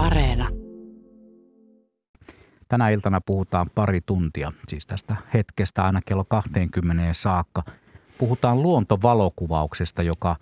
[0.00, 0.48] Areena.
[2.68, 7.62] Tänä iltana puhutaan pari tuntia, siis tästä hetkestä aina kello 20 saakka.
[8.18, 10.36] Puhutaan luontovalokuvauksesta, joka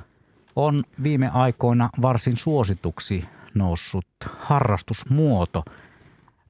[0.57, 3.25] on viime aikoina varsin suosituksi
[3.55, 4.07] noussut
[4.39, 5.65] harrastusmuoto.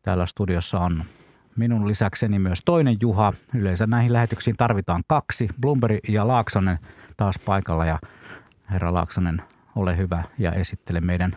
[0.02, 1.04] Täällä studiossa on
[1.56, 3.32] minun lisäkseni myös toinen Juha.
[3.54, 5.48] Yleensä näihin lähetyksiin tarvitaan kaksi.
[5.60, 6.78] Blumberg ja Laaksonen
[7.16, 7.98] taas paikalla ja
[8.70, 9.42] herra Laaksonen,
[9.76, 11.36] ole hyvä ja esittele meidän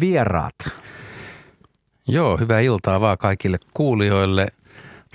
[0.00, 0.54] vieraat.
[2.08, 4.46] Joo, hyvää iltaa vaan kaikille kuulijoille.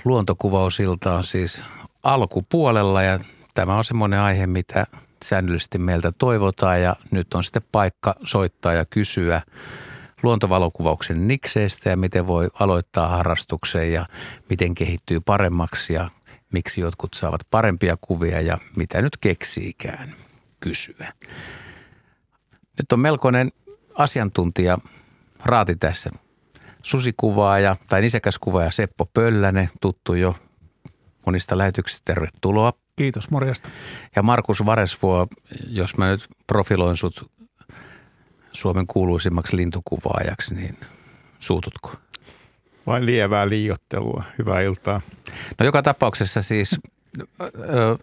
[0.04, 1.64] Luontokuvausilta on siis
[2.02, 3.18] alkupuolella ja
[3.54, 4.86] tämä on semmoinen aihe, mitä
[5.24, 9.42] säännöllisesti meiltä toivotaan ja nyt on sitten paikka soittaa ja kysyä
[10.22, 14.06] luontovalokuvauksen nikseistä ja miten voi aloittaa harrastuksen ja
[14.48, 16.10] miten kehittyy paremmaksi ja
[16.52, 20.14] miksi jotkut saavat parempia kuvia ja mitä nyt keksiikään
[20.60, 21.12] kysyä.
[22.78, 23.52] Nyt on melkoinen
[23.94, 24.78] asiantuntija
[25.44, 26.10] raati tässä.
[26.82, 30.36] Susikuvaaja tai nisäkäskuvaaja Seppo Pöllänen, tuttu jo
[31.26, 32.02] monista lähetyksistä.
[32.04, 32.72] Tervetuloa.
[32.96, 33.68] Kiitos, morjesta.
[34.16, 35.26] Ja Markus Varesvuo,
[35.66, 37.30] jos mä nyt profiloin sut
[38.52, 40.76] Suomen kuuluisimmaksi lintukuvaajaksi, niin
[41.40, 41.92] suututko?
[42.86, 44.24] Vain lievää liiottelua.
[44.38, 45.00] Hyvää iltaa.
[45.58, 46.80] No joka tapauksessa siis,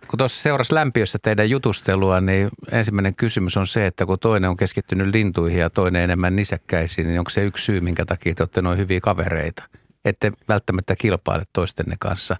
[0.08, 4.58] kun tuossa seurasi lämpiössä teidän jutustelua, niin ensimmäinen kysymys on se, että kun toinen on
[4.58, 8.62] keskittynyt lintuihin ja toinen enemmän nisäkkäisiin, niin onko se yksi syy, minkä takia te olette
[8.62, 9.64] noin hyviä kavereita?
[10.06, 12.38] Ette välttämättä kilpaile toistenne kanssa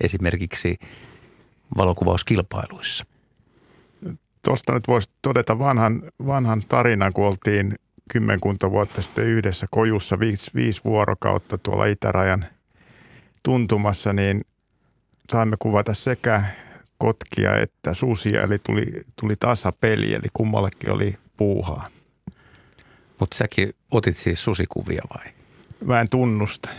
[0.00, 0.78] esimerkiksi
[1.76, 3.04] valokuvauskilpailuissa.
[4.44, 7.74] Tuosta nyt voisi todeta vanhan, vanhan tarinan, kun oltiin
[8.10, 12.46] kymmenkunta vuotta sitten yhdessä kojussa viisi, viisi vuorokautta tuolla itärajan
[13.42, 14.44] tuntumassa, niin
[15.30, 16.44] saimme kuvata sekä
[16.98, 18.86] kotkia että susia, eli tuli,
[19.20, 21.86] tuli tasapeli, eli kummallekin oli puuhaa.
[23.20, 25.32] Mutta säkin otit siis susikuvia vai?
[25.84, 26.70] Mä en tunnusta.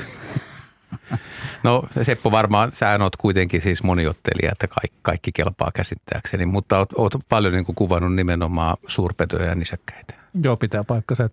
[1.64, 6.90] No Seppo varmaan, sä oot kuitenkin siis moniottelija, että kaikki, kaikki kelpaa käsittääkseni, mutta oot,
[6.96, 10.16] oot paljon niin kuin kuvannut nimenomaan suurpetoja ja nisäkkäitä.
[10.44, 11.30] Joo, pitää paikkansa.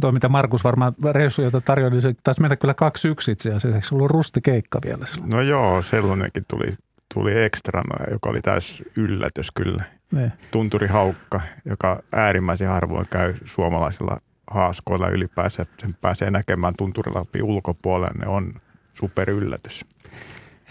[0.00, 3.48] Tuo, mitä Markus varmaan reissu, jota tarjoili, niin se taisi mennä kyllä kaksi yksi itse
[3.48, 3.68] asiassa.
[3.68, 5.30] Eikö se ollut rustikeikka vielä silloin?
[5.30, 6.76] No joo, sellainenkin tuli,
[7.14, 9.84] tuli ekstrana, joka oli täys yllätys kyllä.
[10.12, 10.32] Ne.
[10.50, 14.20] Tunturi Haukka, joka äärimmäisen harvoin käy suomalaisilla
[14.50, 15.66] haaskoilla ylipäänsä.
[15.78, 18.52] Sen pääsee näkemään tunturilapin ulkopuolelle, ne on
[18.94, 19.84] super yllätys.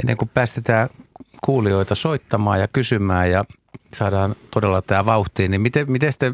[0.04, 0.90] Ennen kuin päästetään
[1.46, 3.46] kuulijoita soittamaan ja kysymään ja
[3.94, 6.34] saadaan todella tämä vauhtiin, niin miten, miten te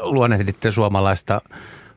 [0.00, 1.40] luonnehditte suomalaista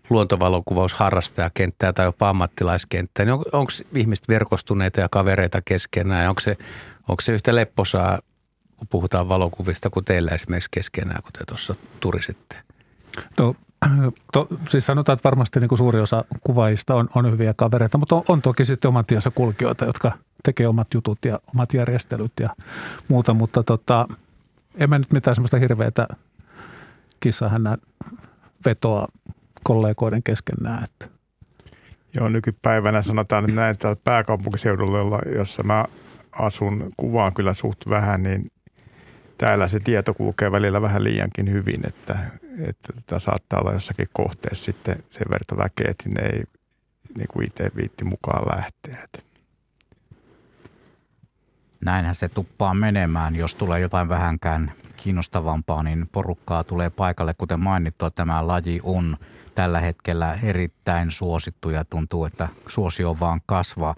[0.10, 6.58] luontovalokuvausharrastajakenttää tai jopa ammattilaiskenttää, niin on, onko ihmiset verkostuneita ja kavereita keskenään onko se,
[7.08, 8.20] onko se yhtä lepposaa,
[8.78, 12.58] kun puhutaan valokuvista kuin teillä esimerkiksi keskenään, kun te tuossa turisitte?
[13.38, 13.56] No
[14.34, 18.16] To, siis sanotaan, että varmasti niin kuin suuri osa kuvaajista on, on hyviä kavereita, mutta
[18.16, 20.12] on, on toki sitten oman tiensä kulkijoita, jotka
[20.44, 22.50] tekee omat jutut ja omat järjestelyt ja
[23.08, 24.08] muuta, mutta tota,
[24.76, 26.08] en mä nyt mitään semmoista hirveätä
[27.20, 27.78] kissahännän
[28.66, 29.08] vetoa
[29.66, 30.84] kollegoiden kesken näe.
[30.84, 31.08] Että.
[32.14, 35.86] Joo, nykypäivänä sanotaan että näin, että pääkaupunkiseudulla, jossa mä
[36.31, 38.52] asun, kuvaan kyllä suht vähän, niin
[39.38, 42.18] täällä se tieto kulkee välillä vähän liiankin hyvin, että,
[42.59, 46.44] että tota, saattaa olla jossakin kohteessa sitten sen verran väkeä, että sinne ei
[47.18, 49.08] niin kuin itse viitti mukaan lähteä.
[51.85, 57.34] Näinhän se tuppaa menemään, jos tulee jotain vähänkään kiinnostavampaa, niin porukkaa tulee paikalle.
[57.34, 59.18] Kuten mainittua, tämä laji on
[59.56, 63.95] tällä hetkellä erittäin suosittu ja tuntuu, että suosio vaan kasvaa.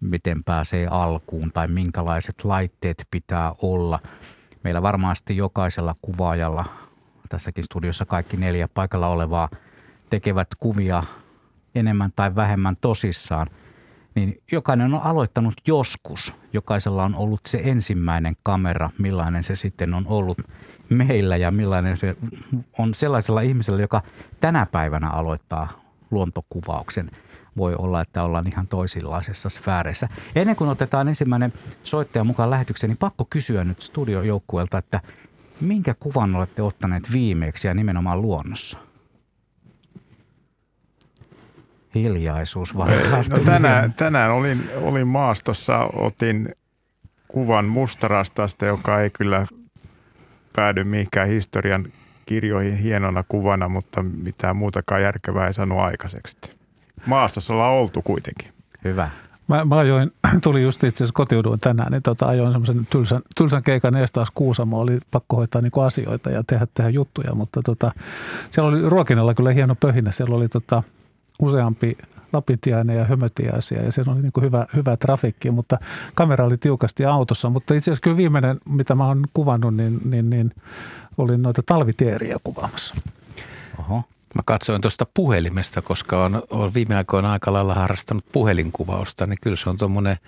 [0.00, 4.00] Miten pääsee alkuun tai minkälaiset laitteet pitää olla–
[4.64, 6.64] Meillä varmasti jokaisella kuvaajalla,
[7.28, 9.48] tässäkin studiossa kaikki neljä paikalla olevaa,
[10.10, 11.02] tekevät kuvia
[11.74, 13.46] enemmän tai vähemmän tosissaan.
[14.14, 16.32] Niin jokainen on aloittanut joskus.
[16.52, 20.38] Jokaisella on ollut se ensimmäinen kamera, millainen se sitten on ollut
[20.88, 22.16] meillä ja millainen se
[22.78, 24.02] on sellaisella ihmisellä, joka
[24.40, 25.68] tänä päivänä aloittaa
[26.10, 27.10] luontokuvauksen–
[27.56, 30.08] voi olla, että ollaan ihan toisenlaisessa sfääreissä.
[30.34, 31.52] Ennen kuin otetaan ensimmäinen
[31.82, 35.00] soittaja mukaan lähetykseen, niin pakko kysyä nyt studiojoukkueelta, että
[35.60, 38.78] minkä kuvan olette ottaneet viimeeksi ja nimenomaan luonnossa?
[41.94, 46.54] Hiljaisuus no, tänään, tänään olin, olin maastossa, otin
[47.28, 49.46] kuvan mustarastasta, joka ei kyllä
[50.56, 51.86] päädy mihinkään historian
[52.26, 56.36] kirjoihin hienona kuvana, mutta mitään muutakaan järkevää ei saanut aikaiseksi
[57.06, 58.52] maastossa ollaan oltu kuitenkin.
[58.84, 59.10] Hyvä.
[59.48, 60.12] Mä, mä ajoin,
[60.42, 64.80] tuli just itse asiassa kotiuduin tänään, niin tota, ajoin semmoisen tylsän, tylsän keikan Estaas Kuusamo.
[64.80, 67.92] Oli pakko hoitaa niinku asioita ja tehdä, tehdä juttuja, mutta tota,
[68.50, 70.10] siellä oli ruokinnalla kyllä hieno pöhinä.
[70.10, 70.82] Siellä oli tota,
[71.42, 71.98] useampi
[72.32, 75.78] lapintiainen ja hömötiaisia ja se oli niin kuin hyvä, hyvä trafikki, mutta
[76.14, 77.50] kamera oli tiukasti autossa.
[77.50, 80.52] Mutta itse asiassa kyllä viimeinen, mitä mä oon kuvannut, niin, niin, niin
[81.18, 82.94] olin noita talviteeriä kuvaamassa.
[83.78, 84.02] Oho.
[84.34, 89.56] Mä katsoin tuosta puhelimesta, koska on, on viime aikoina aika lailla harrastanut puhelinkuvausta, niin kyllä
[89.56, 90.18] se on tuommoinen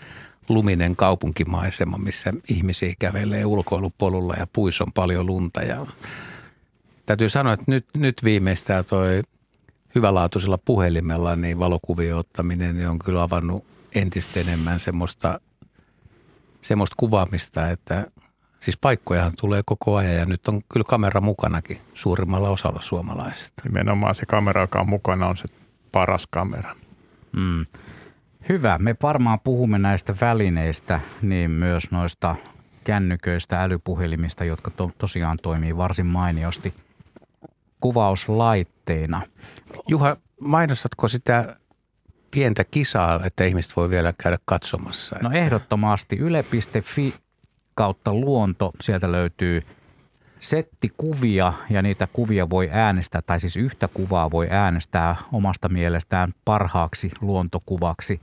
[0.48, 5.62] luminen kaupunkimaisema, missä ihmisiä kävelee ulkoilupolulla ja puissa on paljon lunta.
[5.62, 5.86] Ja
[7.06, 9.22] täytyy sanoa, että nyt, nyt viimeistään toi
[9.96, 13.64] hyvälaatuisella puhelimella niin valokuvien ottaminen niin on kyllä avannut
[13.94, 15.40] entistä enemmän semmoista,
[16.60, 18.06] semmoista kuvaamista, että
[18.60, 23.62] siis paikkojahan tulee koko ajan ja nyt on kyllä kamera mukanakin suurimmalla osalla suomalaisista.
[23.64, 25.48] Nimenomaan se kamera, joka on mukana, on se
[25.92, 26.74] paras kamera.
[27.32, 27.66] Mm.
[28.48, 28.78] Hyvä.
[28.78, 32.36] Me varmaan puhumme näistä välineistä, niin myös noista
[32.84, 36.74] kännyköistä, älypuhelimista, jotka to- tosiaan toimii varsin mainiosti
[37.80, 39.22] kuvauslaitteina.
[39.88, 41.56] Juha, mainostatko sitä
[42.30, 45.16] pientä kisaa, että ihmiset voi vielä käydä katsomassa?
[45.22, 46.16] No ehdottomasti.
[46.16, 47.14] Yle.fi
[47.74, 49.62] kautta luonto, sieltä löytyy
[50.40, 56.32] setti kuvia ja niitä kuvia voi äänestää, tai siis yhtä kuvaa voi äänestää omasta mielestään
[56.44, 58.20] parhaaksi luontokuvaksi.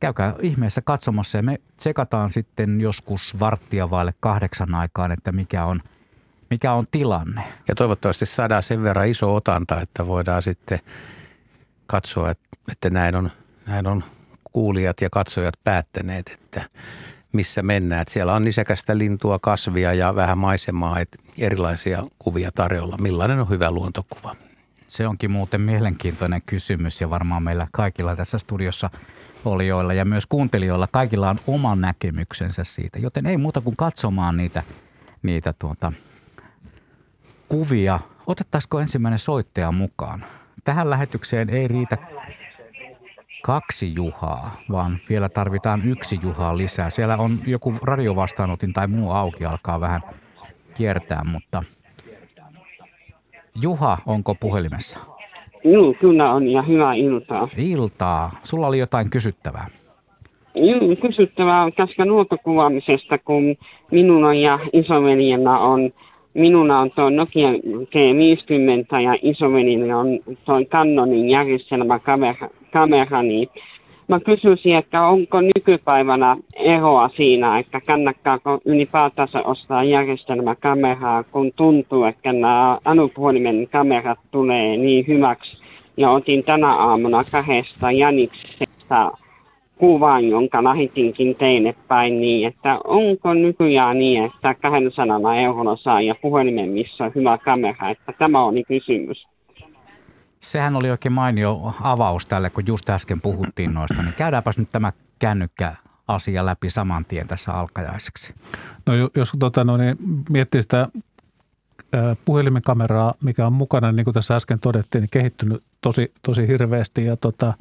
[0.00, 5.82] Käykää ihmeessä katsomassa ja me tsekataan sitten joskus varttia vaille kahdeksan aikaan, että mikä on,
[6.52, 7.42] mikä on tilanne.
[7.68, 10.78] Ja toivottavasti saadaan sen verran iso otanta, että voidaan sitten
[11.86, 12.30] katsoa,
[12.72, 13.30] että näin on,
[13.66, 14.04] näin on
[14.52, 16.64] kuulijat ja katsojat päättäneet, että
[17.32, 18.02] missä mennään.
[18.02, 22.96] Että siellä on nisäkästä lintua, kasvia ja vähän maisemaa, että erilaisia kuvia tarjolla.
[22.98, 24.36] Millainen on hyvä luontokuva?
[24.88, 28.90] Se onkin muuten mielenkiintoinen kysymys ja varmaan meillä kaikilla tässä studiossa
[29.44, 32.98] olijoilla ja myös kuuntelijoilla kaikilla on oma näkemyksensä siitä.
[32.98, 34.62] Joten ei muuta kuin katsomaan niitä,
[35.22, 35.92] niitä tuota,
[37.52, 37.98] kuvia.
[38.26, 40.24] Otettaisiko ensimmäinen soittaja mukaan?
[40.64, 41.96] Tähän lähetykseen ei riitä
[43.42, 46.90] kaksi Juhaa, vaan vielä tarvitaan yksi Juhaa lisää.
[46.90, 50.00] Siellä on joku radiovastaanotin tai muu auki, alkaa vähän
[50.74, 51.62] kiertää, mutta
[53.62, 54.98] Juha, onko puhelimessa?
[55.64, 57.48] Joo, kyllä on ja hyvää iltaa.
[57.56, 58.30] Iltaa.
[58.42, 59.66] Sulla oli jotain kysyttävää.
[60.54, 63.56] Joo, kysyttävää tästä luontokuvaamisesta, kun
[63.90, 65.92] minun ja isoveljellä on,
[66.34, 67.48] minuna on tuo Nokia
[67.92, 73.48] G50 ja isoveljellä on tuo Canonin järjestelmäkamera, kamera, niin
[74.08, 82.32] mä kysyisin, että onko nykypäivänä eroa siinä, että kannattaako ylipäätänsä ostaa järjestelmäkameraa, kun tuntuu, että
[82.32, 85.62] nämä älypuhelimen kamerat tulee niin hyväksi.
[85.96, 89.12] Ja otin tänä aamuna kahdesta Janiksesta
[89.82, 96.14] kuvan, jonka lähetinkin teille päin, niin että onko nykyään niin, että 200 eurolla saa ja
[96.22, 99.26] puhelimen, missä on hyvä kamera, että tämä oli kysymys.
[100.40, 104.92] Sehän oli oikein mainio avaus tälle, kun just äsken puhuttiin noista, niin käydäänpäs nyt tämä
[105.18, 105.74] kännykkä
[106.08, 108.34] asia läpi saman tien tässä alkajaiseksi.
[108.86, 109.96] No jos tota, no, niin
[110.30, 110.88] miettii sitä
[112.24, 117.04] puhelimen kameraa, mikä on mukana, niin kuin tässä äsken todettiin, niin kehittynyt tosi, tosi hirveästi
[117.04, 117.52] ja tota,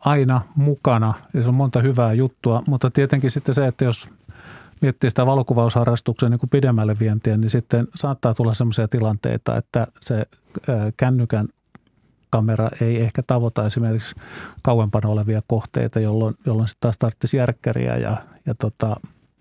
[0.00, 4.08] aina mukana ja se on monta hyvää juttua, mutta tietenkin sitten se, että jos
[4.80, 10.26] miettii sitä valokuvausharrastuksen niin kuin pidemmälle vientiä, niin sitten saattaa tulla sellaisia tilanteita, että se
[10.96, 11.48] kännykän
[12.30, 14.16] kamera ei ehkä tavoita esimerkiksi
[14.62, 18.96] kauempana olevia kohteita, jolloin, jolloin sitten taas tarvitsisi järkkäriä ja, ja tota,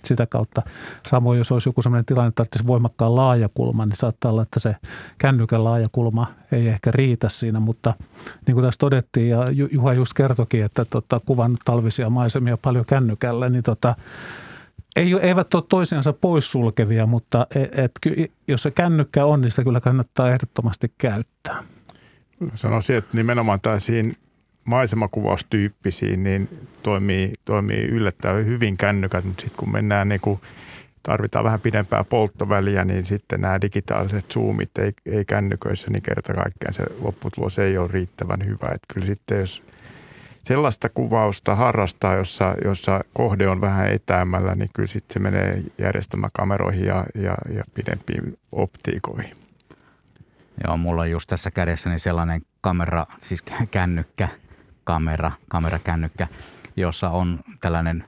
[0.08, 0.62] sitä kautta.
[1.10, 4.76] Samoin jos olisi joku sellainen tilanne, että tarvitsisi voimakkaan laajakulma, niin saattaa olla, että se
[5.18, 7.94] kännykän laajakulma ei ehkä riitä siinä, mutta
[8.48, 13.50] niin kuin tässä todettiin ja Juha just kertokin, että tota, kuvannut talvisia maisemia paljon kännykällä,
[13.50, 13.96] niin tota,
[14.96, 17.92] ei, eivät ole toisiansa poissulkevia, mutta et, et,
[18.48, 21.64] jos se kännykkä on, niin sitä kyllä kannattaa ehdottomasti käyttää.
[22.56, 24.18] Sanoisin, että nimenomaan tällaisiin
[24.67, 30.39] maisemakuvaustyyppisiin niin toimii, toimii yllättävän hyvin kännykät, mutta sitten kun mennään niin kuin
[31.03, 36.74] tarvitaan vähän pidempää polttoväliä, niin sitten nämä digitaaliset zoomit ei, ei kännyköissä, niin kerta kaikkiaan
[36.74, 38.67] se lopputulos ei ole riittävän hyvä.
[38.75, 39.63] Että kyllä sitten jos
[40.43, 46.86] sellaista kuvausta harrastaa, jossa, jossa kohde on vähän etäämällä, niin kyllä sitten se menee järjestelmäkameroihin
[46.86, 49.38] ja, ja, ja pidempiin optiikoihin.
[50.67, 54.29] Joo, mulla on just tässä kädessäni sellainen kamera, siis kännykkä,
[54.88, 56.27] kamera, kamerakännykkä,
[56.77, 58.03] jossa on tällainen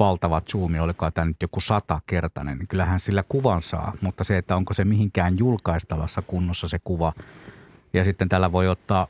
[0.00, 4.56] valtava zoomi, oliko tämä nyt joku satakertainen, niin kyllähän sillä kuvan saa, mutta se, että
[4.56, 7.12] onko se mihinkään julkaistavassa kunnossa se kuva.
[7.92, 9.06] Ja sitten tällä voi ottaa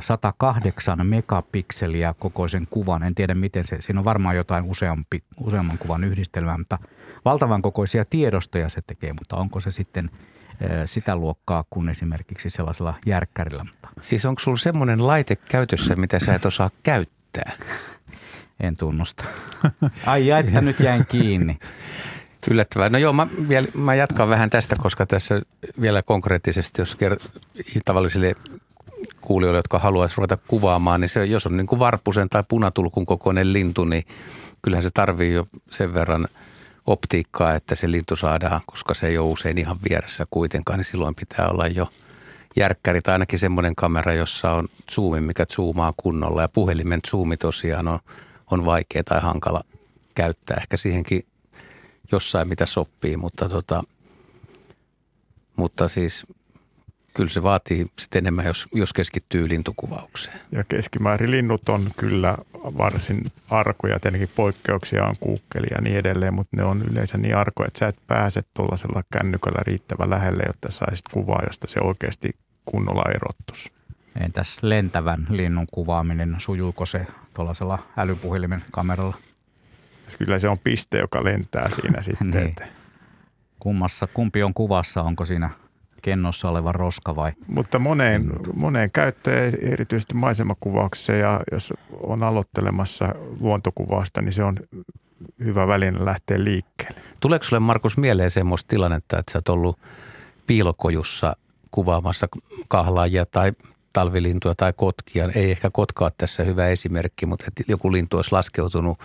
[0.00, 3.02] 108 megapikseliä kokoisen kuvan.
[3.02, 6.78] En tiedä miten se, siinä on varmaan jotain useampi, useamman kuvan yhdistelmää, mutta
[7.24, 10.10] valtavan kokoisia tiedostoja se tekee, mutta onko se sitten
[10.86, 13.66] sitä luokkaa kuin esimerkiksi sellaisella järkkärillä.
[14.00, 17.52] Siis onko sulla semmoinen laite käytössä, mitä sä et osaa käyttää?
[18.60, 19.24] En tunnusta.
[20.06, 21.58] Ai että nyt jäin kiinni.
[22.50, 22.88] Yllättävää.
[22.88, 25.42] No joo, mä, vielä, mä jatkan vähän tästä, koska tässä
[25.80, 27.42] vielä konkreettisesti, jos ker-
[27.84, 28.34] tavallisille
[29.20, 33.52] kuulijoille, jotka haluaisivat ruveta kuvaamaan, niin se, jos on niin kuin varpusen tai punatulkun kokoinen
[33.52, 34.04] lintu, niin
[34.62, 36.28] kyllähän se tarvii jo sen verran
[36.88, 41.14] optiikkaa, että se lintu saadaan, koska se ei ole usein ihan vieressä kuitenkaan, niin silloin
[41.14, 41.88] pitää olla jo
[42.56, 47.88] järkkäri tai ainakin semmoinen kamera, jossa on zoomi, mikä zoomaa kunnolla ja puhelimen zoomi tosiaan
[47.88, 47.98] on,
[48.50, 49.64] on vaikea tai hankala
[50.14, 50.56] käyttää.
[50.60, 51.26] Ehkä siihenkin
[52.12, 53.82] jossain mitä sopii, mutta, tota,
[55.56, 56.26] mutta siis
[57.18, 60.40] kyllä se vaatii sitten enemmän, jos, jos keskittyy lintukuvaukseen.
[60.52, 66.56] Ja keskimäärin linnut on kyllä varsin arkoja, tietenkin poikkeuksia on kuukkeli ja niin edelleen, mutta
[66.56, 71.04] ne on yleensä niin arkoja, että sä et pääse tuollaisella kännykällä riittävän lähelle, jotta saisit
[71.12, 72.30] kuvaa, josta se oikeasti
[72.64, 73.72] kunnolla erottus.
[74.20, 79.16] Entäs lentävän linnun kuvaaminen, sujuuko se tuollaisella älypuhelimen kameralla?
[80.18, 82.30] Kyllä se on piste, joka lentää siinä sitten.
[82.30, 82.54] niin.
[83.58, 85.50] Kummassa, kumpi on kuvassa, onko siinä
[86.02, 87.32] kennossa oleva roska vai?
[87.46, 94.56] Mutta moneen, moneen käyttöön, erityisesti maisemakuvauksessa ja jos on aloittelemassa luontokuvausta, niin se on
[95.44, 97.00] hyvä väline lähteä liikkeelle.
[97.20, 99.78] Tuleeko sinulle Markus mieleen semmoista tilannetta, että sä oot ollut
[100.46, 101.36] piilokojussa
[101.70, 102.28] kuvaamassa
[102.68, 103.52] kahlaajia tai
[103.92, 105.28] talvilintuja tai kotkia?
[105.34, 108.98] Ei ehkä kotkaa tässä hyvä esimerkki, mutta että joku lintu olisi laskeutunut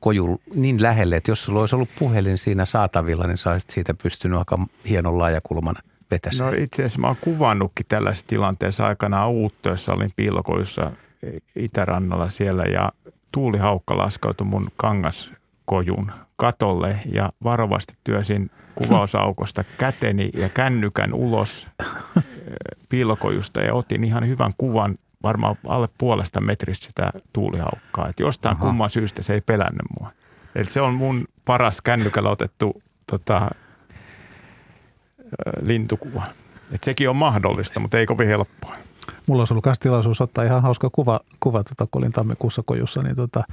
[0.00, 3.94] koju niin lähelle, että jos sulla olisi ollut puhelin siinä saatavilla, niin sä olisit siitä
[4.02, 5.76] pystynyt aika hienon laajakulman
[6.10, 6.44] vetässä.
[6.44, 9.30] No itse asiassa mä oon kuvannutkin tällaisessa tilanteessa aikanaan
[9.64, 10.90] jossa olin piilokojussa
[11.56, 12.92] Itärannalla siellä ja
[13.32, 21.66] tuulihaukka laskautui mun kangaskojun katolle ja varovasti työsin kuvausaukosta käteni ja kännykän ulos
[22.88, 28.08] piilokojusta ja otin ihan hyvän kuvan varmaan alle puolesta metristä sitä tuulihaukkaa.
[28.08, 28.66] Että jostain Aha.
[28.66, 30.10] kumman syystä se ei pelännyt mua.
[30.54, 33.50] Eli se on mun paras kännykällä otettu tota,
[35.62, 36.22] lintukuva.
[36.72, 38.76] Et sekin on mahdollista, mutta ei kovin helppoa.
[39.26, 43.02] Mulla olisi ollut myös tilaisuus ottaa ihan hauska kuva, kuva tota, kun olin tammikuussa kojussa,
[43.02, 43.44] niin tota,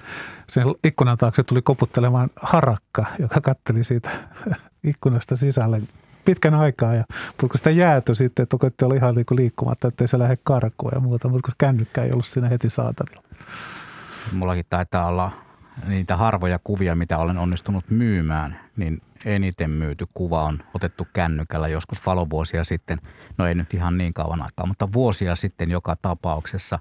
[0.49, 4.09] sen ikkunan taakse tuli koputtelemaan harakka, joka katteli siitä
[4.83, 5.81] ikkunasta sisälle
[6.25, 6.93] pitkän aikaa.
[6.93, 10.37] Ja, mutta kun sitä jääty sitten, että koitti olla ihan niinku liikkumatta, ettei se lähde
[10.43, 13.23] karkuun ja muuta, mutta kun kännykkä ei ollut siinä heti saatavilla.
[14.31, 15.31] Mullakin taitaa olla
[15.87, 22.05] niitä harvoja kuvia, mitä olen onnistunut myymään, niin eniten myyty kuva on otettu kännykällä joskus
[22.05, 23.01] valovuosia sitten.
[23.37, 26.79] No ei nyt ihan niin kauan aikaa, mutta vuosia sitten joka tapauksessa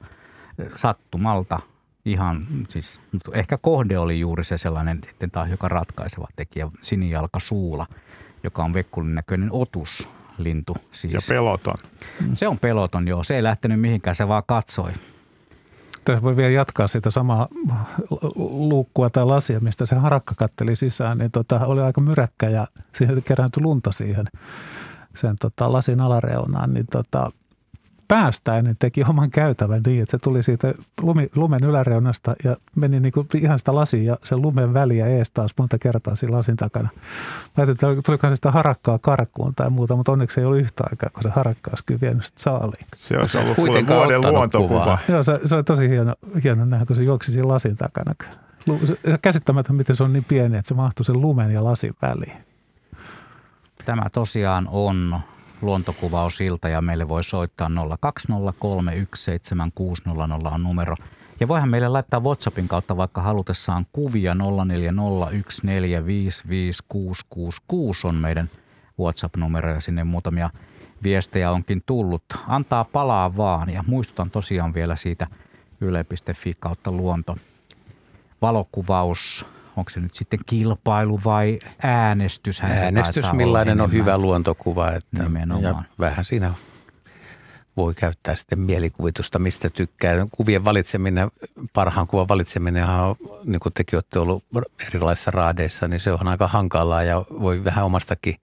[0.77, 1.61] sattumalta
[2.05, 3.01] ihan, siis
[3.33, 7.87] ehkä kohde oli juuri se sellainen sitten taas joka ratkaiseva tekijä, sinijalka suula,
[8.45, 10.09] joka on vekkulin näköinen otus
[10.39, 10.77] lintu.
[10.93, 11.15] Siis.
[11.15, 11.75] Ja peloton.
[12.33, 13.25] Se on peloton, joo.
[13.25, 14.93] Se ei lähtenyt mihinkään, se vaan katsoi.
[16.05, 17.49] Tässä voi vielä jatkaa sitä samaa
[18.37, 22.67] luukkua tai lasia, mistä se harakka katteli sisään, niin tota, oli aika myräkkä ja
[22.97, 24.27] siihen kerääntyi lunta siihen
[25.17, 27.31] sen tota, lasin alareunaan, niin tota,
[28.09, 33.13] päästäinen teki oman käytävän niin, että se tuli siitä lumi, lumen yläreunasta ja meni niin
[33.13, 36.89] kuin ihan sitä lasia ja sen lumen väliä ees taas monta kertaa siinä lasin takana.
[36.95, 41.11] Mä ajattelin, että tulikohan sitä harakkaa karkuun tai muuta, mutta onneksi ei ollut yhtä aikaa,
[41.15, 42.87] kun se harakka olisi kyllä vienyt sitä saaliin.
[42.97, 43.87] Se on ollut vuoden
[44.33, 44.99] luontokuva.
[45.09, 48.15] Joo, se, se oli tosi hieno, hieno nähdä, kun se juoksi siinä lasin takana.
[49.23, 52.37] Käsittämättä, miten se on niin pieni, että se mahtui sen lumen ja lasin väliin.
[53.85, 55.21] Tämä tosiaan on
[55.63, 57.73] luontokuvausilta ja meille voi soittaa 020317600
[60.55, 60.97] on numero.
[61.41, 64.39] Ja voihan meille laittaa WhatsAppin kautta vaikka halutessaan kuvia 0401455666
[68.05, 68.51] on meidän
[69.01, 70.51] WhatsApp-numero ja sinne muutamia
[71.03, 72.25] viestejä onkin tullut.
[72.47, 75.27] Antaa palaa vaan ja muistutan tosiaan vielä siitä
[75.81, 77.37] yle.fi kautta luonto
[78.43, 79.45] valokuvaus
[79.77, 82.61] onko se nyt sitten kilpailu vai äänestys?
[82.61, 84.91] Äänestys, millainen on hyvä luontokuva.
[84.91, 85.75] Että, Nimenomaan.
[85.75, 86.55] Ja vähän siinä
[87.77, 90.27] voi käyttää sitten mielikuvitusta, mistä tykkää.
[90.33, 91.31] Kuvien valitseminen,
[91.73, 94.45] parhaan kuvan valitseminen on, niin kuin tekin olette ollut
[94.89, 98.37] erilaisissa raadeissa, niin se on aika hankalaa ja voi vähän omastakin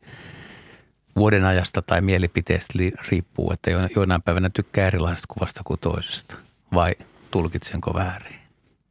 [1.16, 2.74] vuoden ajasta tai mielipiteestä
[3.10, 6.36] riippuu, että joinain päivänä tykkää erilaisesta kuvasta kuin toisesta.
[6.74, 6.96] Vai
[7.32, 8.39] tulkitsenko väärin?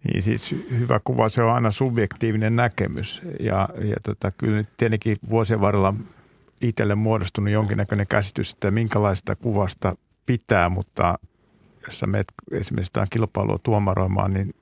[0.04, 5.16] Niin siis hyvä kuva, se on aina subjektiivinen näkemys ja, ja tota, kyllä nyt tietenkin
[5.30, 5.94] vuosien varrella
[6.60, 11.18] itselle muodostunut jonkinnäköinen käsitys, että minkälaista kuvasta pitää, mutta
[11.86, 14.54] jos sä menet esimerkiksi tämän kilpailua tuomaroimaan, niin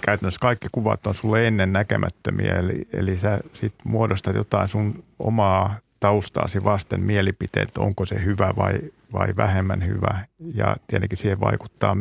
[0.00, 5.76] käytännössä kaikki kuvat on sulle ennen näkemättömiä, eli, eli sä sit muodostat jotain sun omaa
[6.00, 8.80] taustaasi vasten mielipiteet, onko se hyvä vai,
[9.12, 10.26] vai vähemmän hyvä.
[10.54, 11.96] Ja tietenkin siihen vaikuttaa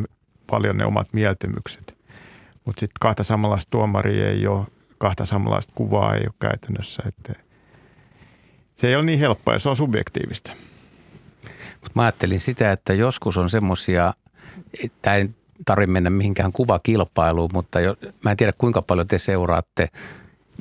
[0.48, 1.98] paljon ne omat mieltymykset.
[2.66, 4.66] Mutta sitten kahta samanlaista tuomaria ei ole,
[4.98, 7.04] kahta samanlaista kuvaa ei ole käytännössä.
[7.08, 7.34] Että
[8.76, 10.54] se ei ole niin helppoa ja se on subjektiivista.
[11.74, 14.14] Mutta mä ajattelin sitä, että joskus on semmoisia,
[15.02, 15.30] tämä ei
[15.66, 19.90] tarvitse mennä mihinkään kuvakilpailuun, mutta jo, mä en tiedä kuinka paljon te seuraatte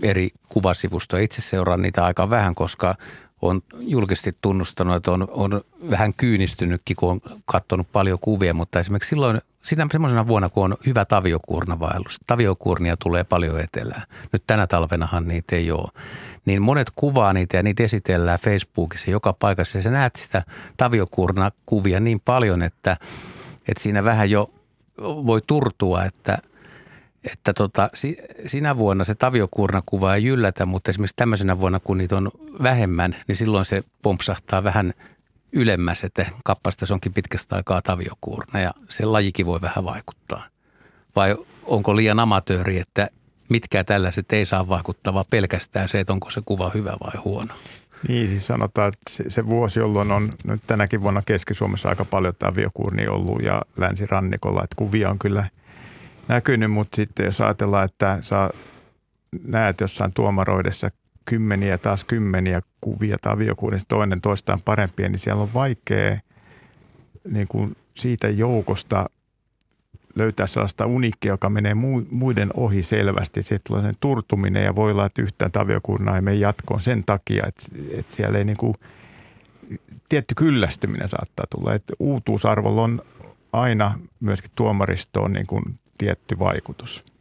[0.02, 1.22] eri kuvasivustoja.
[1.22, 2.94] Itse seuraan niitä aika vähän, koska
[3.42, 9.08] on julkisesti tunnustanut, että on, on vähän kyynistynytkin, kun on katsonut paljon kuvia, mutta esimerkiksi
[9.08, 14.02] silloin, siinä semmoisena vuonna, kun on hyvä taviokuurnavaellus, taviokuurnia tulee paljon etelään.
[14.32, 15.88] Nyt tänä talvenahan niitä ei ole.
[16.44, 20.42] Niin monet kuvaa niitä ja niitä esitellään Facebookissa joka paikassa ja sä näet sitä
[20.76, 22.96] taviokuurnakuvia niin paljon, että,
[23.68, 24.50] että siinä vähän jo
[24.98, 26.38] voi turtua, että–
[27.32, 27.90] että tota,
[28.46, 32.30] sinä vuonna se taviokuurnakuva ei yllätä, mutta esimerkiksi tämmöisenä vuonna, kun niitä on
[32.62, 34.92] vähemmän, niin silloin se pompsahtaa vähän
[35.52, 40.46] ylemmäs, että kappasta se onkin pitkästä aikaa taviokuurna ja se lajikin voi vähän vaikuttaa.
[41.16, 43.08] Vai onko liian amatööri, että
[43.48, 47.54] mitkä tällaiset ei saa vaikuttaa, vaan pelkästään se, että onko se kuva hyvä vai huono?
[48.08, 53.12] Niin, siis sanotaan, että se, vuosi, jolloin on nyt tänäkin vuonna Keski-Suomessa aika paljon taviokuurnia
[53.12, 55.48] ollut ja länsirannikolla, että kuvia on kyllä–
[56.28, 58.50] näkynyt, mutta sitten jos ajatellaan, että sä
[59.44, 60.90] näet jossain tuomaroidessa
[61.24, 66.18] kymmeniä taas kymmeniä kuvia taviokuudesta toinen toistaan parempia, niin siellä on vaikea
[67.30, 69.10] niin kuin siitä joukosta
[70.14, 71.74] löytää sellaista uniikkia, joka menee
[72.10, 73.42] muiden ohi selvästi.
[73.42, 77.46] Sitten tulee sen turtuminen ja voi olla, että yhtään taviokuurnaa ei mene jatkoon sen takia,
[77.46, 77.62] että,
[77.98, 78.74] että siellä ei niin kuin,
[80.08, 81.74] tietty kyllästyminen saattaa tulla.
[81.74, 83.02] Että uutuusarvolla on
[83.52, 85.62] aina myöskin tuomaristoon niin kuin
[85.98, 87.11] tietty vaikutus.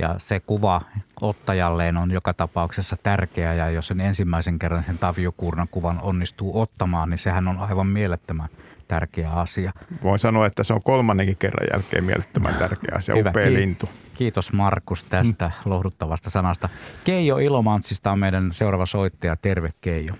[0.00, 0.80] Ja se kuva
[1.20, 7.10] ottajalleen on joka tapauksessa tärkeä ja jos sen ensimmäisen kerran sen Taviokuurnan kuvan onnistuu ottamaan,
[7.10, 8.48] niin sehän on aivan mielettömän
[8.88, 9.72] tärkeä asia.
[10.02, 13.30] Voin sanoa, että se on kolmannenkin kerran jälkeen mielettömän tärkeä asia, Hyvä.
[13.30, 13.88] upea lintu.
[14.14, 15.70] Kiitos Markus tästä mm.
[15.70, 16.68] lohduttavasta sanasta.
[17.04, 19.36] Keijo Ilomantsista on meidän seuraava soittaja.
[19.36, 20.14] Terve Keijo.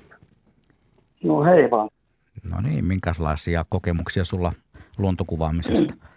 [1.24, 1.88] No hei vaan.
[2.52, 4.52] No niin, minkälaisia kokemuksia sulla
[4.98, 5.94] luontokuvaamisesta?
[5.94, 6.00] Mm.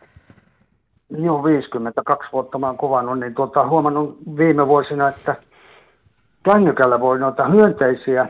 [1.18, 5.36] Joo, 52 vuotta mä oon kuvannut, niin tuota, huomannut viime vuosina, että
[6.44, 8.30] kännykällä voi noita hyönteisiä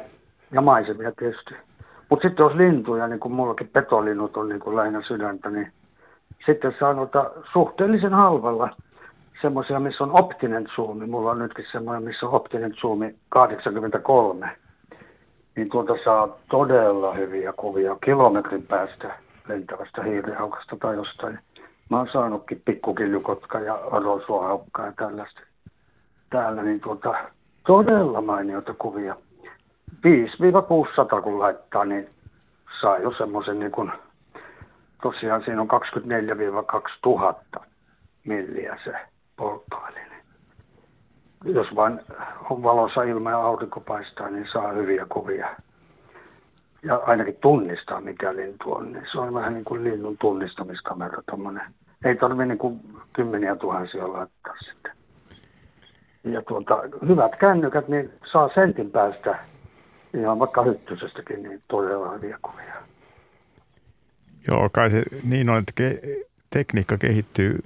[0.52, 1.56] ja maisemia tietysti.
[2.10, 5.72] Mutta sitten jos lintuja, niin kuin mullakin petolinnut on niin lähinnä sydäntä, niin
[6.46, 8.70] sitten saa noita suhteellisen halvalla
[9.42, 11.08] semmoisia, missä on optinen zoomi.
[11.08, 14.50] Mulla on nytkin semmoinen, missä on optinen zoomi 83.
[15.56, 19.14] Niin tuota saa todella hyviä kuvia kilometrin päästä
[19.48, 21.40] lentävästä hiirihaukasta tai jostain
[21.92, 25.42] Mä oon saanutkin pikkukiljukotka ja arosuohaukkaa ja tällaista
[26.30, 27.16] täällä, niin tuota,
[27.68, 29.16] todella mainioita kuvia.
[29.96, 32.10] 5-600 kun laittaa, niin
[32.82, 33.92] saa jo semmoisen niin kuin,
[35.02, 35.68] tosiaan siinä on
[37.58, 37.62] 24-2000
[38.24, 38.94] milliä se
[39.36, 40.08] polttoaine.
[41.46, 42.00] Jos vain
[42.50, 45.56] on valossa ilma ja aurinko paistaa, niin saa hyviä kuvia
[46.84, 48.92] ja ainakin tunnistaa, mikä lintu on.
[48.92, 51.74] Niin se on vähän niin kuin linnun tunnistamiskamera tommonen.
[52.06, 52.80] Ei tarvitse niin kuin
[53.14, 54.92] kymmeniä tuhansia laittaa sitten.
[56.24, 59.40] Ja tuota, hyvät kännykät, niin saa sentin päästä
[60.14, 62.74] ihan vaikka hyttysestäkin niin todella hyviä kuvia.
[64.48, 67.60] Joo, kai se niin on, että ke- tekniikka kehittyy,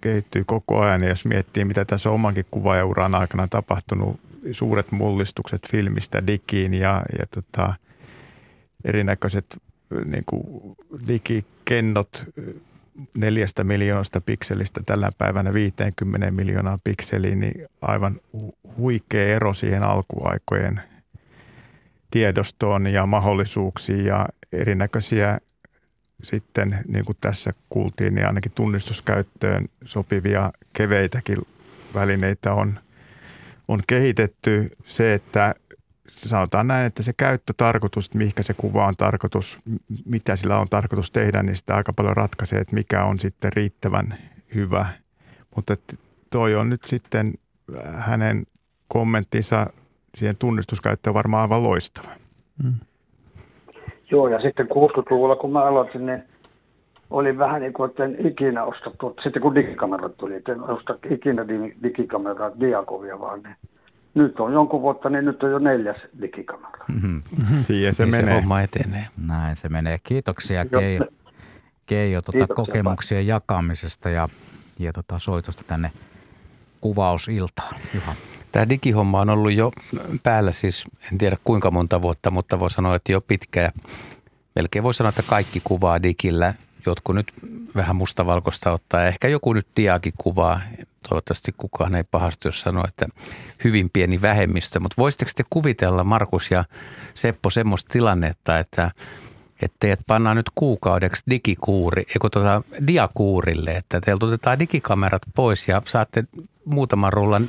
[0.00, 1.02] kehittyy koko ajan.
[1.02, 4.20] Ja jos miettii, mitä tässä omankin kuvaajuran aikana tapahtunut,
[4.52, 7.74] suuret mullistukset filmistä digiin ja, ja tota,
[8.84, 9.58] erinäköiset
[10.04, 10.76] niin kuin
[11.08, 12.26] digikennot
[13.16, 18.20] neljästä miljoonasta pikselistä tällä päivänä 50 miljoonaa pikseliin, niin aivan
[18.76, 20.80] huikea ero siihen alkuaikojen
[22.10, 25.38] tiedostoon ja mahdollisuuksiin ja erinäköisiä
[26.22, 31.36] sitten, niin kuin tässä kuultiin, niin ainakin tunnistuskäyttöön sopivia keveitäkin
[31.94, 32.78] välineitä on,
[33.68, 34.76] on kehitetty.
[34.86, 35.54] Se, että
[36.28, 39.58] sanotaan näin, että se käyttötarkoitus, että mihinkä se kuva on tarkoitus,
[40.04, 44.14] mitä sillä on tarkoitus tehdä, niin sitä aika paljon ratkaisee, että mikä on sitten riittävän
[44.54, 44.86] hyvä.
[45.56, 45.74] Mutta
[46.30, 47.32] toi on nyt sitten
[47.94, 48.46] hänen
[48.88, 49.66] kommenttinsa
[50.14, 52.10] siihen tunnistuskäyttöön varmaan aivan loistava.
[52.62, 52.74] Mm.
[54.10, 56.22] Joo, ja sitten 60-luvulla, kun mä aloitin, niin
[57.10, 60.62] oli vähän niin kuin, että en ikinä osta tuota, sitten kun digikamerat tuli, että en
[60.62, 61.48] osta ikinä
[61.82, 63.56] digikameraa, diakovia vaan, niin
[64.14, 66.84] nyt on jonkun vuotta, niin nyt on jo neljäs digikamera.
[66.88, 67.22] Mm-hmm.
[67.62, 68.34] Siihen se niin menee.
[68.34, 69.06] Se homma etenee.
[69.26, 69.98] Näin se menee.
[70.02, 71.06] Kiitoksia Keijo,
[71.86, 74.28] Keijo tuota kokemuksien jakamisesta ja,
[74.78, 75.92] ja tota soitosta tänne
[76.80, 77.76] kuvausiltaan.
[77.94, 78.14] Juha.
[78.52, 79.72] Tämä digihomma on ollut jo
[80.22, 83.72] päällä siis, en tiedä kuinka monta vuotta, mutta voi sanoa, että jo pitkä.
[84.54, 86.54] melkein voi sanoa, että kaikki kuvaa digillä.
[86.86, 87.32] Jotkut nyt
[87.76, 90.60] vähän mustavalkoista ottaa, ehkä joku nyt diakin kuvaa.
[91.08, 93.06] Toivottavasti kukaan ei pahasti, jos sanoo, että
[93.64, 94.80] hyvin pieni vähemmistö.
[94.80, 96.64] Mutta voisitteko te kuvitella, Markus ja
[97.14, 98.90] Seppo, semmoista tilannetta, että
[99.62, 105.82] että teidät pannaan nyt kuukaudeksi digikuuri, eikö tuota diakuurille, että teiltä otetaan digikamerat pois ja
[105.86, 106.24] saatte
[106.64, 107.46] muutaman rullan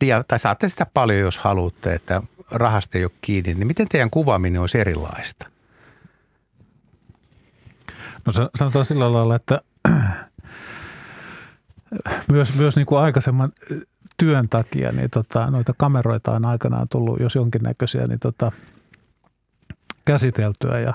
[0.00, 4.10] dia, tai saatte sitä paljon, jos haluatte, että rahasta ei ole kiinni, niin miten teidän
[4.10, 5.46] kuvaaminen olisi erilaista?
[8.26, 9.60] No sanotaan sillä lailla, että
[12.32, 13.52] myös, myös niin kuin aikaisemman
[14.16, 18.52] työn takia niin tota, noita kameroita on aikanaan tullut, jos jonkinnäköisiä, niin tota,
[20.04, 20.80] käsiteltyä.
[20.80, 20.94] Ja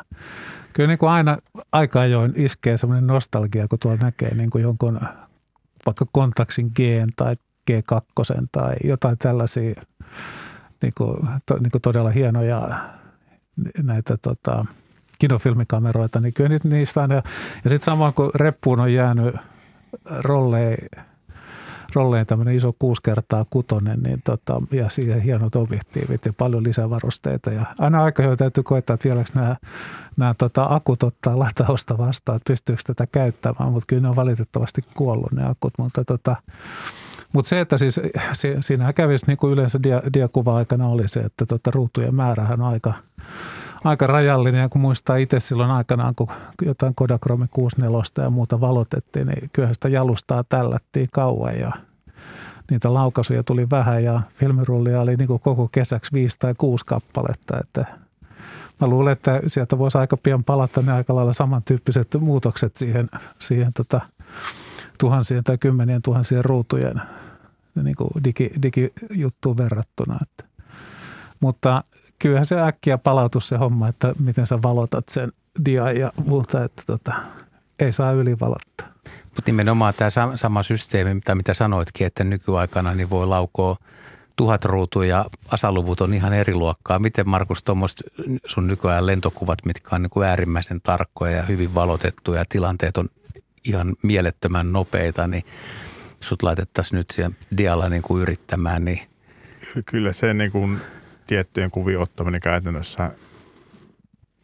[0.73, 1.37] kyllä niin kuin aina
[1.71, 4.99] aika ajoin iskee semmoinen nostalgia, kun tuolla näkee niin kuin jonkun
[5.85, 6.79] vaikka kontaksin G
[7.15, 7.35] tai
[7.71, 9.81] G2 tai jotain tällaisia
[10.81, 12.79] niin kuin, to, niin kuin todella hienoja
[13.83, 14.65] näitä tota,
[15.19, 17.21] kinofilmikameroita, niin kyllä niistä aina, ja
[17.69, 19.35] sitten samoin kuin reppuun on jäänyt
[20.19, 20.77] rolleja
[21.95, 27.51] rolleen tämmöinen iso 6 kertaa kutonen niin tota, ja siihen hienot objektiivit ja paljon lisävarusteita.
[27.51, 29.55] Ja aina aika täytyy koettaa, että vieläkö nämä,
[30.17, 34.81] nämä tota, akut ottaa latausta vastaan, että pystyykö tätä käyttämään, mutta kyllä ne on valitettavasti
[34.93, 35.73] kuollut ne akut.
[35.79, 36.35] Mutta tota,
[37.33, 37.99] mutta se, että siis
[38.59, 42.93] siinähän kävisi niin kuin yleensä dia, diakuva-aikana oli se, että tota, ruutujen määrähän on aika,
[43.85, 44.61] aika rajallinen.
[44.61, 46.27] Ja kun muistaa itse silloin aikanaan, kun
[46.61, 51.71] jotain Kodachrome 64 ja muuta valotettiin, niin kyllähän sitä jalustaa tällättiin kauan ja
[52.71, 57.59] niitä laukaisuja tuli vähän ja filmirullia oli niin koko kesäksi viisi tai kuusi kappaletta.
[57.59, 57.85] Että
[58.81, 63.73] mä luulen, että sieltä voisi aika pian palata ne aika lailla samantyyppiset muutokset siihen, siihen
[63.73, 64.01] tota,
[64.97, 67.01] tuhansien tai kymmenien tuhansien ruutujen
[67.83, 70.19] niin kuin digi, digijuttuun verrattuna.
[70.21, 70.43] Että.
[71.39, 71.83] Mutta
[72.19, 75.31] kyllähän se äkkiä palautus se homma, että miten sä valotat sen
[75.65, 77.13] dia ja muuta, että tota,
[77.79, 78.87] ei saa ylivalottaa.
[79.23, 83.77] Mutta nimenomaan tämä sama systeemi, mitä, mitä sanoitkin, että nykyaikana niin voi laukoa
[84.35, 86.99] tuhat ruutua ja asaluvut on ihan eri luokkaa.
[86.99, 88.03] Miten Markus tuommoista
[88.45, 93.09] sun nykyajan lentokuvat, mitkä on niin kuin äärimmäisen tarkkoja ja hyvin valotettuja ja tilanteet on
[93.65, 95.43] ihan mielettömän nopeita, niin
[96.19, 99.01] sut laitettaisiin nyt siellä dialla niin kuin yrittämään, niin
[99.85, 100.81] Kyllä se niin kuin
[101.27, 103.11] tiettyjen kuvien ottaminen käytännössä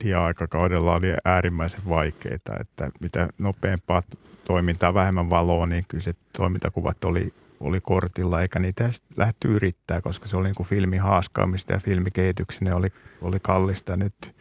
[0.04, 4.04] dia-aikakaudella oli äärimmäisen vaikeaa, että mitä nopeampaa
[4.46, 10.02] toimintaa, vähemmän valoa, niin kyllä se toimintakuvat oli, oli kortilla, eikä niitä edes lähty yrittää,
[10.02, 13.98] koska se oli niin kuin filmin haaskaamista ja filmikehityksen oli, oli kallista.
[13.98, 14.36] Nyt,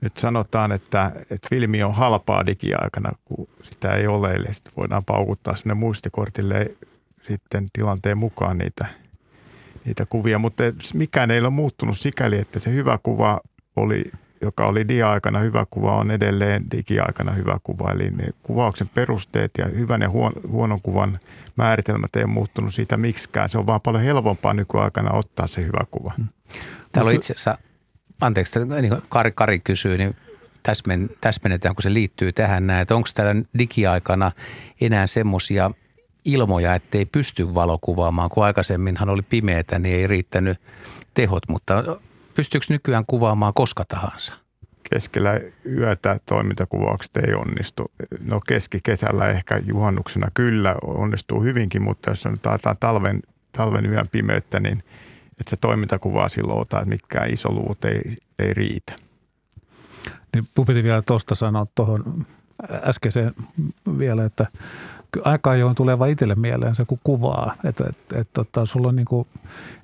[0.00, 5.02] nyt sanotaan, että, että filmi on halpaa digiaikana, kun sitä ei ole, eli sitten voidaan
[5.06, 6.70] paukuttaa sinne muistikortille
[7.22, 8.86] sitten tilanteen mukaan niitä,
[9.88, 13.40] niitä kuvia, mutta mikään ei ole muuttunut sikäli, että se hyvä kuva
[13.76, 14.04] oli
[14.40, 17.92] joka oli dia-aikana hyvä kuva, on edelleen digiaikana hyvä kuva.
[17.92, 21.18] Eli ne kuvauksen perusteet ja hyvän ja huon, huonon kuvan
[21.56, 23.48] määritelmät ei ole muuttunut siitä miksikään.
[23.48, 26.12] Se on vaan paljon helpompaa nykyaikana ottaa se hyvä kuva.
[26.16, 26.28] Hmm.
[26.92, 27.58] Täällä on itse asiassa,
[28.20, 30.16] anteeksi, niin kuin Kari, Kari kysyy, niin
[30.62, 34.32] täsmen, täsmennetään, kun se liittyy tähän näin, että onko täällä digiaikana
[34.80, 35.70] enää semmoisia
[36.32, 40.60] ilmoja, ettei pysty valokuvaamaan, kun aikaisemminhan oli pimeätä, niin ei riittänyt
[41.14, 42.00] tehot, mutta
[42.34, 44.32] pystyykö nykyään kuvaamaan koska tahansa?
[44.92, 47.90] Keskellä yötä toimintakuvaukset ei onnistu.
[48.24, 52.36] No keskikesällä ehkä juhannuksena kyllä onnistuu hyvinkin, mutta jos on
[52.80, 54.82] talven, talven yön pimeyttä, niin
[55.40, 58.92] että se toimintakuvaa silloin ottaa, että mitkään luvut ei, ei riitä.
[60.34, 62.26] Niin piti vielä tuosta sanoa tuohon
[62.82, 63.32] äskeiseen
[63.98, 64.46] vielä, että
[65.24, 68.96] aika ajoin tulee vain itselle mieleen se, kun kuvaa, että et, et, tota, sulla on
[68.96, 69.26] niin kuin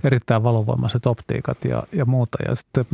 [0.04, 2.38] erittäin valovoimaiset optiikat ja, ja muuta.
[2.48, 2.84] Ja sitten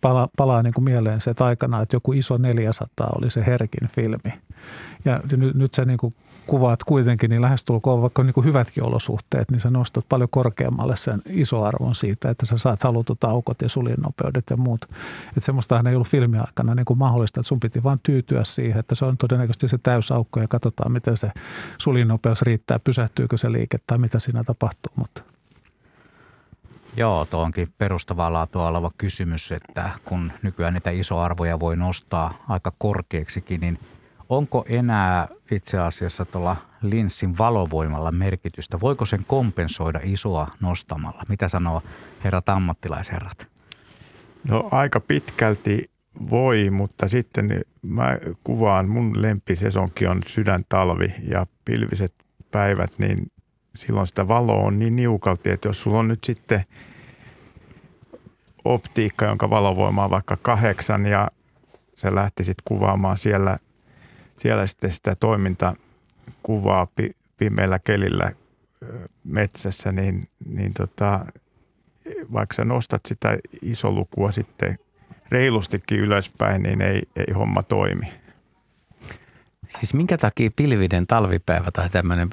[0.00, 3.88] pala, palaa niin kuin mieleen se, että aikana, että joku iso 400 oli se herkin
[3.88, 4.40] filmi.
[5.04, 6.14] Ja nyt, nyt se niin kuin
[6.46, 11.22] kuvaat kuitenkin, niin lähestulkoon vaikka niin kuin hyvätkin olosuhteet, niin sä nostat paljon korkeammalle sen
[11.30, 14.84] isoarvon siitä, että sä saat halutut aukot ja suljennopeudet ja muut.
[15.28, 18.94] Että semmoistahan ei ollut filmiaikana niin kuin mahdollista, että sun piti vaan tyytyä siihen, että
[18.94, 21.32] se on todennäköisesti se täysaukko ja katsotaan, miten se
[21.78, 24.92] suljinnopeus riittää, pysähtyykö se liike tai mitä siinä tapahtuu.
[24.96, 25.22] Mutta
[26.96, 32.72] Joo, tuo onkin perustavaa laatua oleva kysymys, että kun nykyään niitä isoarvoja voi nostaa aika
[32.78, 33.78] korkeaksikin, niin
[34.28, 38.80] onko enää itse asiassa tuolla linssin valovoimalla merkitystä?
[38.80, 41.22] Voiko sen kompensoida isoa nostamalla?
[41.28, 41.82] Mitä sanoo
[42.24, 43.46] herrat ammattilaisherrat?
[44.48, 45.90] No aika pitkälti
[46.30, 52.14] voi, mutta sitten mä kuvaan, mun lempisesonki on sydäntalvi ja pilviset
[52.50, 53.18] päivät, niin
[53.76, 56.64] silloin sitä valoa on niin niukalti, että jos sulla on nyt sitten
[58.64, 61.28] optiikka, jonka valovoima on vaikka kahdeksan ja
[61.96, 63.58] sä lähtisit kuvaamaan siellä,
[64.42, 68.32] siellä sitten sitä toimintakuvaa pi, pimeällä kelillä
[69.24, 71.26] metsässä, niin, niin tota,
[72.32, 74.78] vaikka sä nostat sitä isolukua sitten
[75.30, 78.06] reilustikin ylöspäin, niin ei, ei homma toimi.
[79.68, 82.30] Siis minkä takia pilvinen talvipäivä tai tämmöinen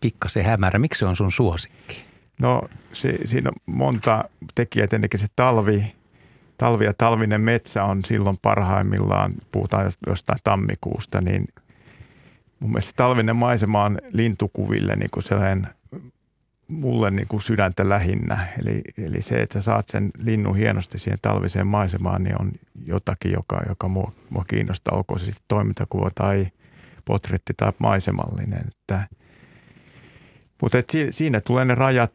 [0.00, 2.04] pikkasen hämärä, miksi se on sun suosikki?
[2.40, 5.94] No se, siinä on monta tekijää, tietenkin se talvi,
[6.62, 11.48] talvi ja talvinen metsä on silloin parhaimmillaan, puhutaan jostain tammikuusta, niin
[12.60, 15.68] mun mielestä talvinen maisema on lintukuville niin kuin sellainen
[16.68, 18.46] mulle niin kuin sydäntä lähinnä.
[18.62, 22.52] Eli, eli se, että sä saat sen linnun hienosti siihen talviseen maisemaan, niin on
[22.84, 26.46] jotakin, joka, joka mua, mua kiinnostaa, onko se sitten toimintakuva tai
[27.04, 28.64] potretti tai maisemallinen.
[28.68, 29.06] Että,
[30.62, 32.12] mutta et siinä tulee ne rajat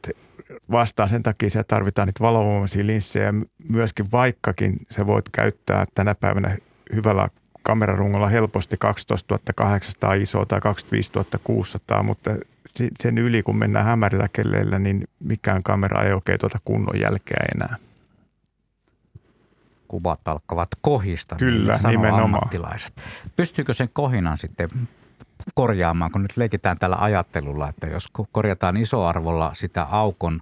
[0.72, 1.10] vastaan.
[1.10, 3.34] Sen takia se tarvitaan niitä valovoimaisia linssejä.
[3.70, 6.58] Myöskin vaikkakin se voit käyttää tänä päivänä
[6.96, 7.28] hyvällä
[7.64, 11.12] kamerarungolla helposti 12 800 isoa tai 25
[11.44, 12.32] 600, mutta
[13.00, 17.76] sen yli kun mennään hämärillä kelleillä, niin mikään kamera ei oikein tuota kunnon jälkeä enää.
[19.88, 22.24] Kuvat alkavat kohista, Kyllä, niin nimenomaan.
[22.24, 22.94] ammattilaiset.
[23.36, 24.70] Pystyykö sen kohinan sitten
[25.54, 30.42] korjaamaan, kun nyt leikitään tällä ajattelulla, että jos korjataan isoarvolla sitä aukon,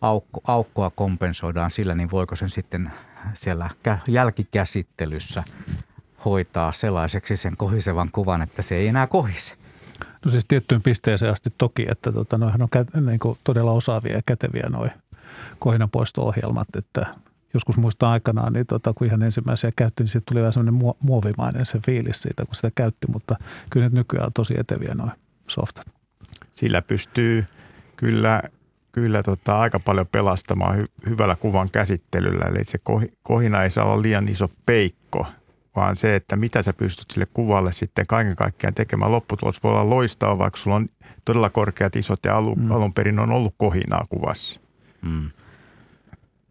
[0.00, 2.92] aukko, aukkoa kompensoidaan sillä, niin voiko sen sitten
[3.34, 3.70] siellä
[4.08, 5.42] jälkikäsittelyssä
[6.24, 9.54] hoitaa sellaiseksi sen kohisevan kuvan, että se ei enää kohise?
[10.24, 14.16] No siis tiettyyn pisteeseen asti toki, että tota, noihän on kä- niin kuin todella osaavia
[14.16, 14.90] ja käteviä noin
[15.58, 17.06] kohinanpoisto-ohjelmat, että
[17.54, 21.66] joskus muistaa aikanaan, niin tota, kun ihan ensimmäisiä käytti, niin siitä tuli vähän semmoinen muovimainen
[21.66, 23.36] se fiilis siitä, kun sitä käytti, mutta
[23.70, 25.10] kyllä nyt nykyään on tosi eteviä noin
[25.48, 25.86] softat.
[26.52, 27.44] Sillä pystyy
[27.96, 28.42] kyllä,
[28.92, 32.78] kyllä tota, aika paljon pelastamaan hy- hyvällä kuvan käsittelyllä, eli se
[33.22, 35.26] kohina ei saa olla liian iso peikko,
[35.76, 39.12] vaan se, että mitä sä pystyt sille kuvalle sitten kaiken kaikkiaan tekemään.
[39.12, 40.88] Lopputulos voi olla loistava, vaikka sulla on
[41.24, 42.70] todella korkeat isot ja alun, mm.
[42.70, 44.60] alun perin on ollut kohinaa kuvassa.
[45.02, 45.30] Mm.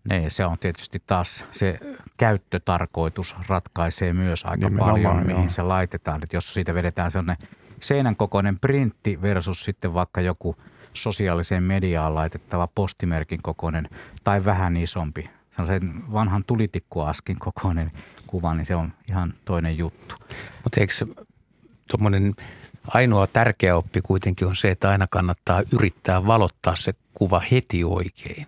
[0.09, 1.79] Ne, se on tietysti taas se
[2.17, 5.49] käyttötarkoitus ratkaisee myös aika Nimenomaan, paljon, mihin joo.
[5.49, 6.23] se laitetaan.
[6.23, 7.47] Että jos siitä vedetään sellainen
[7.79, 10.55] seinän kokoinen printti versus sitten vaikka joku
[10.93, 13.89] sosiaaliseen mediaan laitettava postimerkin kokoinen
[14.23, 17.91] tai vähän isompi, sellaisen vanhan tulitikkuaskin kokoinen
[18.27, 20.15] kuva, niin se on ihan toinen juttu.
[20.63, 20.93] Mutta eikö
[21.91, 22.35] tuommoinen
[22.87, 28.47] ainoa tärkeä oppi kuitenkin on se, että aina kannattaa yrittää valottaa se kuva heti oikein?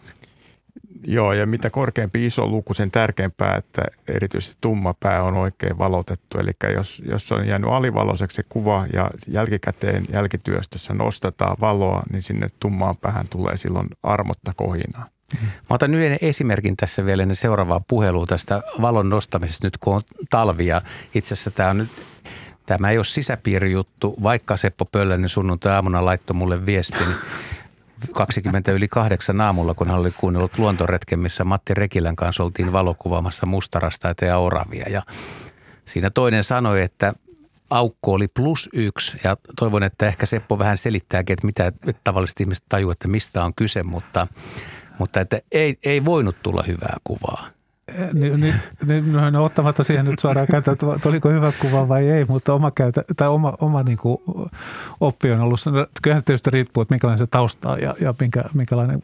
[1.04, 6.38] Joo, ja mitä korkeampi iso luku, sen tärkeämpää, että erityisesti tumma pää on oikein valotettu.
[6.38, 12.48] Eli jos, jos on jäänyt alivaloiseksi se kuva ja jälkikäteen jälkityöstössä nostetaan valoa, niin sinne
[12.60, 15.06] tummaan päähän tulee silloin armotta kohinaa.
[15.70, 20.02] Mä otan yhden esimerkin tässä vielä ennen seuraavaa puhelua tästä valon nostamisesta nyt kun on
[20.30, 20.82] talvia.
[21.16, 21.90] Itse asiassa tämä on nyt
[22.68, 27.08] Tämä ei ole sisäpiirijuttu, vaikka Seppo Pöllänen sunnuntai-aamuna laittoi mulle viestin
[28.12, 33.46] 20 yli kahdeksan aamulla, kun hän oli kuunnellut luontoretken, missä Matti Rekilän kanssa oltiin valokuvaamassa
[33.46, 34.86] mustarastaita ja oravia.
[34.90, 35.02] Ja
[35.86, 37.14] siinä toinen sanoi, että
[37.70, 42.44] aukko oli plus yksi ja toivon, että ehkä Seppo vähän selittääkin, että mitä että tavallisesti
[42.44, 44.28] ihmiset tajuu, että mistä on kyse, mutta–
[44.98, 47.48] mutta että ei, ei voinut tulla hyvää kuvaa.
[48.14, 48.56] Niin, niin,
[48.88, 52.72] niin, no, ottamatta siihen nyt suoraan kantaa, että oliko hyvä kuva vai ei, mutta oma,
[52.72, 54.18] käytä, tai oma, oma niin kuin
[55.00, 58.14] oppi on ollut, no, kyllähän se tietysti riippuu, että minkälainen se tausta on ja, ja
[58.20, 59.04] minkä, minkälainen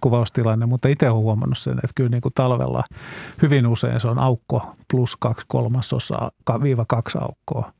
[0.00, 2.84] kuvaustilanne, mutta itse olen huomannut sen, että kyllä niin kuin talvella
[3.42, 6.30] hyvin usein se on aukko plus kaksi kolmasosaa,
[6.62, 7.72] viiva kaksi aukkoa,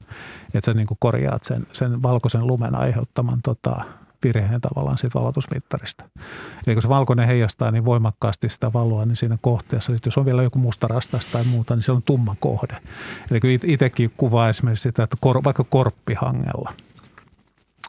[0.54, 3.84] että sä niin kuin korjaat sen, sen valkoisen lumen aiheuttaman tota,
[4.22, 6.04] virheen tavallaan siitä valotusmittarista.
[6.66, 10.42] Eli kun se valkoinen heijastaa niin voimakkaasti sitä valoa, niin siinä kohteessa, jos on vielä
[10.42, 12.76] joku musta rastas tai muuta, niin se on tumma kohde.
[13.30, 16.72] Eli kun itsekin kuvaa esimerkiksi sitä, että kor, vaikka korppihangella,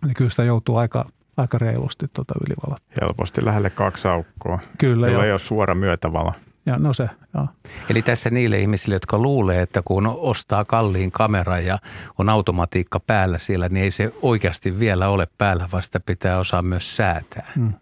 [0.05, 1.05] niin kyllä sitä joutuu aika,
[1.37, 2.83] aika reilusti tuota ylivalot.
[3.01, 4.59] Helposti lähelle kaksi aukkoa.
[4.77, 5.07] Kyllä.
[5.07, 6.33] Jolla ei ole suora myötävalo.
[6.65, 7.47] Ja, no se, joo.
[7.89, 11.79] Eli tässä niille ihmisille, jotka luulee, että kun ostaa kalliin kameran ja
[12.17, 16.61] on automatiikka päällä siellä, niin ei se oikeasti vielä ole päällä, vaan sitä pitää osaa
[16.61, 17.51] myös säätää.
[17.55, 17.73] Mm.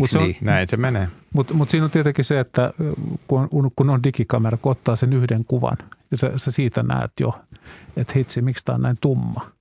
[0.00, 0.36] Mut se on, niin?
[0.40, 1.08] Näin se menee.
[1.32, 2.72] Mutta mut siinä on tietenkin se, että
[3.28, 5.76] kun on, kun on digikamera, kun ottaa sen yhden kuvan,
[6.10, 7.40] ja sä, sä siitä näet jo,
[7.96, 9.50] että hitsi, miksi tämä on näin tumma–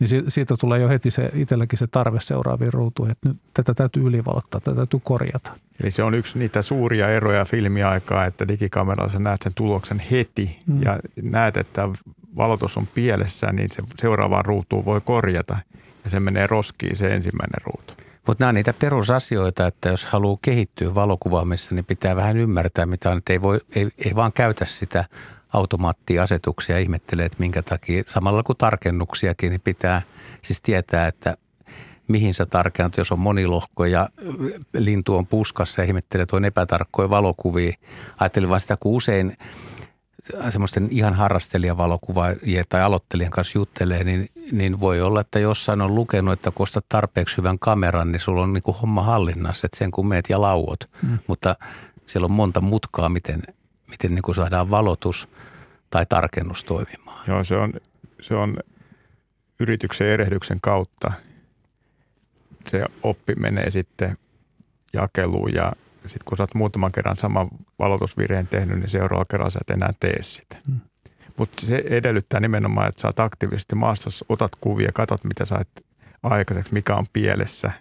[0.00, 4.06] niin siitä tulee jo heti se itselläkin se tarve seuraaviin ruutuihin, että nyt tätä täytyy
[4.06, 5.52] ylivalottaa, tätä täytyy korjata.
[5.82, 10.58] Eli se on yksi niitä suuria eroja filmiaikaa, että digikameralla sä näet sen tuloksen heti
[10.66, 10.78] mm.
[10.82, 11.88] ja näet, että
[12.36, 15.58] valotus on pielessä, niin se seuraavaan ruutuun voi korjata
[16.04, 17.94] ja se menee roskiin se ensimmäinen ruutu.
[18.26, 23.10] Mutta nämä on niitä perusasioita, että jos haluaa kehittyä valokuvaamissa, niin pitää vähän ymmärtää, mitä
[23.10, 23.18] on.
[23.18, 25.04] Että ei, voi, ei, ei vaan käytä sitä
[25.52, 30.02] automaattiasetuksia ja ihmettelee, että minkä takia samalla kuin tarkennuksiakin niin pitää
[30.42, 31.36] siis tietää, että
[32.08, 34.08] mihin sä tarkennat, jos on monilohko ja
[34.74, 37.72] lintu on puskassa ja ihmettelee, että on epätarkkoja valokuvia.
[38.18, 39.36] Ajattelin vaan sitä, kun usein
[40.50, 46.32] semmoisten ihan harrastelijavalokuvaajien tai aloittelijan kanssa juttelee, niin, niin voi olla, että jossain on lukenut,
[46.32, 49.90] että kun ostat tarpeeksi hyvän kameran, niin sulla on niin kuin homma hallinnassa, että sen
[49.90, 50.80] kun meet ja lauot.
[51.02, 51.18] Mm.
[51.26, 51.56] Mutta
[52.06, 53.42] siellä on monta mutkaa, miten,
[53.90, 55.28] miten niin kuin saadaan valotus
[55.90, 57.24] tai tarkennus toimimaan.
[57.28, 57.72] Joo, se on,
[58.20, 58.56] se on
[59.60, 61.12] yrityksen erehdyksen kautta.
[62.66, 64.18] Se oppi menee sitten
[64.92, 65.72] jakeluun ja
[66.02, 67.48] sitten kun sä oot muutaman kerran saman
[67.78, 70.56] valotusvirheen tehnyt, niin seuraavalla kerralla sä et enää tee sitä.
[70.66, 70.80] Hmm.
[71.36, 75.86] Mutta se edellyttää nimenomaan, että sä oot aktiivisesti maastossa, otat kuvia, katsot mitä sä et
[76.22, 77.72] aikaiseksi, mikä on pielessä,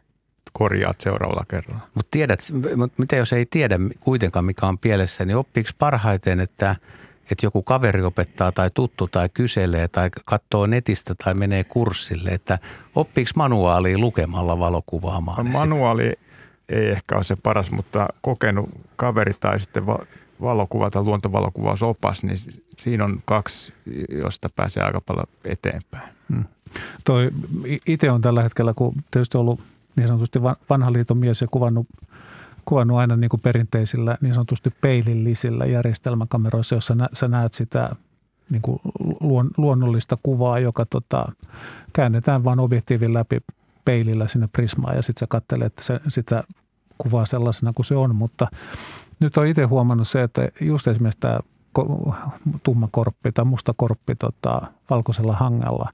[0.57, 1.81] korjaat seuraavalla kerralla.
[1.93, 2.39] Mutta tiedät,
[2.75, 6.75] mut mitä jos ei tiedä kuitenkaan mikä on pielessä, niin oppiiko parhaiten, että–
[7.31, 12.59] että joku kaveri opettaa tai tuttu tai kyselee tai katsoo netistä tai menee kurssille, että
[12.95, 15.45] oppiiko manuaalia lukemalla valokuvaamaan?
[15.45, 16.13] No, manuaali
[16.69, 20.05] ei ehkä ole se paras, mutta kokenut kaveri tai sitten va-
[20.41, 22.37] valokuva tai luontovalokuvausopas, niin
[22.77, 23.73] siinä on kaksi,
[24.09, 26.09] josta pääsee aika paljon eteenpäin.
[26.29, 26.43] Hmm.
[27.05, 27.29] Toi
[27.85, 29.59] itse on tällä hetkellä, kun tietysti ollut
[29.97, 31.87] niin sanotusti vanhan liiton mies ja kuvannut,
[32.65, 37.95] kuvannut aina niin kuin perinteisillä niin sanotusti peilillisillä järjestelmäkameroissa, jossa nä, sä näet sitä
[38.49, 38.79] niin kuin
[39.19, 41.31] luon, luonnollista kuvaa, joka tota,
[41.93, 43.37] käännetään vain objektiivin läpi
[43.85, 46.43] peilillä sinne prismaan ja sitten sä katselet se, sitä
[46.97, 48.15] kuvaa sellaisena kuin se on.
[48.15, 48.47] Mutta
[49.19, 51.39] nyt on itse huomannut se, että just esimerkiksi tämä
[52.63, 55.89] tumma korppi tai musta korppi tota, valkoisella hangalla,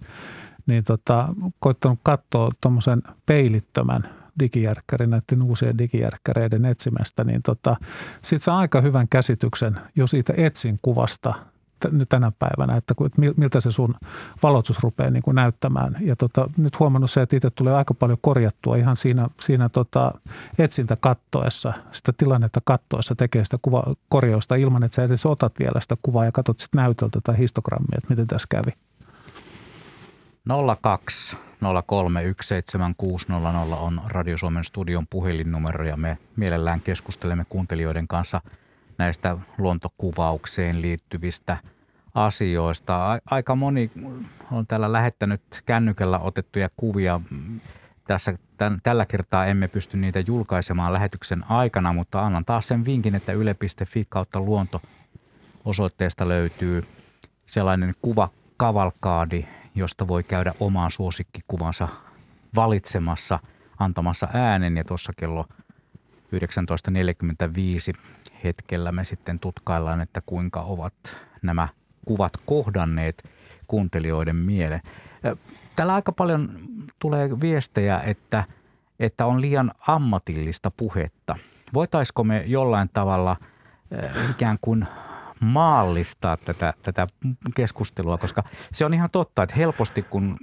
[0.65, 1.28] niin tota,
[1.60, 7.76] koittanut katsoa tuommoisen peilittömän digijärkkärin, näiden uusien digijärkkäreiden etsimästä, niin tota,
[8.21, 11.34] sitten saa aika hyvän käsityksen jo siitä etsin kuvasta–
[11.91, 13.95] nyt tänä päivänä, että, että miltä se sun
[14.43, 15.97] valotus rupeaa niin kuin näyttämään.
[16.02, 20.13] Ja tota, nyt huomannut se, että itse tulee aika paljon korjattua ihan siinä, siinä tota
[20.58, 25.82] etsintä kattoessa, sitä tilannetta kattoessa tekee sitä kuva, korjausta ilman, että sä edes otat vielä
[25.82, 28.71] sitä kuvaa ja katsot sitten näytöltä tai histogrammia, että miten tässä kävi.
[30.82, 31.38] 02
[31.86, 38.41] 03 17600 on Radio Suomen studion puhelinnumero ja me mielellään keskustelemme kuuntelijoiden kanssa
[38.97, 41.58] näistä luontokuvaukseen liittyvistä–
[42.13, 43.19] asioista.
[43.25, 43.91] Aika moni
[44.51, 47.21] on täällä lähettänyt kännykällä otettuja kuvia.
[48.08, 53.15] Tässä, tämän, tällä kertaa emme pysty niitä julkaisemaan lähetyksen aikana, mutta annan taas sen vinkin,
[53.15, 54.82] että yle.fi kautta luonto
[55.65, 56.84] osoitteesta löytyy
[57.45, 61.88] sellainen kuva kavalkaadi, josta voi käydä omaan suosikkikuvansa
[62.55, 63.39] valitsemassa,
[63.79, 65.45] antamassa äänen ja tuossa kello
[66.33, 67.99] 19.45
[68.43, 70.93] hetkellä me sitten tutkaillaan, että kuinka ovat
[71.41, 71.67] nämä
[72.05, 73.29] kuvat kohdanneet
[73.67, 74.81] kuuntelijoiden mieleen.
[75.75, 76.59] Täällä aika paljon
[76.99, 78.43] tulee viestejä, että,
[78.99, 81.36] että on liian ammatillista puhetta.
[81.73, 83.38] Voitaisiko me jollain tavalla
[84.31, 84.88] ikään kuin
[85.43, 87.08] maallistaa tätä, tätä
[87.56, 90.38] keskustelua, koska se on ihan totta, että helposti kun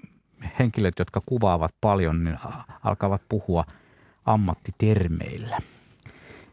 [0.59, 2.39] henkilöt, jotka kuvaavat paljon, niin
[2.85, 3.65] alkavat puhua
[4.27, 5.59] ammattitermeillä–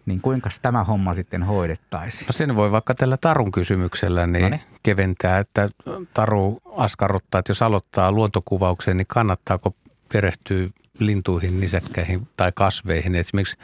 [0.08, 2.28] niin kuinka tämä homma sitten hoidettaisiin?
[2.28, 4.62] No sen voi vaikka tällä Tarun kysymyksellä niin Noniin.
[4.84, 5.70] keventää, että
[6.14, 9.76] Taru askarruttaa, että jos aloittaa luontokuvaukseen, niin kannattaako
[10.14, 13.16] perehtyä lintuihin, nisäkkäihin tai kasveihin.
[13.16, 13.58] Esimerkiksi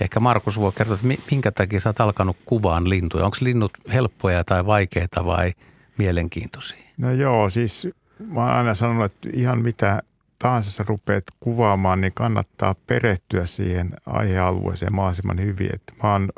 [0.00, 3.24] ehkä Markus voi kertoa, että minkä takia sä oot alkanut kuvaan lintuja.
[3.24, 5.52] Onko linnut helppoja tai vaikeita vai
[5.98, 6.84] mielenkiintoisia?
[6.96, 7.88] No joo, siis
[8.26, 10.02] mä oon aina sanonut, että ihan mitä
[10.38, 15.74] tahansa sä rupeat kuvaamaan, niin kannattaa perehtyä siihen aihealueeseen mahdollisimman hyvin.
[15.74, 16.28] Et mä oon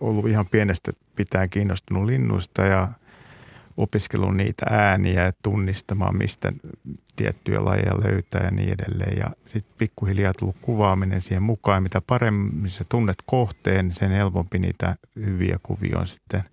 [0.00, 2.88] ollut ihan pienestä pitäen kiinnostunut linnuista ja
[3.76, 6.52] opiskellut niitä ääniä ja tunnistamaan, mistä
[7.16, 9.18] tiettyjä lajeja löytää ja niin edelleen.
[9.18, 11.82] Ja sitten pikkuhiljaa tullut kuvaaminen siihen mukaan.
[11.82, 16.44] Mitä paremmin sä tunnet kohteen, sen helpompi niitä hyviä kuvia on sitten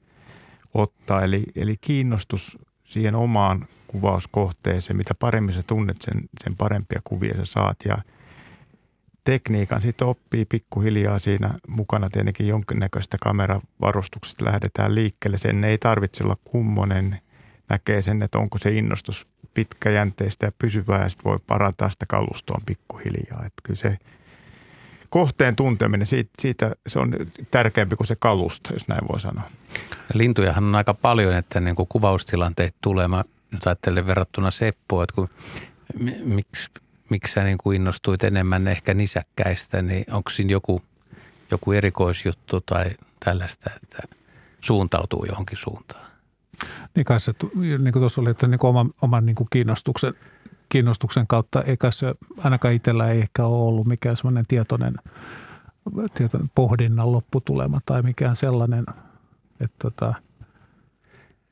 [0.74, 1.24] ottaa.
[1.24, 4.98] Eli, eli kiinnostus siihen omaan kuvauskohteeseen.
[4.98, 7.98] Mitä paremmin sä tunnet sen, sen parempia kuvia sä saat ja
[9.24, 15.38] tekniikan sitten oppii pikkuhiljaa siinä mukana tietenkin jonkinnäköistä kameravarustuksesta lähdetään liikkeelle.
[15.38, 17.22] Sen ei tarvitse olla kummonen,
[17.70, 22.62] näkee sen, että onko se innostus pitkäjänteistä ja pysyvää ja sitten voi parantaa sitä kalustoa
[22.66, 23.46] pikkuhiljaa.
[23.46, 23.98] Että kyllä se
[25.10, 27.16] kohteen tunteminen, siitä, siitä se on
[27.52, 29.44] tärkeämpi kuin se kalusto, jos näin voi sanoa.
[30.14, 33.08] Lintujahan on aika paljon, että niin kuin kuvaustilanteet tulee.
[33.08, 35.30] Mä nyt ajattelen verrattuna Seppoa, että kun,
[36.24, 36.70] miksi,
[37.12, 40.82] miksi sä niin kuin innostuit enemmän ehkä nisäkkäistä, niin onko siinä joku,
[41.52, 42.86] joku erikoisjuttu tai
[43.26, 44.16] tällaista, että
[44.62, 46.12] suuntautuu johonkin suuntaan?
[46.96, 50.14] Niin kai se, niin kuin tuossa oli, että niin kuin oman, oman niin kuin kiinnostuksen,
[50.70, 54.94] kiinnostuksen kautta, eikä se ainakaan itsellä ei ehkä ole ollut mikään semmoinen tietoinen,
[56.14, 58.86] tietoinen pohdinnan lopputulema tai mikään sellainen,
[59.60, 60.14] että tota,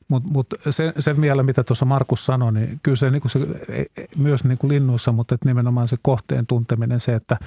[0.10, 3.40] mutta mut sen, sen vielä, mitä tuossa Markus sanoi, niin kyllä se, niin kuin se
[3.70, 7.38] e, e, myös niin kuin linnuissa, mutta että nimenomaan se kohteen tunteminen, se, että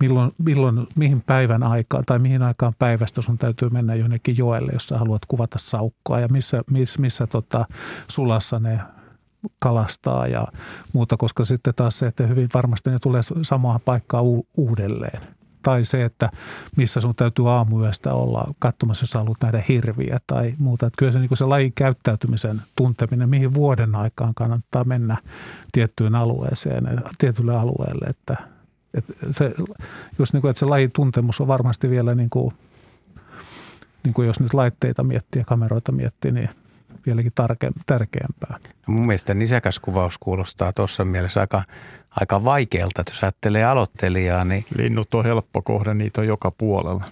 [0.00, 4.86] milloin, milloin, mihin päivän aikaan tai mihin aikaan päivästä sun täytyy mennä jonnekin joelle, jos
[4.86, 7.66] sä haluat kuvata saukkoa ja missä, missä, missä tota,
[8.08, 8.80] sulassa ne
[9.58, 10.46] kalastaa ja
[10.92, 15.20] muuta, koska sitten taas se, että hyvin varmasti ne tulee samaan paikkaan u- uudelleen–
[15.62, 16.30] tai se, että
[16.76, 20.86] missä sun täytyy aamuyöstä olla katsomassa, jos haluat nähdä hirviä tai muuta.
[20.86, 25.16] Että kyllä se, niin se lajin käyttäytymisen tunteminen, mihin vuoden aikaan kannattaa mennä
[25.72, 28.36] tiettyyn alueeseen, tietylle alueelle, että,
[28.94, 29.54] että se,
[30.18, 32.54] just niin kuin, että se lajin tuntemus on varmasti vielä niin kuin,
[34.04, 36.48] niin kuin jos nyt laitteita miettii ja kameroita miettii, niin
[37.06, 38.58] vieläkin tarke, tärkeämpää.
[38.86, 41.62] No mun mielestä nisäkäskuvaus kuulostaa tuossa mielessä aika,
[42.10, 44.44] aika vaikealta, että jos ajattelee aloittelijaa.
[44.44, 44.66] Niin...
[44.76, 47.04] Linnut on helppo kohde, niitä on joka puolella.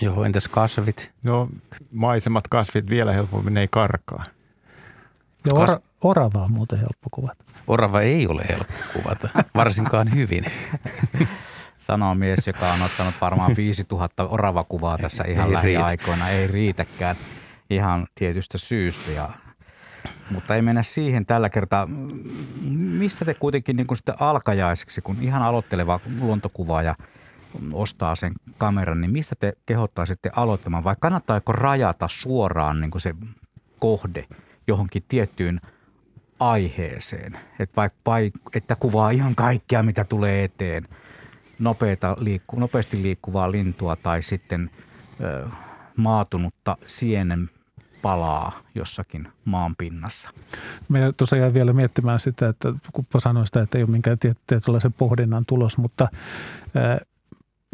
[0.00, 1.10] Joo, entäs kasvit?
[1.22, 1.48] No
[1.92, 4.24] maisemat kasvit vielä helpommin, ne ei karkaa.
[5.46, 7.44] Ja or, orava on muuten helppo kuvata.
[7.66, 10.44] Orava ei ole helppo kuvata, varsinkaan hyvin.
[11.78, 16.24] Sanoo mies, joka on ottanut varmaan 5000 oravakuvaa tässä ihan ei lähiaikoina.
[16.24, 16.40] Riitä.
[16.40, 17.16] Ei riitäkään
[17.70, 19.10] ihan tietystä syystä.
[19.10, 19.30] Ja,
[20.30, 21.88] mutta ei mennä siihen tällä kertaa.
[22.70, 26.94] Missä te kuitenkin niin kuin sitten alkajaiseksi, kun ihan aloitteleva luontokuvaaja
[27.72, 33.14] ostaa sen kameran, niin mistä te kehottaisitte aloittamaan vai kannattaako rajata suoraan niin kuin se
[33.78, 34.26] kohde
[34.66, 35.60] johonkin tiettyyn
[36.40, 37.38] aiheeseen?
[37.58, 37.98] Että vaikka
[38.54, 40.88] että kuvaa ihan kaikkea, mitä tulee eteen,
[41.58, 44.70] nopeata liikku, nopeasti liikkuvaa lintua tai sitten
[45.20, 45.46] ö,
[45.96, 47.50] maatunutta sienen
[48.02, 50.30] palaa jossakin maan pinnassa.
[50.88, 55.46] Minä tosiaan vielä miettimään sitä, että kun sanoin sitä, että ei ole minkään tietynlaisen pohdinnan
[55.46, 56.08] tulos, mutta
[56.74, 57.00] ää,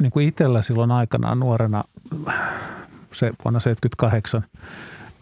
[0.00, 1.84] niin kuin itsellä silloin aikanaan nuorena,
[3.12, 4.44] se vuonna 78,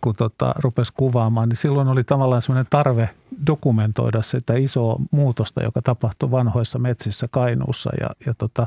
[0.00, 3.11] kun tota, rupesi kuvaamaan, niin silloin oli tavallaan sellainen tarve
[3.46, 8.66] dokumentoida sitä isoa muutosta, joka tapahtui vanhoissa metsissä Kainuussa ja, ja tota,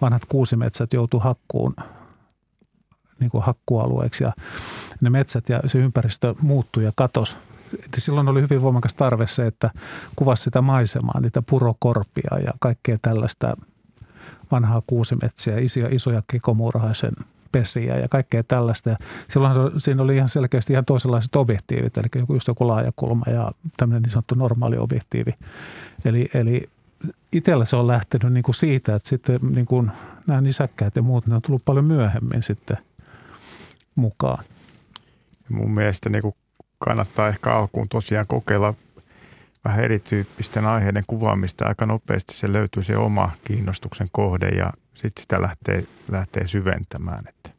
[0.00, 1.74] vanhat kuusimetsät joutu hakkuun
[3.22, 4.32] niin kuin hakkualueeksi ja
[5.00, 7.36] ne metsät ja se ympäristö muuttui ja katosi.
[7.98, 9.70] Silloin oli hyvin voimakas tarve se, että
[10.16, 13.56] kuvasi sitä maisemaa, niitä purokorpia ja kaikkea tällaista
[14.50, 17.12] vanhaa kuusimetsiä, isoja, isoja kekomuurahaisen
[17.52, 18.90] pesiä ja kaikkea tällaista.
[18.90, 18.96] Ja
[19.28, 24.10] silloin siinä oli ihan selkeästi ihan toisenlaiset objektiivit, eli just joku laajakulma ja tämmöinen niin
[24.10, 25.34] sanottu normaali objektiivi.
[26.04, 26.68] Eli, eli
[27.32, 29.90] itsellä se on lähtenyt niin kuin siitä, että sitten niin kuin
[30.26, 32.78] nämä nisäkkäät ja muut, ne on tullut paljon myöhemmin sitten–
[33.94, 34.44] mukaan.
[35.48, 36.34] Mun mielestä niin kuin
[36.78, 38.74] kannattaa ehkä alkuun tosiaan kokeilla
[39.64, 41.66] vähän erityyppisten aiheiden kuvaamista.
[41.66, 47.24] Aika nopeasti se löytyy se oma kiinnostuksen kohde ja sitten sitä lähtee, lähtee syventämään.
[47.28, 47.50] Että.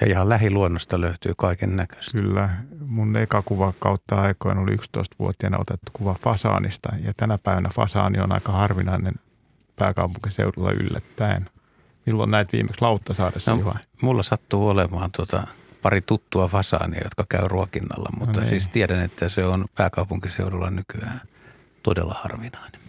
[0.00, 2.18] Ja ihan lähiluonnosta löytyy kaiken näköistä.
[2.18, 2.50] Kyllä.
[2.86, 8.32] Mun eka kuva kautta aikoina oli 11-vuotiaana otettu kuva fasaanista ja tänä päivänä fasaani on
[8.32, 9.14] aika harvinainen
[9.76, 11.50] pääkaupunkiseudulla yllättäen.
[12.06, 15.46] Milloin näet viimeksi Lauttasaaressa, no, Mulla sattuu olemaan tuota,
[15.82, 18.48] pari tuttua fasaania, jotka käy ruokinnalla, mutta no niin.
[18.48, 21.20] siis tiedän, että se on pääkaupunkiseudulla nykyään
[21.82, 22.80] todella harvinainen.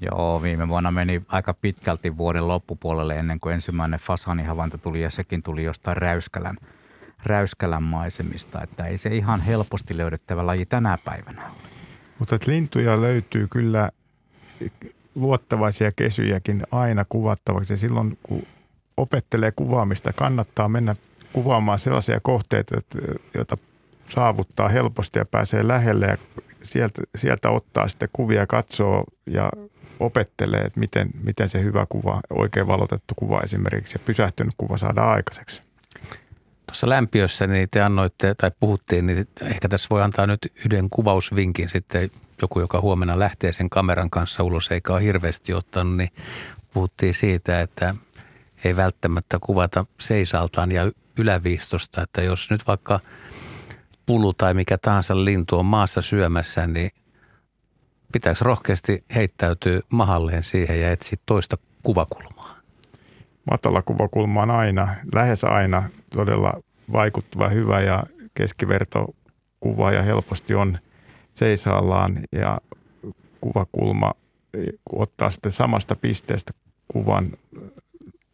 [0.00, 5.42] Joo, viime vuonna meni aika pitkälti vuoden loppupuolelle ennen kuin ensimmäinen fasaanihavainto tuli ja sekin
[5.42, 6.56] tuli jostain Räyskälän,
[7.24, 11.70] Räyskälän maisemista, että ei se ihan helposti löydettävä laji tänä päivänä ole.
[12.18, 13.90] Mutta lintuja löytyy kyllä
[15.14, 17.72] luottavaisia kesyjäkin aina kuvattavaksi.
[17.72, 18.42] Ja silloin kun
[19.00, 20.94] opettelee kuvaamista, kannattaa mennä
[21.32, 22.80] kuvaamaan sellaisia kohteita,
[23.34, 23.56] joita
[24.08, 26.16] saavuttaa helposti ja pääsee lähelle ja
[26.62, 29.52] sieltä, sieltä ottaa sitten kuvia, katsoo ja
[30.00, 35.10] opettelee, että miten, miten se hyvä kuva, oikein valotettu kuva esimerkiksi ja pysähtynyt kuva saadaan
[35.10, 35.62] aikaiseksi.
[36.66, 41.68] Tuossa lämpiössä niin te annoitte tai puhuttiin, niin ehkä tässä voi antaa nyt yhden kuvausvinkin
[41.68, 42.10] sitten
[42.42, 46.10] joku, joka huomenna lähtee sen kameran kanssa ulos eikä ole hirveästi ottanut, niin
[46.72, 47.94] puhuttiin siitä, että–
[48.64, 53.00] ei välttämättä kuvata seisaltaan ja yläviistosta, että jos nyt vaikka
[54.06, 56.90] pulu tai mikä tahansa lintu on maassa syömässä, niin
[58.12, 62.56] pitäisi rohkeasti heittäytyä mahalleen siihen ja etsiä toista kuvakulmaa.
[63.50, 66.52] Matala kuvakulma on aina, lähes aina todella
[66.92, 68.04] vaikuttava, hyvä ja
[68.34, 69.14] keskiverto
[69.60, 70.78] kuva ja helposti on
[71.34, 72.60] seisaallaan ja
[73.40, 74.12] kuvakulma
[74.92, 76.52] ottaa sitten samasta pisteestä
[76.88, 77.30] kuvan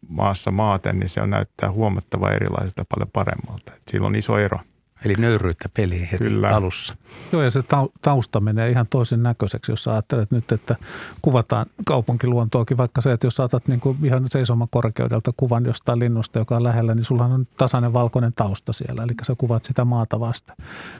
[0.07, 3.73] maassa maaten, niin se on näyttää huomattava erilaiselta paljon paremmalta.
[3.73, 4.59] Et sillä on iso ero.
[5.05, 6.49] Eli nöyryyttä peliin heti Kyllä.
[6.49, 6.95] alussa.
[7.31, 7.63] Joo, ja se
[8.01, 10.75] tausta menee ihan toisen näköiseksi, jos ajattelet nyt, että
[11.21, 16.39] kuvataan kaupunkiluontoakin, vaikka se, että jos saatat niin kuin ihan seisoman korkeudelta kuvan jostain linnusta,
[16.39, 20.19] joka on lähellä, niin sulla on tasainen valkoinen tausta siellä, eli sä kuvat sitä maata
[20.19, 20.53] vasta.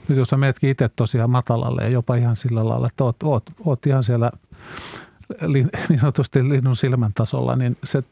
[0.08, 3.42] Nyt jos sä meetkin itse tosiaan matalalle ja jopa ihan sillä lailla, että oot, oot,
[3.64, 4.30] oot ihan siellä
[5.42, 8.02] niin sanotusti linnun silmän tasolla, niin se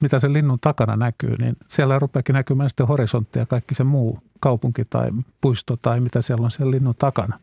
[0.00, 4.18] mitä sen linnun takana näkyy, niin siellä rupeakin näkymään sitten horisontti ja kaikki se muu
[4.40, 7.38] kaupunki tai puisto tai mitä siellä on siellä linnun takana.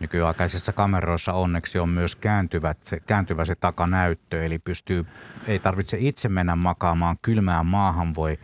[0.00, 5.06] Nykyaikaisissa kameroissa onneksi on myös kääntyvät, kääntyvä se takanäyttö, eli pystyy,
[5.46, 8.38] ei tarvitse itse mennä makaamaan kylmään maahan, voi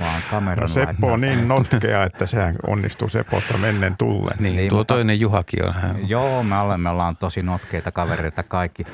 [0.00, 4.36] vaan kameran no Seppo on niin notkea, että sehän onnistuu Sepolta mennen tulleen.
[4.42, 6.08] Niin, niin tuo mutta, toinen Juhakin on hän.
[6.08, 8.86] Joo, me olemme, me ollaan tosi notkeita kavereita kaikki.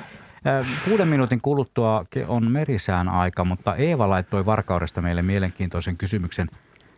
[0.85, 6.49] Kuuden minuutin kuluttua on merisään aika, mutta Eeva laittoi Varkaudesta meille mielenkiintoisen kysymyksen.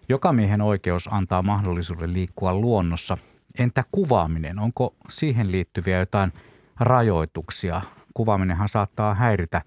[0.08, 3.18] Joka miehen oikeus antaa mahdollisuuden liikkua luonnossa.
[3.58, 4.58] Entä kuvaaminen?
[4.58, 6.32] Onko siihen liittyviä jotain
[6.80, 7.80] rajoituksia?
[8.14, 9.62] Kuvaaminenhan saattaa häiritä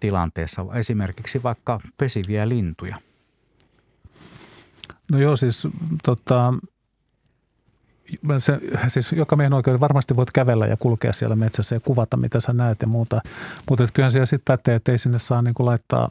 [0.00, 2.96] tilanteessa esimerkiksi vaikka pesiviä lintuja.
[5.12, 5.68] No joo, siis
[6.02, 6.54] tota,
[8.38, 12.40] se, siis joka miehen oikeuden varmasti voit kävellä ja kulkea siellä metsässä ja kuvata, mitä
[12.40, 13.20] sä näet ja muuta.
[13.70, 16.08] Mutta kyllähän siellä sitten pätee, että ei sinne saa niin kuin laittaa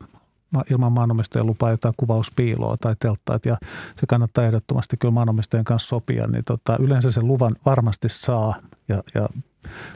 [0.72, 3.58] ilman maanomistajan lupaa jotain kuvauspiiloa tai telttaat ja
[3.96, 8.56] se kannattaa ehdottomasti kyllä maanomistajan kanssa sopia, niin tota, yleensä sen luvan varmasti saa
[8.88, 9.30] ja, ja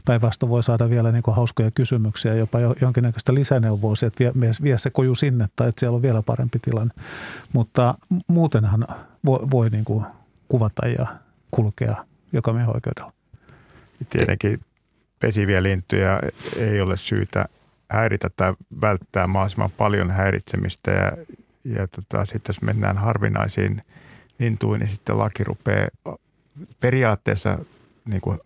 [0.05, 4.89] päinvastoin voi saada vielä niin kuin hauskoja kysymyksiä, jopa jonkinnäköistä lisäneuvoa, että vie, vie se
[4.89, 6.93] koju sinne tai että siellä on vielä parempi tilanne.
[7.53, 7.95] Mutta
[8.27, 8.87] muutenhan
[9.25, 10.05] voi, voi niin kuin
[10.47, 11.05] kuvata ja
[11.51, 13.13] kulkea joka oikeudella.
[14.09, 14.59] Tietenkin
[15.19, 16.19] pesiviä lintuja
[16.57, 17.45] ei ole syytä
[17.89, 21.11] häiritä tai välttää mahdollisimman paljon häiritsemistä ja,
[21.63, 23.81] ja tota, sitten jos mennään harvinaisiin
[24.39, 25.89] lintuihin, niin sitten laki rupeaa
[26.79, 27.59] periaatteessa
[28.05, 28.39] niin kuin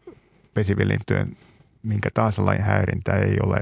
[0.54, 1.38] pesivien lintujen
[1.84, 3.62] minkä tahansa lajin häirintä ei ole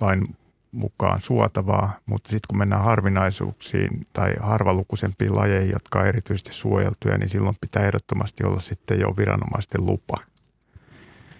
[0.00, 0.36] lain
[0.72, 7.28] mukaan suotavaa, mutta sitten kun mennään harvinaisuuksiin tai harvalukuisempiin lajeihin, jotka on erityisesti suojeltuja, niin
[7.28, 10.16] silloin pitää ehdottomasti olla sitten jo viranomaisten lupa.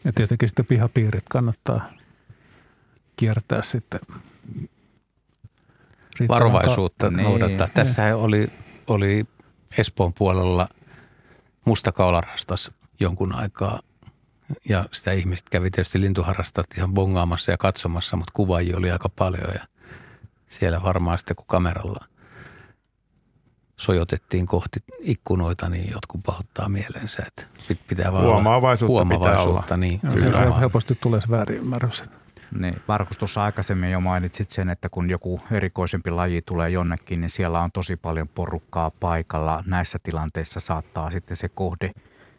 [0.05, 1.93] Ja tietenkin sitten pihapiirit kannattaa
[3.17, 4.01] kiertää sitten
[6.29, 7.25] varovaisuutta niin.
[7.25, 7.69] noudattaa.
[7.75, 8.51] Tässä oli,
[8.87, 9.25] oli
[9.79, 10.69] Espoon puolella
[11.65, 12.71] mustakaularastas
[13.01, 13.81] jonkun aikaa
[14.69, 19.55] ja sitä ihmiset kävi tietysti lintuharrastat ihan bongaamassa ja katsomassa, mutta kuvaajia oli aika paljon
[19.55, 19.67] ja
[20.49, 22.05] siellä varmaan sitten kun kameralla
[23.77, 27.47] sojotettiin kohti ikkunoita, niin jotkut pahoittaa mielensä, että
[27.89, 29.77] pitää vaan huomaavaisuutta, huomaavaisuutta pitää olla.
[29.77, 30.55] Niin, kyllä.
[30.55, 32.05] Helposti tulee se väärinymmärrys.
[32.59, 37.31] Niin, Markus tuossa aikaisemmin jo mainitsit sen, että kun joku erikoisempi laji tulee jonnekin, niin
[37.31, 39.65] siellä on tosi paljon porukkaa paikalla.
[39.67, 41.91] Näissä tilanteissa saattaa sitten se kohde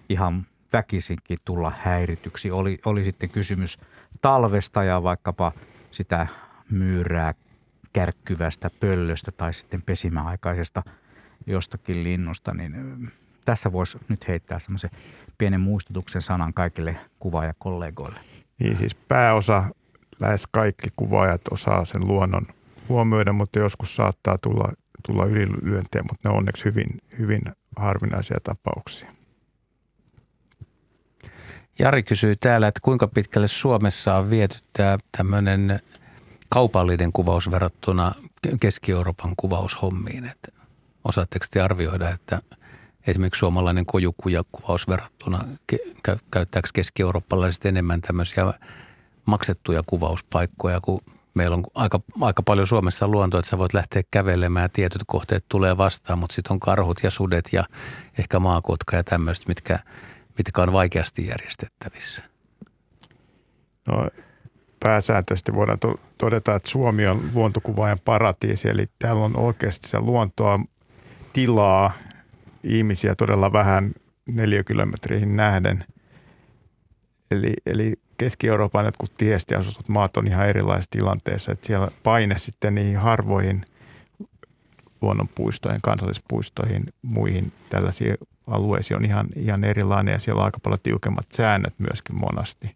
[0.09, 2.51] ihan väkisinkin tulla häirityksi.
[2.51, 3.79] Oli, oli sitten kysymys
[4.21, 5.51] talvesta ja vaikkapa
[5.91, 6.27] sitä
[6.69, 7.33] myyrää
[7.93, 10.83] kärkkyvästä pöllöstä tai sitten pesimäaikaisesta
[11.47, 13.11] jostakin linnusta, niin
[13.45, 14.89] tässä voisi nyt heittää semmoisen
[15.37, 18.19] pienen muistutuksen sanan kaikille kuvaajakollegoille.
[18.59, 19.63] Niin siis pääosa,
[20.19, 22.45] lähes kaikki kuvaajat osaa sen luonnon
[22.89, 24.73] huomioida, mutta joskus saattaa tulla,
[25.07, 26.87] tulla ylilyöntejä, mutta ne on onneksi hyvin,
[27.19, 27.41] hyvin
[27.75, 29.11] harvinaisia tapauksia.
[31.81, 34.57] Jari kysyy täällä, että kuinka pitkälle Suomessa on viety
[35.17, 35.79] tämmöinen
[36.49, 38.11] kaupallinen kuvaus verrattuna
[38.59, 40.25] Keski-Euroopan kuvaushommiin.
[40.25, 40.51] Että
[41.03, 42.41] osaatteko te arvioida, että
[43.07, 45.47] esimerkiksi suomalainen kojukujakuvaus verrattuna
[46.31, 48.53] käyttääkö keski-eurooppalaiset enemmän tämmöisiä
[49.25, 51.01] maksettuja kuvauspaikkoja, kun
[51.33, 55.77] meillä on aika, aika paljon Suomessa luontoa, että sä voit lähteä kävelemään, tietyt kohteet tulee
[55.77, 57.63] vastaan, mutta sitten on karhut ja sudet ja
[58.19, 59.79] ehkä maakotka ja tämmöistä, mitkä–
[60.37, 62.23] mitkä on vaikeasti järjestettävissä?
[63.87, 64.09] No,
[64.79, 70.59] pääsääntöisesti voidaan to- todeta, että Suomi on luontokuvaajan paratiisi, eli täällä on oikeasti se luontoa,
[71.33, 71.93] tilaa,
[72.63, 73.91] ihmisiä todella vähän
[74.25, 75.83] neliökilometriin nähden.
[77.31, 82.75] Eli, eli Keski-Euroopan jotkut tiesti asutut maat on ihan erilaisessa tilanteessa, että siellä paine sitten
[82.75, 83.65] niihin harvoihin
[85.01, 91.27] luonnonpuistoihin, kansallispuistoihin, muihin tällaisiin alueisiin on ihan, ihan erilainen ja siellä on aika paljon tiukemmat
[91.33, 92.73] säännöt myöskin monasti.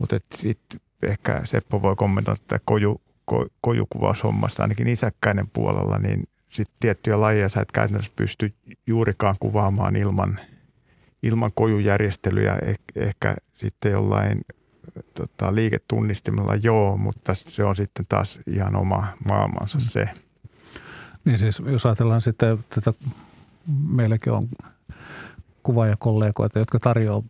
[0.00, 6.76] Mutta sitten ehkä Seppo voi kommentoida tätä koju, ko, kojukuvaushommasta ainakin isäkkäinen puolella, niin sitten
[6.80, 8.52] tiettyjä lajeja sä et käytännössä pysty
[8.86, 10.40] juurikaan kuvaamaan ilman,
[11.22, 12.58] ilman kojujärjestelyjä.
[12.62, 14.40] Eh, ehkä sitten jollain
[15.14, 20.08] tota, liiketunnistimella joo, mutta se on sitten taas ihan oma maailmansa se.
[21.24, 22.92] Niin siis jos ajatellaan sitten tätä
[23.88, 24.48] meilläkin on
[25.62, 27.22] kuvaajakollegoita, jotka tarjoaa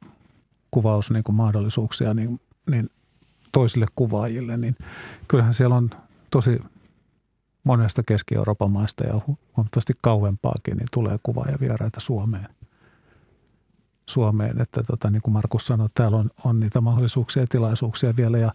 [0.70, 2.40] kuvausmahdollisuuksia niin,
[2.70, 2.90] niin
[3.52, 4.76] toisille kuvaajille, niin
[5.28, 5.90] kyllähän siellä on
[6.30, 6.60] tosi
[7.64, 9.20] monesta Keski-Euroopan maista ja
[9.56, 12.48] huomattavasti kauempaakin, niin tulee kuvaajavieraita Suomeen.
[14.10, 18.38] Suomeen, että tota, niin kuin Markus sanoi, täällä on, on niitä mahdollisuuksia ja tilaisuuksia vielä
[18.38, 18.52] ja,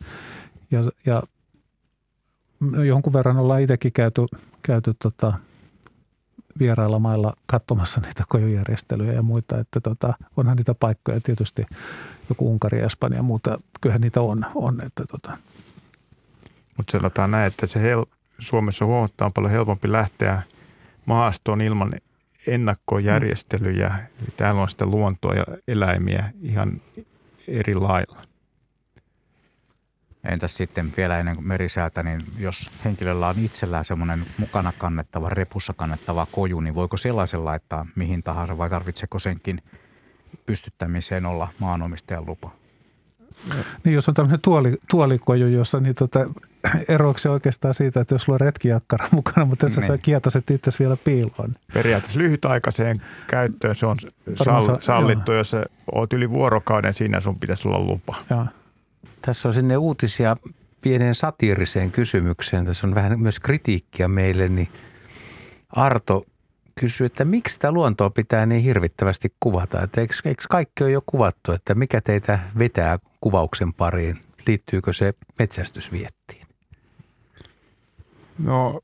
[0.72, 1.24] ja, ja
[2.88, 4.22] jonkun verran ollaan itsekin käyty,
[4.62, 5.34] käyty tota,
[6.60, 11.66] vierailla mailla katsomassa niitä kojujärjestelyjä ja muita, että tota, onhan niitä paikkoja tietysti
[12.30, 15.38] joku Unkari, Espanja ja muuta, kyllähän niitä on, on että tota.
[16.78, 18.06] Mutta sanotaan näin, että se hel-
[18.40, 20.42] Suomessa on huomattavan paljon helpompi lähteä
[21.06, 21.94] maastoon ilman
[22.48, 23.96] ennakkojärjestelyjä.
[24.22, 26.82] Eli täällä on sitä luontoa ja eläimiä ihan
[27.48, 28.29] eri lailla.
[30.24, 35.74] Entäs sitten vielä ennen kuin merisäätä, niin jos henkilöllä on itsellään semmoinen mukana kannettava, repussa
[35.74, 39.62] kannettava koju, niin voiko sellaisen laittaa mihin tahansa vai tarvitseeko senkin
[40.46, 42.52] pystyttämiseen olla maanomistajan lupa?
[43.84, 46.20] Niin jos on tämmöinen tuoli, tuolikoju, jossa niin tota,
[46.88, 49.88] eroiko se oikeastaan siitä, että jos sulla on retkijakkara mukana, mutta jos niin.
[49.88, 51.56] sä kietoset itse vielä piiloon.
[51.74, 53.98] Periaatteessa lyhytaikaiseen käyttöön se on
[54.36, 55.38] sall, sallittu, joo.
[55.38, 58.16] jos sä oot yli vuorokauden, siinä sun pitäisi olla lupa.
[58.30, 58.46] Joo.
[59.22, 60.38] Tässä on sinne uutisia
[60.82, 62.66] pieneen satiiriseen kysymykseen.
[62.66, 64.68] Tässä on vähän myös kritiikkiä meille, niin
[65.70, 66.26] Arto
[66.80, 69.84] kysyy, että miksi sitä luontoa pitää niin hirvittävästi kuvata?
[69.84, 74.20] Että eikö, eikö kaikki ole jo kuvattu, että mikä teitä vetää kuvauksen pariin?
[74.48, 76.48] Liittyykö se metsästysviettiin?
[78.38, 78.82] No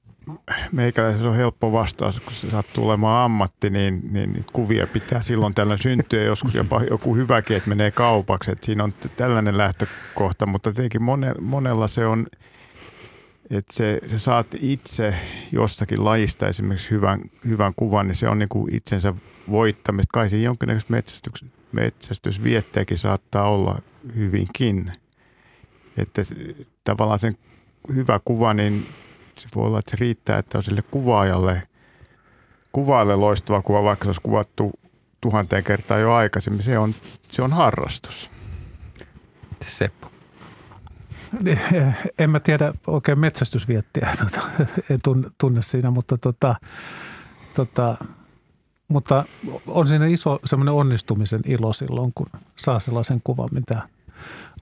[0.72, 5.78] meikäläisellä on helppo vastaus, kun se sattuu olemaan ammatti, niin, niin kuvia pitää silloin tällä
[5.78, 8.52] syntyä joskus jopa joku hyväkin, että menee kaupaksi.
[8.52, 11.02] Että siinä on tällainen lähtökohta, mutta tietenkin
[11.42, 12.28] monella se on,
[13.50, 15.16] että se, se saat itse
[15.52, 19.14] jostakin lajista esimerkiksi hyvän, hyvän kuvan, niin se on niin kuin itsensä
[19.50, 20.14] voittamista.
[20.14, 23.80] Kai siinä jonkinlaista metsästys, metsästysvietteäkin saattaa olla
[24.16, 24.92] hyvinkin.
[25.98, 26.22] Että
[26.84, 27.34] tavallaan sen
[27.96, 28.88] hyvä kuva, niin
[29.38, 31.68] se voi olla, että se riittää, että on sille kuvaajalle,
[32.72, 34.72] kuvaajalle loistava kuva, vaikka se olisi kuvattu
[35.22, 36.64] tuhanteen kertaa jo aikaisemmin.
[36.64, 36.94] Se on,
[37.32, 38.30] se on harrastus.
[39.66, 40.12] Seppo.
[42.20, 44.42] En mä tiedä oikein metsästysviettiä, tota,
[44.90, 45.00] en
[45.38, 46.56] tunne siinä, mutta, tota,
[47.54, 47.98] tota,
[48.88, 49.26] mutta
[49.68, 53.82] on siinä iso semmoinen onnistumisen ilo silloin, kun saa sellaisen kuvan, mitä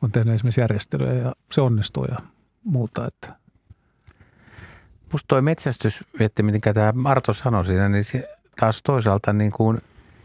[0.01, 2.17] on tehnyt esimerkiksi järjestelyä ja se onnistuu ja
[2.63, 3.07] muuta.
[3.07, 3.36] Että
[5.14, 9.82] musta toi metsästysvietti, mitä tämä Marto sanoi siinä, niin se taas toisaalta niin kuin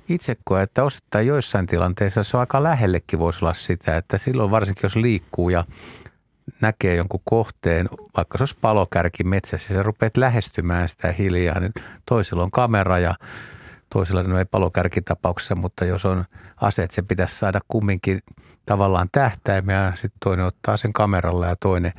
[0.09, 4.51] itse koe, että osittain joissain tilanteissa se on aika lähellekin voisi olla sitä, että silloin
[4.51, 5.65] varsinkin jos liikkuu ja
[6.61, 11.73] näkee jonkun kohteen, vaikka se olisi palokärki metsässä, ja sä rupeat lähestymään sitä hiljaa, niin
[12.07, 13.15] toisella on kamera ja
[13.91, 16.25] toisella no ei palokärkitapauksessa, mutta jos on
[16.57, 18.23] ase, että se pitäisi saada kumminkin
[18.67, 21.93] tavallaan tähtäimää, sitten toinen ottaa sen kameralla ja toinen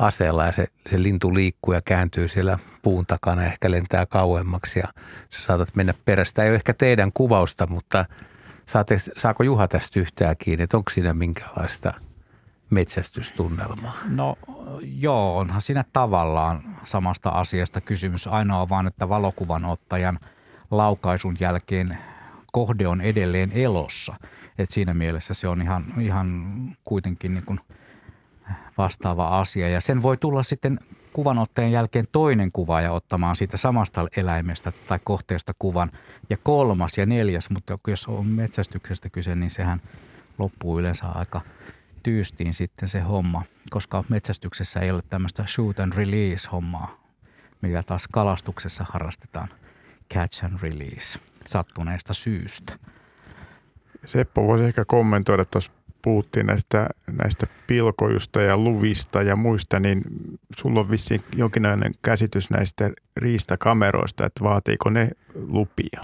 [0.00, 4.88] aseella ja se, se lintu liikkuu ja kääntyy siellä puun takana, ehkä lentää kauemmaksi ja
[5.30, 6.42] sä saatat mennä perästä.
[6.42, 8.04] Ei ole ehkä teidän kuvausta, mutta
[8.66, 11.94] saatte, saako Juha tästä yhtään kiinni, että onko siinä minkälaista
[12.70, 13.96] metsästystunnelmaa?
[14.08, 14.38] No
[14.82, 18.26] joo, onhan siinä tavallaan samasta asiasta kysymys.
[18.26, 20.18] Ainoa vaan, että valokuvan ottajan
[20.70, 21.98] laukaisun jälkeen
[22.52, 24.14] kohde on edelleen elossa.
[24.58, 26.46] Et siinä mielessä se on ihan, ihan
[26.84, 27.60] kuitenkin niin kuin–
[28.78, 29.68] vastaava asia.
[29.68, 30.78] Ja sen voi tulla sitten
[31.12, 35.90] kuvanotteen jälkeen toinen kuvaaja ottamaan siitä samasta eläimestä tai kohteesta kuvan.
[36.30, 39.80] Ja kolmas ja neljäs, mutta jos on metsästyksestä kyse, niin sehän
[40.38, 41.40] loppuu yleensä aika
[42.02, 47.00] tyystiin sitten se homma, koska metsästyksessä ei ole tämmöistä shoot and release hommaa,
[47.62, 49.48] mikä taas kalastuksessa harrastetaan
[50.14, 52.72] catch and release sattuneesta syystä.
[54.06, 55.72] Seppo voisi ehkä kommentoida tuossa
[56.02, 60.02] puhuttiin näistä, näistä pilkojusta ja luvista ja muista, niin
[60.56, 66.00] sulla on vissiin jonkinlainen käsitys näistä riistakameroista, että vaatiiko ne lupia?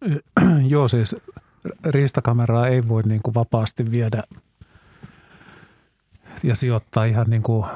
[0.68, 1.16] Joo, siis
[1.86, 4.22] riistakameraa ei voi niin kuin vapaasti viedä
[6.42, 7.66] ja sijoittaa ihan niin kuin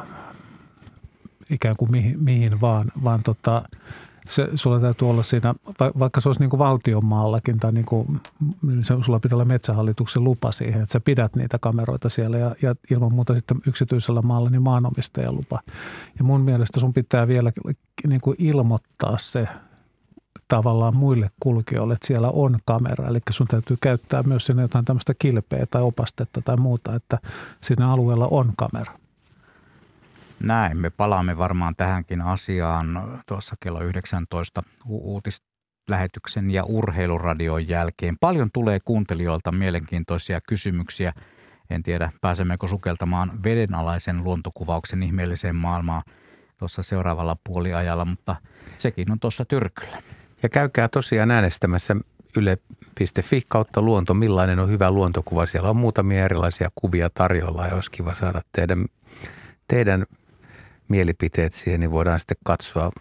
[1.50, 3.62] ikään kuin mihin, mihin vaan, vaan tota,
[4.28, 5.54] se, sulla täytyy olla siinä,
[5.98, 8.20] vaikka se olisi niin kuin valtion maallakin tai niin kuin,
[8.82, 12.74] se, sulla pitää olla metsähallituksen lupa siihen, että sä pidät niitä kameroita siellä ja, ja
[12.90, 15.60] ilman muuta sitten yksityisellä maalla niin maanomistajan lupa.
[16.18, 17.52] Ja mun mielestä sun pitää vielä
[18.08, 19.48] niin kuin ilmoittaa se
[20.48, 23.08] tavallaan muille kulkijoille, että siellä on kamera.
[23.08, 27.18] Eli sun täytyy käyttää myös sinne jotain tämmöistä kilpeä tai opastetta tai muuta, että
[27.60, 29.01] siinä alueella on kamera.
[30.42, 35.20] Näin, me palaamme varmaan tähänkin asiaan tuossa kello 19 u-
[35.90, 38.16] lähetyksen ja urheiluradion jälkeen.
[38.20, 41.12] Paljon tulee kuuntelijoilta mielenkiintoisia kysymyksiä.
[41.70, 46.02] En tiedä, pääsemmekö sukeltamaan vedenalaisen luontokuvauksen ihmeelliseen maailmaan
[46.58, 48.36] tuossa seuraavalla puoliajalla, mutta
[48.78, 50.02] sekin on tuossa tyrkyllä.
[50.42, 51.96] Ja käykää tosiaan äänestämässä
[52.36, 55.46] yle.fi kautta luonto, millainen on hyvä luontokuva.
[55.46, 58.84] Siellä on muutamia erilaisia kuvia tarjolla ja olisi kiva saada teidän,
[59.68, 60.06] teidän
[60.92, 62.92] mielipiteet siihen, niin voidaan sitten katsoa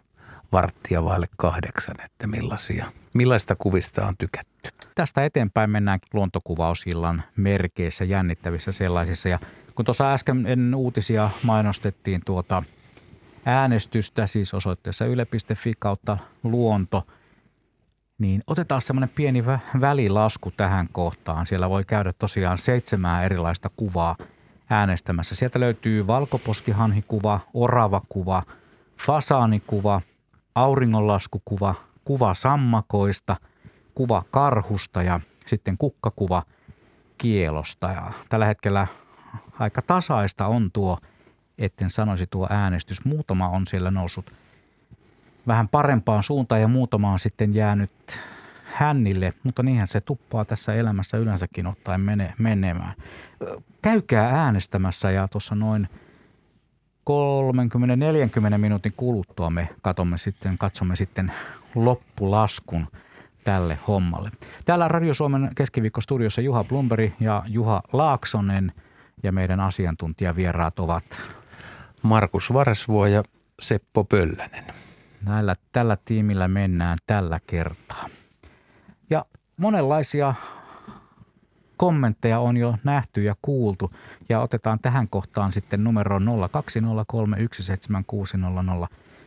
[0.52, 4.70] varttia vaille kahdeksan, että millaisia, millaista kuvista on tykätty.
[4.96, 9.30] Tästä eteenpäin mennään luontokuvausillan merkeissä, jännittävissä sellaisissa.
[9.30, 9.40] Ja
[9.76, 12.64] kun tuossa äsken ennen uutisia mainostettiin tuota
[13.46, 17.08] äänestystä, siis osoitteessa yle.fi kautta luonto,
[18.18, 19.46] niin otetaan semmoinen pieni
[19.82, 21.46] välilasku tähän kohtaan.
[21.46, 24.16] Siellä voi käydä tosiaan seitsemää erilaista kuvaa
[24.72, 25.36] äänestämässä.
[25.36, 28.44] Sieltä löytyy valkoposkihanhikuva, oravakuva,
[28.98, 30.02] fasaanikuva,
[30.56, 33.36] auringonlaskukuva, kuva sammakoista,
[33.96, 36.44] kuva karhusta ja sitten kukkakuva
[37.18, 37.88] kielosta.
[37.88, 38.88] Ja tällä hetkellä
[39.60, 40.98] aika tasaista on tuo,
[41.58, 43.06] etten sanoisi tuo äänestys.
[43.06, 44.32] Muutama on siellä noussut
[45.48, 47.92] vähän parempaan suuntaan ja muutama on sitten jäänyt
[48.64, 52.94] hännille, mutta niinhän se tuppaa tässä elämässä yleensäkin ottaen mene, menemään.
[53.82, 55.88] Käykää äänestämässä ja tuossa noin
[58.54, 61.32] 30-40 minuutin kuluttua me katsomme sitten, katsomme sitten
[61.76, 62.88] loppulaskun
[63.44, 64.32] tälle hommalle.
[64.66, 68.72] Täällä Radio Suomen keskiviikkostudiossa Juha Blumberg ja Juha Laaksonen
[69.24, 71.22] ja meidän asiantuntijavieraat ovat
[72.02, 73.24] Markus Varesvuo ja
[73.60, 74.64] Seppo Pöllänen.
[75.26, 78.10] Näillä, tällä tiimillä mennään tällä kertaa.
[79.10, 79.26] Ja
[79.58, 80.34] monenlaisia
[81.82, 83.92] kommentteja on jo nähty ja kuultu.
[84.30, 86.24] Ja otetaan tähän kohtaan sitten numero 020317600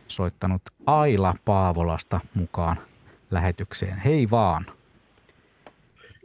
[0.07, 2.77] soittanut Aila Paavolasta mukaan
[3.31, 3.97] lähetykseen.
[3.97, 4.65] Hei vaan.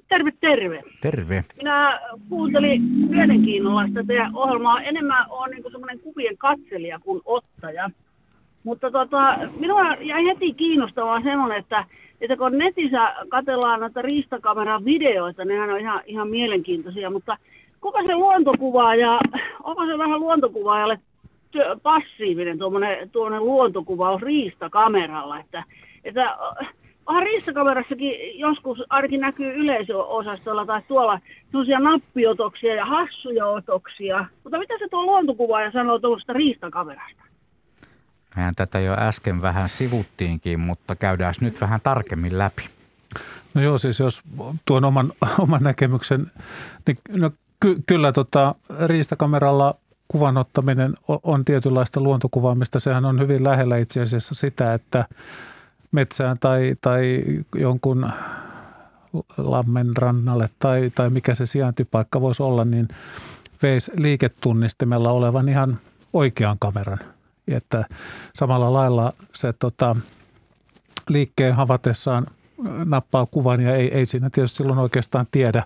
[0.09, 0.83] Terve, terve.
[1.01, 1.45] Terve.
[1.57, 4.83] Minä kuuntelin mielenkiinnolla teidän ohjelmaa.
[4.83, 7.91] Enemmän on niin semmoinen kuvien katselija kuin ottaja.
[8.65, 11.85] Mutta tota, minua jäi heti kiinnostamaan semmoinen, että,
[12.21, 17.37] että kun netissä katsellaan näitä riistakameran videoita, nehän on ihan, ihan mielenkiintoisia, mutta
[17.81, 19.21] kuka se luontokuvaa ja
[19.63, 20.99] onko se vähän luontokuvaajalle
[21.83, 25.65] passiivinen tuommoinen, tuommoinen luontokuvaus riistakameralla, että,
[26.05, 26.37] että
[27.07, 34.75] onhan riistakamerassakin joskus ainakin näkyy yleisöosastolla tai tuolla sellaisia nappiotoksia ja hassuja otoksia, mutta mitä
[34.79, 37.30] se tuo luontokuvaaja sanoo tuosta riistakamerasta?
[38.37, 42.69] Mehän tätä jo äsken vähän sivuttiinkin, mutta käydään nyt vähän tarkemmin läpi.
[43.55, 44.23] No joo, siis jos
[44.65, 46.31] tuon oman, oman näkemyksen,
[46.87, 48.55] niin no, ky, kyllä tota,
[48.87, 49.75] riistakameralla
[50.09, 52.81] kuvan ottaminen on, tietynlaista luontokuvaamista.
[52.81, 55.05] Sehän on hyvin lähellä itse asiassa sitä, että
[55.93, 57.23] metsään tai, tai
[57.55, 58.11] jonkun
[59.37, 62.89] lammen rannalle tai, tai mikä se sijaintipaikka voisi olla, niin
[63.63, 65.79] veisi liiketunnistimella olevan ihan
[66.13, 66.99] oikean kameran–
[67.55, 67.85] että
[68.35, 69.97] samalla lailla se tota,
[71.09, 72.27] liikkeen havatessaan
[72.85, 75.65] nappaa kuvan ja ei, ei siinä tietysti silloin oikeastaan tiedä,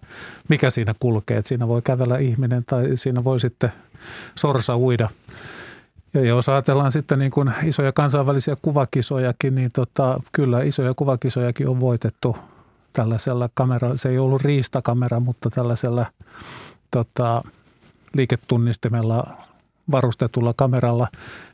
[0.48, 1.36] mikä siinä kulkee.
[1.36, 3.72] Että siinä voi kävellä ihminen tai siinä voi sitten
[4.34, 5.08] sorsa uida.
[6.14, 11.80] Ja jos ajatellaan sitten niin kuin isoja kansainvälisiä kuvakisojakin, niin tota, kyllä isoja kuvakisojakin on
[11.80, 12.36] voitettu
[12.92, 13.96] tällaisella kameralla.
[13.96, 16.06] Se ei ollut riistakamera, mutta tällaisella
[16.90, 17.42] tota,
[18.16, 19.26] liiketunnistimella
[19.90, 21.08] varustetulla kameralla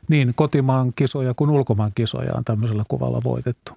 [0.09, 3.71] niin kotimaan kisoja kuin ulkomaan kisoja on tämmöisellä kuvalla voitettu.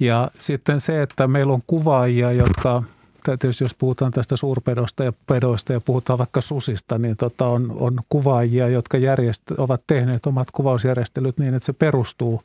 [0.00, 2.82] Ja sitten se, että meillä on kuvaajia, jotka
[3.24, 7.98] tietysti jos puhutaan tästä suurpedosta ja pedoista ja puhutaan vaikka susista, niin tota on, on
[8.08, 12.42] kuvaajia, jotka järjest, ovat tehneet omat kuvausjärjestelyt niin, että se perustuu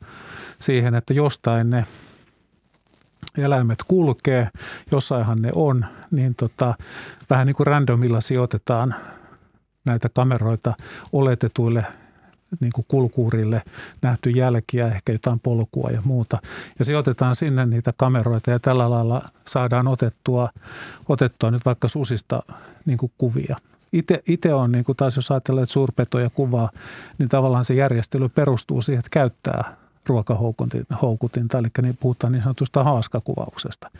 [0.60, 1.86] siihen, että jostain ne
[3.38, 4.50] eläimet kulkee,
[4.92, 6.74] jossainhan ne on, niin tota,
[7.30, 8.96] vähän niin kuin randomilla sijoitetaan
[9.86, 10.74] näitä kameroita
[11.12, 11.86] oletetuille
[12.60, 13.62] niin kuin kulkuurille
[14.02, 16.38] nähty jälkiä, ehkä jotain polkua ja muuta.
[16.80, 20.50] Ja sijoitetaan sinne niitä kameroita ja tällä lailla saadaan otettua,
[21.10, 22.44] otettua nyt vaikka susista
[22.86, 23.58] niin kuin kuvia.
[24.28, 26.70] Itse on, niin kuin taas jos ajatellaan, että suurpetoja kuvaa,
[27.20, 29.76] niin tavallaan se järjestely perustuu siihen, että käyttää
[30.08, 33.92] ruokahoukutinta, eli niin puhutaan niin sanotusta haaskakuvauksesta.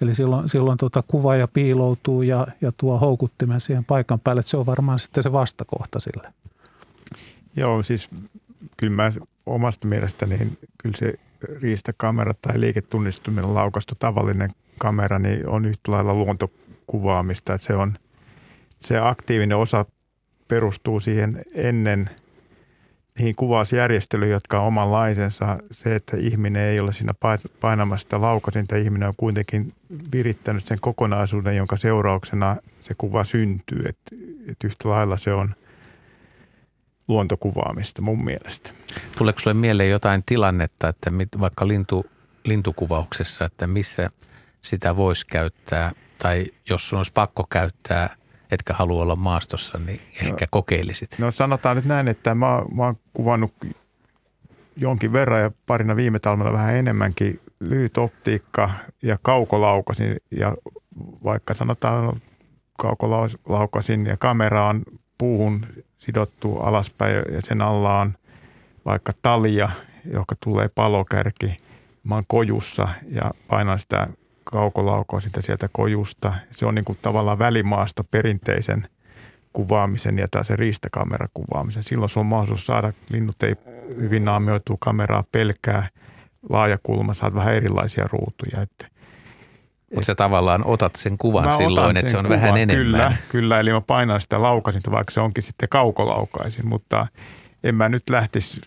[0.00, 4.56] Eli silloin, silloin tuota kuvaaja piiloutuu ja, ja tuo houkuttimen siihen paikan päälle, että se
[4.56, 6.28] on varmaan sitten se vastakohta sille.
[7.56, 8.08] Joo, siis
[8.76, 9.12] kyllä mä
[9.46, 11.14] omasta mielestäni, niin kyllä se
[11.62, 17.54] riistakamera tai liiketunnistuminen laukastu tavallinen kamera niin on yhtä lailla luontokuvaamista.
[17.54, 17.94] Että se on
[18.84, 19.86] se aktiivinen osa
[20.48, 22.10] perustuu siihen ennen
[23.18, 25.58] niihin kuvausjärjestelyihin, jotka on omanlaisensa.
[25.72, 27.12] Se, että ihminen ei ole siinä
[27.60, 29.72] painamassa sitä laukasinta, ihminen on kuitenkin
[30.12, 33.82] virittänyt sen kokonaisuuden, jonka seurauksena se kuva syntyy.
[33.88, 33.98] Et,
[34.48, 35.54] et yhtä lailla se on
[37.10, 38.70] luontokuvaamista mun mielestä.
[39.18, 42.06] Tuleeko sinulle mieleen jotain tilannetta, että vaikka lintu,
[42.44, 44.10] lintukuvauksessa, että missä
[44.62, 48.10] sitä voisi käyttää, tai jos sun olisi pakko käyttää–
[48.50, 51.10] etkä halua olla maastossa, niin ehkä no, kokeilisit.
[51.18, 53.54] No sanotaan nyt näin, että mä, mä oon kuvannut
[54.76, 58.70] jonkin verran ja parina viime talvena vähän enemmänkin lyhyt optiikka
[59.02, 60.56] ja kaukolaukasin ja
[61.24, 62.20] vaikka sanotaan
[62.78, 64.82] kaukolaukasin ja kamera on
[65.18, 65.66] puuhun
[66.10, 68.14] sidottu alaspäin ja sen alla on
[68.84, 69.70] vaikka talia,
[70.12, 71.56] joka tulee palokärki.
[72.04, 74.08] Mä oon kojussa ja painan sitä
[74.44, 76.32] kaukolaukoa sitä sieltä kojusta.
[76.50, 78.88] Se on niin kuin tavallaan välimaasto perinteisen
[79.52, 80.56] kuvaamisen ja taas se
[81.34, 81.82] kuvaamisen.
[81.82, 83.54] Silloin se on mahdollisuus saada, linnut ei
[83.96, 85.88] hyvin naamioituu kameraa pelkää,
[86.48, 88.62] laajakulma, saat vähän erilaisia ruutuja.
[88.62, 88.86] Että,
[89.94, 92.84] mutta sä tavallaan otat sen kuvan mä silloin, että se on kuvan, vähän enemmän.
[92.84, 97.06] Kyllä, kyllä, eli mä painan sitä laukaisinta, vaikka se onkin sitten kaukolaukaisin, mutta
[97.64, 98.60] en mä nyt lähtisi,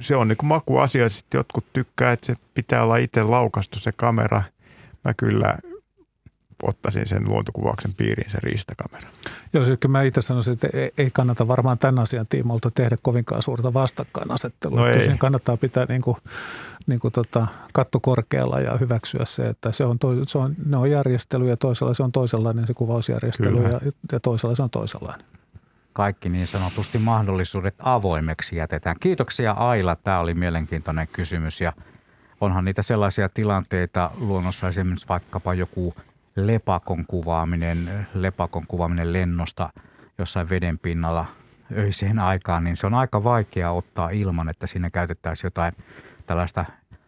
[0.00, 3.92] se on niin kuin makuasia, sitten jotkut tykkää, että se pitää olla itse laukastu se
[3.96, 4.42] kamera–
[5.04, 5.58] mä kyllä
[6.62, 9.12] ottaisin sen luontokuvauksen piiriin sen riistakameran.
[9.52, 13.74] Joo, siis mä itse sanoisin, että ei kannata varmaan tämän asian tiimolta tehdä kovinkaan suurta
[13.74, 14.80] vastakkainasettelua.
[14.80, 15.02] No ei.
[15.02, 16.16] Siinä kannattaa pitää niin kuin,
[16.86, 20.90] niin kuin tota, katto korkealla ja hyväksyä se, että se on, se on, ne on
[20.90, 23.80] järjestely ja toisella se on toisenlainen se kuvausjärjestely ja,
[24.12, 25.26] ja toisella se on toisenlainen.
[25.92, 28.96] Kaikki niin sanotusti mahdollisuudet avoimeksi jätetään.
[29.00, 31.72] Kiitoksia Aila, tämä oli mielenkiintoinen kysymys ja–
[32.40, 35.94] onhan niitä sellaisia tilanteita luonnossa, esimerkiksi vaikkapa joku
[36.46, 39.70] lepakon kuvaaminen, lepakon kuvaaminen lennosta
[40.18, 41.26] jossain veden pinnalla
[41.76, 45.72] öiseen aikaan, niin se on aika vaikea ottaa ilman, että siinä käytettäisiin jotain
[46.26, 46.64] tällaista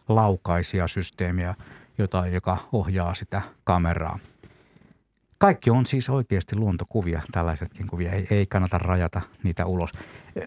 [0.07, 1.55] laukaisia systeemiä,
[1.97, 4.19] jota, joka ohjaa sitä kameraa.
[5.37, 8.11] Kaikki on siis oikeasti luontokuvia, tällaisetkin kuvia.
[8.11, 9.91] Ei, ei kannata rajata niitä ulos.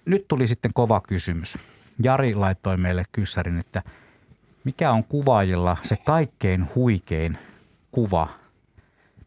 [0.04, 1.58] Nyt tuli sitten kova kysymys.
[2.02, 3.82] Jari laittoi meille kyssärin, että–
[4.64, 7.38] mikä on kuvaajilla se kaikkein huikein
[7.92, 8.28] kuva?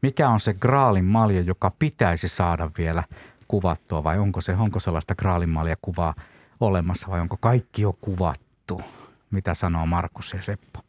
[0.08, 3.04] Mikä on se graalin malja, joka pitäisi saada vielä
[3.48, 6.14] kuvattua vai onko, se, onko sellaista graalin malja kuvaa
[6.60, 8.82] olemassa vai onko kaikki jo kuvattu?
[9.32, 10.80] Mitä sanoo Markus ja Seppo?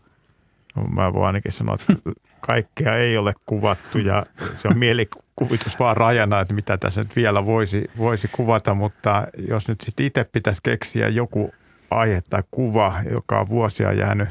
[0.77, 2.11] No, mä voin ainakin sanoa, että
[2.47, 4.27] kaikkea ei ole kuvattu ja
[4.63, 9.69] se on mielikuvitus vaan rajana, että mitä tässä nyt vielä voisi, voisi kuvata, mutta jos
[9.69, 11.55] nyt sitten itse pitäisi keksiä joku
[11.91, 14.29] aihe tai kuva, joka on vuosia jäänyt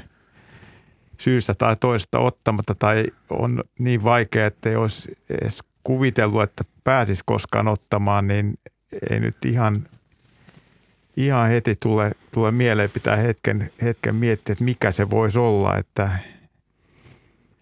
[1.22, 7.24] syystä tai toisesta ottamatta tai on niin vaikea, että ei olisi edes kuvitellut, että pääsisi
[7.26, 8.59] koskaan ottamaan, niin
[9.09, 9.88] ei nyt ihan,
[11.18, 12.89] ihan heti tule, tule mieleen.
[12.89, 16.09] Pitää hetken, hetken miettiä, että mikä se voisi olla, että–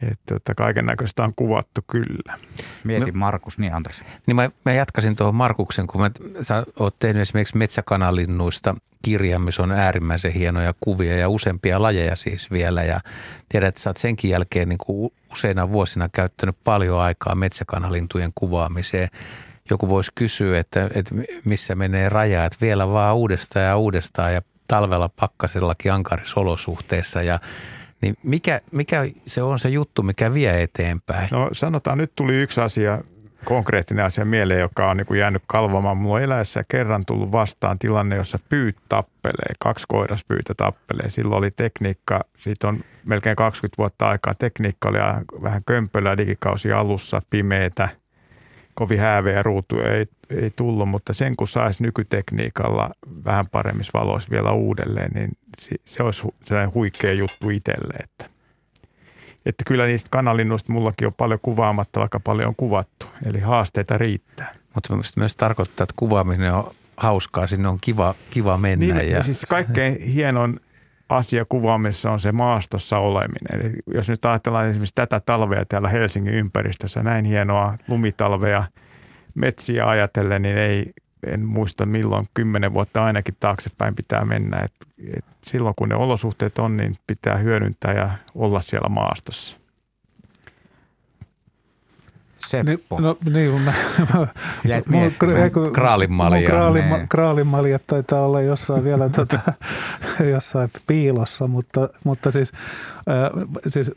[0.02, 2.38] että, että kaiken näköistä on kuvattu kyllä.
[2.84, 4.02] Mieti no, Markus, niin Andres.
[4.26, 8.76] Niin mä, mä jatkaisin tuohon Markuksen, kun mä, sä oot tehnyt esimerkiksi metsäkanalinnuista
[9.06, 12.84] kirja, missä on äärimmäisen hienoja kuvia ja useampia lajeja siis vielä.
[12.84, 13.00] Ja
[13.50, 19.10] tiedät, että sä oot senkin jälkeen niin kuin useina vuosina käyttänyt paljon aikaa metsäkanalintujen kuvaamiseen.
[19.70, 21.16] Joku voisi kysyä, että, että
[21.46, 27.40] missä menee raja, että vielä vaan uudestaan ja uudestaan ja talvella pakkasellakin ankarisolosuhteessa ja
[28.06, 31.30] niin mikä, mikä se on se juttu, mikä vie eteenpäin?
[31.32, 33.02] No sanotaan, nyt tuli yksi asia,
[33.46, 35.98] konkreettinen asia mieleen, joka on niin kuin jäänyt kalvamaan.
[35.98, 41.10] Mulla on eläessä kerran tullut vastaan tilanne, jossa pyyt tappelee, kaksi koiraspyytä tappelee.
[41.10, 44.34] Silloin oli tekniikka, siitä on melkein 20 vuotta aikaa.
[44.34, 44.98] Tekniikka oli
[45.42, 47.90] vähän kömpelöä digikausi alussa, pimeitä–
[48.76, 52.90] kovin hääveä ruutu ei, ei tullut, mutta sen kun saisi nykytekniikalla
[53.26, 55.32] vähän paremmissa valoissa vielä uudelleen, niin
[55.86, 58.26] se olisi sellainen huikea juttu itselle, että,
[59.46, 64.56] että kyllä niistä kanalinnuista mullakin on paljon kuvaamatta, vaikka paljon on kuvattu, eli haasteita riittää.
[64.76, 68.96] Mutta myös tarkoittaa, että kuvaaminen on hauskaa, sinne on kiva, kiva mennä.
[68.96, 69.24] Niin, ja...
[69.24, 70.60] siis kaikkein hienon
[71.10, 73.60] asia kuvaamisessa on se maastossa oleminen.
[73.62, 78.64] Eli jos nyt ajatellaan esimerkiksi tätä talvea täällä Helsingin ympäristössä, näin hienoa lumitalvea
[79.36, 80.94] metsiä ajatellen, niin ei,
[81.28, 84.60] en muista milloin, kymmenen vuotta ainakin taaksepäin pitää mennä.
[84.60, 84.74] Et,
[85.18, 89.58] et silloin kun ne olosuhteet on, niin pitää hyödyntää ja olla siellä maastossa.
[92.48, 93.00] Seppo.
[93.00, 93.74] Niin, no niin, mä,
[94.14, 94.28] mä,
[94.88, 95.12] mun,
[95.74, 96.50] kraalinmalja.
[97.10, 99.40] Kraalinmalja taitaa olla jossain vielä tota,
[100.32, 102.52] jossain piilossa, mutta, mutta siis,
[102.98, 103.92] äh, siis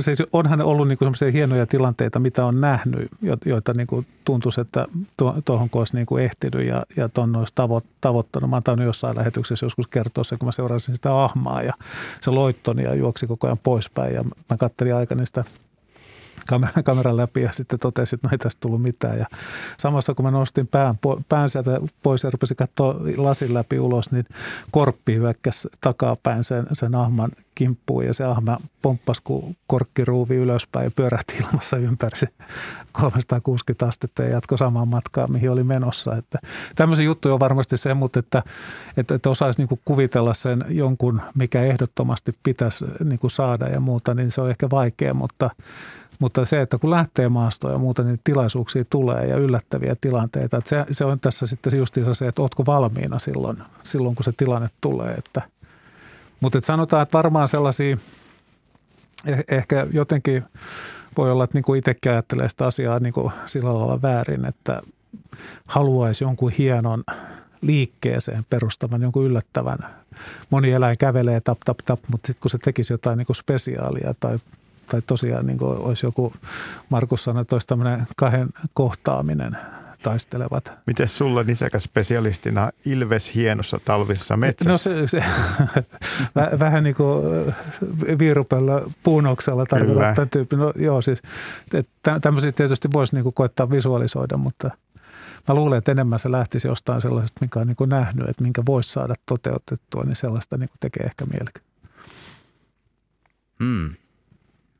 [0.00, 3.08] siis onhan ollut niin sellaisia hienoja tilanteita, mitä on nähnyt,
[3.44, 4.86] joita niin kuin tuntuisi, että
[5.44, 8.50] tuohon olisi niin kuin ehtinyt ja, ja tuon olisi tavo, tavoittanut.
[8.50, 11.72] Mä oon jossain lähetyksessä joskus kertoa se, kun mä seurasin sitä ahmaa ja
[12.20, 15.44] se loittoni ja juoksi koko ajan poispäin ja mä kattelin aikani sitä
[16.48, 19.18] kameran, kameran läpi ja sitten totesi, että no ei tästä tullut mitään.
[19.18, 19.26] Ja
[19.78, 24.26] samassa kun mä nostin pään, pään sieltä pois ja rupesin katsoa lasin läpi ulos, niin
[24.70, 30.90] korppi hyökkäsi takapäin sen, sen ahman kimppuun ja se ahma pomppasi kuin korkkiruuvi ylöspäin ja
[30.90, 32.28] pyörähti ilmassa ympäri
[32.92, 36.16] 360 astetta ja jatkoi samaa matkaa, mihin oli menossa.
[36.16, 36.38] Että
[36.74, 38.42] tämmöisen juttu on varmasti se, mutta että,
[38.96, 44.30] että, että osaisi niin kuvitella sen jonkun, mikä ehdottomasti pitäisi niin saada ja muuta, niin
[44.30, 45.50] se on ehkä vaikea, mutta
[46.18, 50.56] mutta se, että kun lähtee maastoon ja muuta, niin tilaisuuksia tulee ja yllättäviä tilanteita.
[50.56, 54.32] Että se, se on tässä sitten justiinsa se, että ootko valmiina silloin, silloin kun se
[54.36, 55.14] tilanne tulee.
[55.14, 55.42] Että,
[56.40, 57.96] mutta että sanotaan, että varmaan sellaisia,
[59.26, 60.44] eh, ehkä jotenkin
[61.16, 64.82] voi olla, että niin kuin itsekin ajattelee sitä asiaa niin kuin sillä lailla väärin, että
[65.66, 67.04] haluaisi jonkun hienon
[67.60, 69.78] liikkeeseen perustavan, jonkun yllättävän.
[70.50, 74.14] Moni eläin kävelee tap, tap, tap, mutta sitten kun se tekisi jotain niin kuin spesiaalia
[74.20, 74.38] tai
[74.86, 76.32] tai tosiaan niin kuin olisi joku,
[76.88, 79.56] Markus sanoi, että olisi tämmöinen kahden kohtaaminen
[80.02, 80.72] taistelevat.
[80.86, 84.70] Miten sulla nisäkäspesialistina Ilves hienossa talvisessa metsässä?
[84.70, 85.24] No se, se
[86.64, 87.24] vähän niin kuin
[88.18, 90.56] viirupella puunoksella tarkoittaa tämän tyyppi.
[90.56, 91.22] No joo siis,
[92.22, 94.70] tämmöisiä tietysti voisi niin kuin koettaa visualisoida, mutta
[95.48, 98.62] mä luulen, että enemmän se lähtisi jostain sellaisesta, mikä on niin kuin nähnyt, että minkä
[98.66, 101.50] voisi saada toteutettua, niin sellaista niin kuin tekee ehkä mieli.
[103.60, 103.94] Hmm.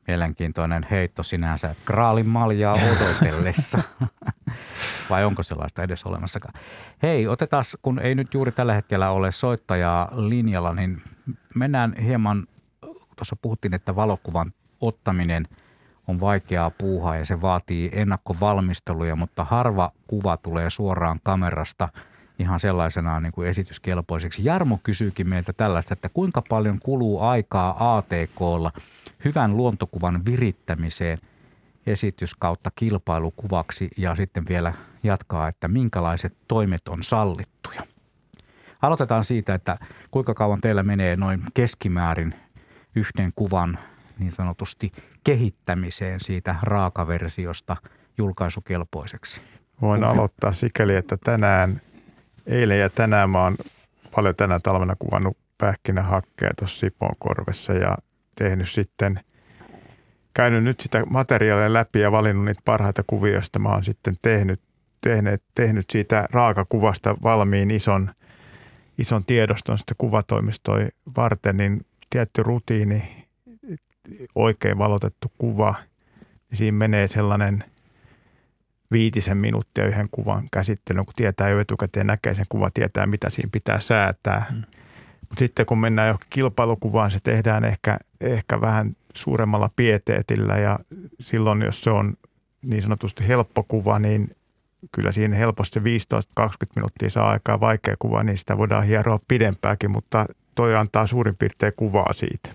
[0.07, 3.79] Mielenkiintoinen heitto sinänsä kraalin maljaa odotellessa.
[5.09, 6.53] Vai onko sellaista edes olemassakaan?
[7.03, 11.01] Hei, otetaan, kun ei nyt juuri tällä hetkellä ole soittajaa linjalla, niin
[11.55, 12.47] mennään hieman,
[13.15, 15.47] tuossa puhuttiin, että valokuvan ottaminen
[16.07, 21.89] on vaikeaa puuhaa ja se vaatii ennakkovalmisteluja, mutta harva kuva tulee suoraan kamerasta
[22.39, 24.45] ihan sellaisenaan niin kuin esityskelpoiseksi.
[24.45, 28.71] Jarmo kysyykin meiltä tällaista, että kuinka paljon kuluu aikaa ATKlla–
[29.25, 31.17] hyvän luontokuvan virittämiseen
[31.87, 37.81] esitys kautta kilpailukuvaksi ja sitten vielä jatkaa, että minkälaiset toimet on sallittuja.
[38.81, 39.77] Aloitetaan siitä, että
[40.11, 42.33] kuinka kauan teillä menee noin keskimäärin
[42.95, 43.79] yhden kuvan
[44.19, 44.91] niin sanotusti
[45.23, 47.77] kehittämiseen siitä raakaversiosta
[48.17, 49.41] julkaisukelpoiseksi.
[49.81, 50.17] Voin Kumpi?
[50.17, 51.81] aloittaa sikäli, että tänään,
[52.45, 53.55] eilen ja tänään mä oon
[54.15, 57.97] paljon tänä talvena kuvannut pähkinähakkeja tuossa Siponkorvessa ja
[58.37, 59.19] tehnyt sitten,
[60.33, 64.61] käynyt nyt sitä materiaalia läpi ja valinnut niitä parhaita kuvia, joista mä oon sitten tehnyt,
[65.01, 68.11] tehnyt, tehnyt siitä raakakuvasta valmiin ison,
[68.97, 70.77] ison tiedoston sitä kuvatoimistoa
[71.17, 73.27] varten, niin tietty rutiini,
[74.35, 75.75] oikein valotettu kuva,
[76.49, 77.63] niin siinä menee sellainen
[78.91, 83.49] viitisen minuuttia yhden kuvan käsittelyyn, kun tietää jo etukäteen näkee sen kuva, tietää mitä siinä
[83.51, 84.45] pitää säätää.
[84.49, 84.63] Hmm.
[85.21, 90.79] Mutta sitten kun mennään johonkin kilpailukuvaan, se tehdään ehkä, ehkä vähän suuremmalla pieteetillä ja
[91.19, 92.13] silloin, jos se on
[92.61, 94.35] niin sanotusti helppo kuva, niin
[94.91, 95.83] kyllä siinä helposti 15-20
[96.75, 101.73] minuuttia saa aikaa vaikea kuva, niin sitä voidaan hieroa pidempääkin, mutta toi antaa suurin piirtein
[101.75, 102.49] kuvaa siitä.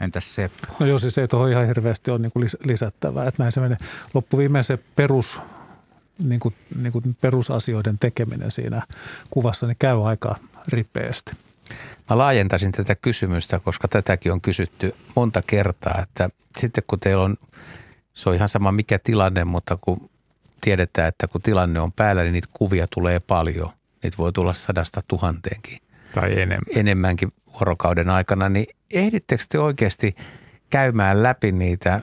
[0.00, 0.50] Entäs se?
[0.78, 3.26] No joo, siis ei tuohon ihan hirveästi ole niin lisättävää.
[3.28, 3.78] Että näin se menee.
[4.14, 5.40] Loppuviimein se perus,
[6.18, 8.82] niin kuin, niin kuin perusasioiden tekeminen siinä
[9.30, 10.36] kuvassa niin käy aika
[10.68, 11.32] ripeästi.
[12.10, 17.36] Mä laajentaisin tätä kysymystä, koska tätäkin on kysytty monta kertaa, että sitten kun teillä on,
[18.14, 20.10] se on ihan sama mikä tilanne, mutta kun
[20.60, 23.70] tiedetään, että kun tilanne on päällä, niin niitä kuvia tulee paljon.
[24.02, 25.78] Niitä voi tulla sadasta tuhanteenkin.
[26.14, 26.60] Tai enemmän.
[26.76, 30.16] Enemmänkin vuorokauden aikana, niin ehdittekö te oikeasti
[30.70, 32.00] käymään läpi niitä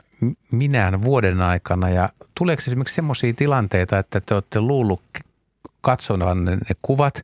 [0.52, 5.02] minään vuoden aikana ja tuleeko esimerkiksi semmoisia tilanteita, että te olette luullut
[5.82, 7.22] katsomaan ne kuvat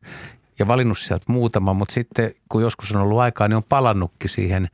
[0.59, 4.69] ja valinnut sieltä muutaman, mutta sitten kun joskus on ollut aikaa, niin on palannutkin siihen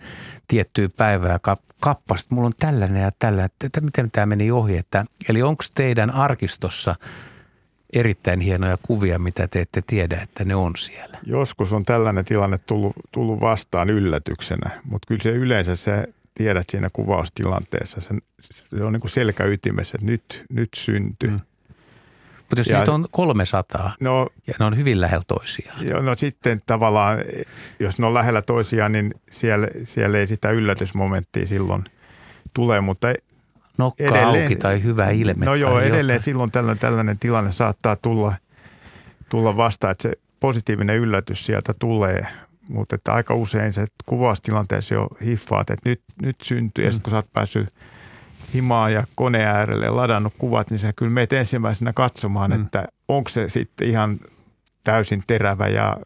[0.48, 1.40] tiettyyn päivään
[1.80, 2.36] kappasta.
[2.36, 4.78] Mulla on tällainen ja tällainen, että miten tämä meni ohi.
[4.78, 6.96] Että, eli onko teidän arkistossa
[7.94, 11.18] erittäin hienoja kuvia, mitä te ette tiedä, että ne on siellä?
[11.26, 16.88] Joskus on tällainen tilanne tullut, tullut vastaan yllätyksenä, mutta kyllä se yleensä se tiedät siinä
[16.94, 21.30] kuvaustilanteessa, se, se on niin kuin selkäytimessä, että nyt, nyt syntyi.
[21.30, 21.38] Mm.
[22.52, 25.88] Mutta jos ja, niitä on 300 no, ja ne on hyvin lähellä toisiaan.
[25.88, 27.18] Joo, no sitten tavallaan,
[27.80, 31.84] jos ne on lähellä toisiaan, niin siellä, siellä ei sitä yllätysmomenttia silloin
[32.54, 33.08] tule, mutta
[33.78, 35.46] Nokka edelleen, auki tai hyvä ilme.
[35.46, 36.24] No joo, edelleen jotain.
[36.24, 38.34] silloin tällainen, tällainen tilanne saattaa tulla,
[39.30, 42.28] tulla vasta, että se positiivinen yllätys sieltä tulee,
[42.70, 46.84] mutta että aika usein se kuvaustilanteessa jo hiffaat, että nyt, nyt syntyy.
[46.84, 46.88] Mm.
[46.88, 47.74] Ja sitten kun sä oot päässyt
[48.54, 52.62] himaa ja koneen äärelle ja ladannut kuvat, niin sä kyllä meet ensimmäisenä katsomaan, mm.
[52.62, 54.20] että onko se sitten ihan
[54.84, 55.98] täysin terävä ja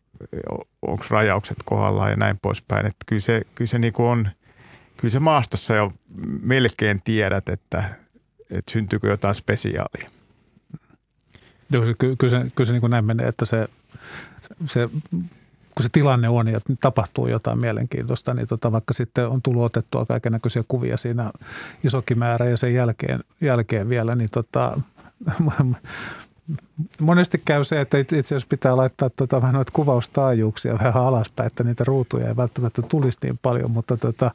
[0.81, 2.85] onko rajaukset kohdallaan ja näin poispäin.
[2.85, 4.29] Että kyllä se, kyllä se niin on,
[4.97, 5.91] kyllä se maastossa jo
[6.41, 7.83] melkein tiedät, että,
[8.49, 10.09] että syntyykö jotain spesiaalia.
[11.69, 13.67] Joo, kyllä, se, kyllä se niin kuin näin menee, että se,
[14.65, 14.89] se
[15.75, 20.05] kun se tilanne on ja tapahtuu jotain mielenkiintoista, niin tota, vaikka sitten on tullut otettua
[20.29, 21.31] näköisiä kuvia siinä
[21.83, 24.79] isokin määrä ja sen jälkeen, jälkeen vielä, niin tota,
[27.01, 31.63] monesti käy se, että itse asiassa pitää laittaa tota, vähän noita kuvaustaajuuksia vähän alaspäin, että
[31.63, 34.31] niitä ruutuja ei välttämättä tulisi niin paljon, mutta, tota,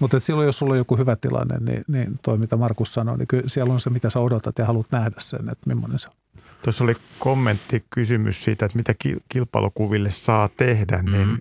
[0.00, 3.28] mutta silloin jos sulla on joku hyvä tilanne, niin, niin toi mitä Markus sanoi, niin
[3.28, 6.14] kyllä siellä on se, mitä sä odotat ja haluat nähdä sen, että millainen se on.
[6.62, 8.94] Tuossa oli kommentti, kysymys siitä, että mitä
[9.28, 11.38] kilpailukuville saa tehdä, niin, mm-hmm.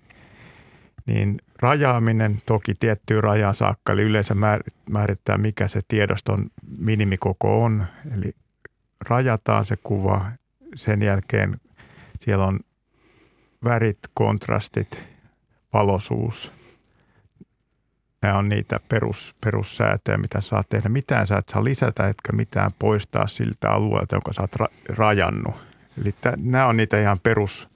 [1.05, 4.35] niin rajaaminen toki tiettyyn rajaan saakka, eli yleensä
[4.89, 7.85] määrittää, mikä se tiedoston minimikoko on,
[8.17, 8.35] eli
[9.09, 10.31] rajataan se kuva,
[10.75, 11.59] sen jälkeen
[12.19, 12.59] siellä on
[13.63, 15.07] värit, kontrastit,
[15.73, 16.51] valosuus–
[18.21, 20.89] Nämä on niitä perus, perussäätöjä, mitä saa tehdä.
[20.89, 25.55] Mitään sä et saa lisätä, etkä mitään poistaa siltä alueelta, jonka sä oot ra- rajannut.
[26.01, 27.69] Eli t- nämä on niitä ihan perus,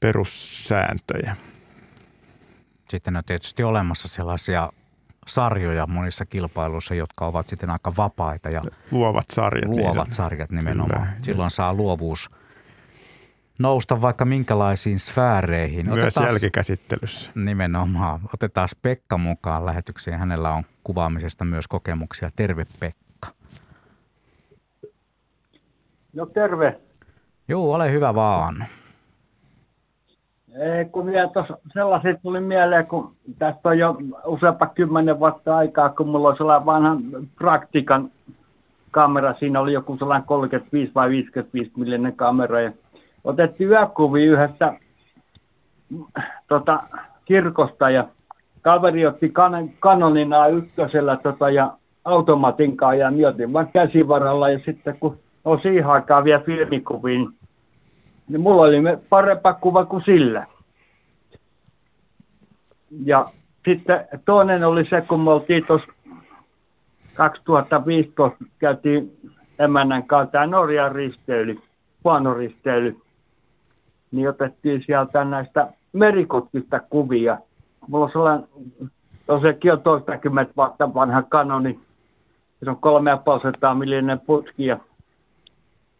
[0.00, 1.36] perussääntöjä.
[2.88, 4.72] Sitten on tietysti olemassa sellaisia
[5.26, 8.48] sarjoja monissa kilpailuissa, jotka ovat sitten aika vapaita.
[8.48, 9.68] Ja luovat sarjat.
[9.68, 11.06] Niin luovat niin sarjat nimenomaan.
[11.06, 11.22] Kyllä.
[11.22, 12.30] Silloin saa luovuus–
[13.58, 15.86] nousta vaikka minkälaisiin sfääreihin.
[15.86, 17.32] Myös Otetaan, jälkikäsittelyssä.
[17.34, 18.20] Nimenomaan.
[18.34, 20.18] Otetaan Pekka mukaan lähetykseen.
[20.18, 22.30] Hänellä on kuvaamisesta myös kokemuksia.
[22.36, 23.28] Terve Pekka.
[26.12, 26.80] No terve.
[27.48, 28.66] Joo, ole hyvä vaan.
[30.54, 33.96] Ei, kun vielä tuossa sellaiset tuli mieleen, kun tästä on jo
[34.26, 37.02] useampa kymmenen vuotta aikaa, kun mulla oli sellainen vanhan
[37.38, 38.10] praktikan
[38.90, 39.34] kamera.
[39.38, 42.60] Siinä oli joku sellainen 35 vai 55 millinen kamera.
[42.60, 42.72] Ja
[43.24, 44.72] otettiin yökuvi yhdestä
[46.48, 46.82] tota,
[47.24, 48.08] kirkosta ja
[48.62, 51.72] kaveri otti kan- kanonina ykkösellä tota, ja
[52.04, 57.28] automatinkaan ja mietin vaan käsivaralla ja sitten kun on siihen aikaan vielä filmikuviin,
[58.28, 58.76] niin mulla oli
[59.08, 60.46] parempa kuva kuin sillä.
[63.04, 63.24] Ja
[63.64, 65.86] sitten toinen oli se, kun me oltiin tuossa
[67.14, 69.16] 2015 käytiin
[69.58, 71.58] emännän kanssa tämä Norjan risteily,
[72.04, 72.96] huono risteily
[74.12, 77.38] niin otettiin sieltä näistä merikotkista kuvia.
[77.88, 78.48] Mulla on sellainen,
[79.26, 81.78] tosiaankin on toistakymmentä vuotta vanha kanoni,
[82.64, 82.76] se on
[83.70, 84.66] 3,5 millinen putki.
[84.66, 84.78] Ja,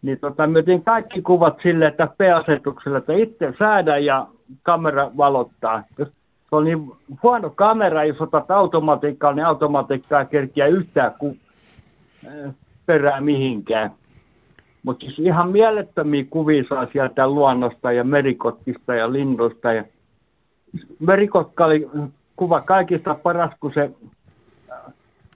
[0.03, 4.27] niin tota, me kaikki kuvat sille, että P-asetuksella, että itse säädä ja
[4.63, 5.83] kamera valottaa.
[5.99, 6.93] Jos se on niin
[7.23, 11.37] huono kamera, jos otat automatiikkaa, niin automatiikkaa kerkiä yhtään ku,
[12.87, 13.91] perää mihinkään.
[14.83, 19.73] Mutta siis ihan mielettömiä kuvia saa sieltä luonnosta ja merikotkista ja linnusta.
[19.73, 19.85] Ja
[20.99, 21.91] merikotka oli
[22.37, 23.91] kuva kaikista paras, kun se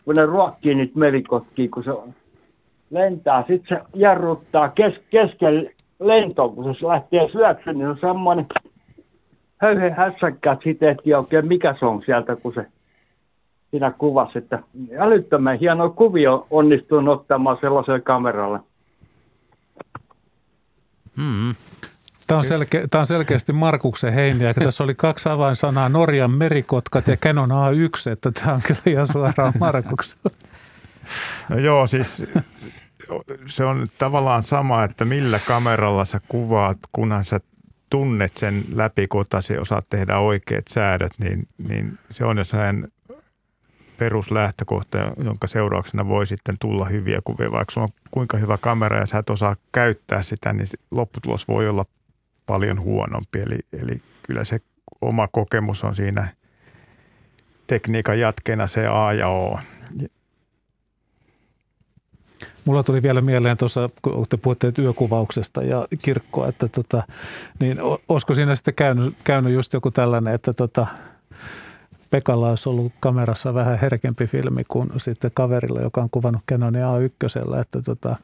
[0.07, 1.90] kun ne ruokkii niitä merikotkia, kun se
[2.90, 3.44] lentää.
[3.49, 5.70] Sitten se jarruttaa kes, keskellä
[6.01, 8.47] lentoa, kun se lähtee syöksy, niin on semmoinen
[9.57, 12.66] höyhen hässäkkä, että siitä ei oikein mikä se on sieltä, kun se
[13.70, 14.38] siinä kuvassa.
[14.38, 14.59] Että
[14.99, 18.61] älyttömän hieno kuvio onnistuu ottamaan sellaisella kameralla.
[21.16, 21.54] Mm.
[22.26, 27.16] Tämä on, selke, tämä on selkeästi Markuksen heiniä, tässä oli kaksi avainsanaa, Norjan merikotkat ja
[27.16, 30.18] Canon A1, että tämä on kyllä ihan suoraan Markuksen.
[31.49, 32.22] No joo, siis
[33.46, 37.41] se on tavallaan sama, että millä kameralla sä kuvaat, kunhan sä
[37.91, 42.88] tunnet sen läpikotasi, osaat tehdä oikeat säädöt, niin, niin se on jo sen
[43.98, 47.52] peruslähtökohta, jonka seurauksena voi sitten tulla hyviä kuvia.
[47.52, 51.68] Vaikka sulla on kuinka hyvä kamera ja sä et osaa käyttää sitä, niin lopputulos voi
[51.68, 51.86] olla
[52.46, 53.40] paljon huonompi.
[53.40, 54.60] Eli, eli kyllä se
[55.00, 56.28] oma kokemus on siinä
[57.66, 59.58] tekniikan jatkeena se A ja O.
[62.64, 67.02] Mulla tuli vielä mieleen tuossa, kun te puhutte yökuvauksesta ja kirkkoa, että tota,
[67.60, 67.78] niin
[68.08, 70.86] olisiko siinä sitten käynyt, käynyt just joku tällainen, että tota,
[72.17, 77.61] Pekalla olisi ollut kamerassa vähän herkempi filmi kuin sitten kaverilla, joka on kuvannut Canonin A1,
[77.61, 78.17] että, tota,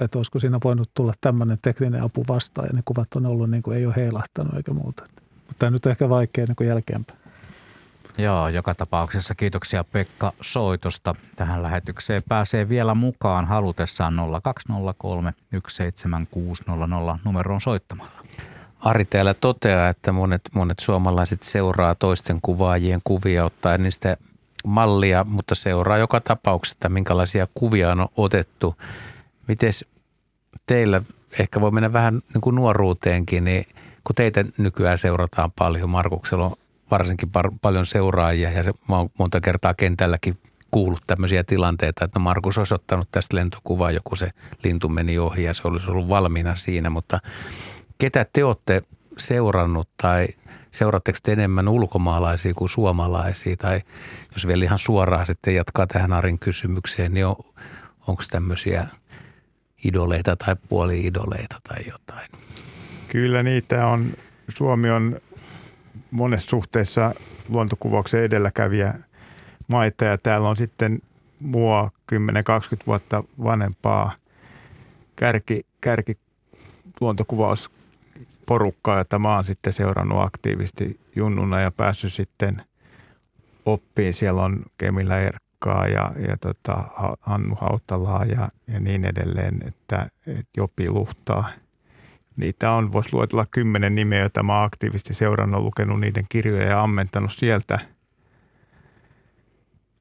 [0.00, 3.62] että olisiko siinä voinut tulla tämmöinen tekninen apu vastaan ja ne kuvat on ollut niin
[3.62, 5.02] kuin ei ole heilahtanut eikä muuta.
[5.46, 7.18] Mutta tämä nyt on ehkä vaikea niin kuin jälkeenpäin.
[8.18, 11.14] Joo, joka tapauksessa kiitoksia Pekka soitosta.
[11.36, 15.34] Tähän lähetykseen pääsee vielä mukaan halutessaan 0203
[15.68, 18.19] 17600 numeroon soittamalla.
[18.80, 24.16] Ari täällä toteaa, että monet, monet suomalaiset seuraa toisten kuvaajien kuvia, ottaa niistä
[24.64, 28.76] mallia, mutta seuraa joka tapauksessa, minkälaisia kuvia on otettu.
[29.48, 29.72] Miten
[30.66, 31.02] teillä,
[31.38, 33.66] ehkä voi mennä vähän niin kuin nuoruuteenkin, niin
[34.04, 36.56] kun teitä nykyään seurataan paljon, Markuksella on
[36.90, 40.38] varsinkin par- paljon seuraajia ja mä oon monta kertaa kentälläkin
[40.70, 44.30] kuullut tämmöisiä tilanteita, että no Markus olisi ottanut tästä lentokuvaa, joku se
[44.64, 47.20] lintu meni ohi ja se olisi ollut valmiina siinä, mutta
[48.00, 48.82] ketä te olette
[49.18, 50.28] seurannut tai
[50.70, 53.80] seuraatteko te enemmän ulkomaalaisia kuin suomalaisia tai
[54.32, 57.36] jos vielä ihan suoraan sitten jatkaa tähän Arin kysymykseen, niin on,
[58.06, 58.86] onko tämmöisiä
[59.84, 62.28] idoleita tai puoli-idoleita tai jotain?
[63.08, 64.12] Kyllä niitä on.
[64.56, 65.20] Suomi on
[66.10, 67.14] monessa suhteessa
[67.48, 68.94] luontokuvauksen edelläkävijä
[69.68, 71.02] maita ja täällä on sitten
[71.40, 72.16] mua 10-20
[72.86, 74.12] vuotta vanhempaa
[75.16, 76.18] kärki, kärki
[78.50, 82.62] luontokuvausporukkaa, jota mä oon sitten seurannut aktiivisesti junnuna ja päässyt sitten
[83.66, 84.14] oppiin.
[84.14, 86.84] Siellä on Kemillä Erkkaa ja, ja tota,
[87.20, 91.48] Hannu Hautalaa ja, ja niin edelleen, että, että Jopi Luhtaa–
[92.36, 97.32] Niitä on, voisi luetella kymmenen nimeä, joita mä aktiivisesti seurannut, lukenut niiden kirjoja ja ammentanut
[97.32, 97.78] sieltä,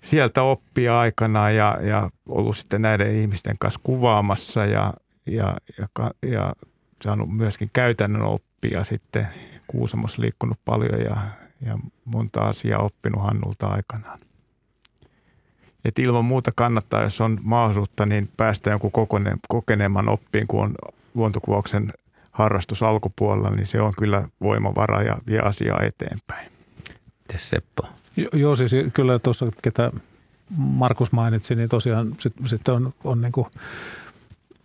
[0.02, 4.94] sieltä oppia aikana ja, ja ollut sitten näiden ihmisten kanssa kuvaamassa ja,
[5.26, 5.88] ja, ja,
[6.30, 6.54] ja
[7.04, 9.28] saanut myöskin käytännön oppia sitten
[9.68, 11.18] Kuusamossa liikkunut paljon ja,
[11.66, 14.20] ja monta asiaa oppinut Hannulta aikanaan.
[15.86, 19.08] Et ilman muuta kannattaa, jos on mahdollisuutta, niin päästä jonkun
[19.50, 20.76] kokeneemman oppiin, kun on
[21.14, 21.94] luontokuvauksen
[22.32, 26.52] harrastus alkupuolella, niin se on kyllä voimavara ja vie asiaa eteenpäin.
[27.28, 27.88] Mites Seppo?
[28.18, 29.92] Jo, joo, siis kyllä tuossa, ketä
[30.58, 33.48] Markus mainitsi, niin tosiaan sitten sit on, on, niin kuin,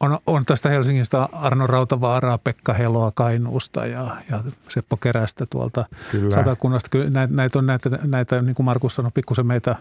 [0.00, 6.34] on, on tästä Helsingistä Arno Rautavaaraa, Pekka Heloa Kainuusta ja, ja Seppo Kerästä tuolta kyllä.
[6.34, 6.88] Satakunnasta.
[6.88, 9.76] Kyllä näitä, näitä on näitä, näitä, niin kuin Markus sanoi, pikkusen meitä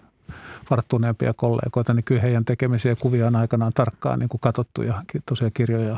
[0.69, 5.51] varttuneempia kollegoita, niin kyllä heidän tekemisiä kuvia on aikanaan tarkkaan niin kuin katsottu ja tosiaan
[5.53, 5.97] kirjoja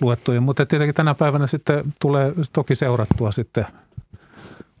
[0.00, 0.40] luettuja.
[0.40, 3.66] Mutta tietenkin tänä päivänä sitten tulee toki seurattua sitten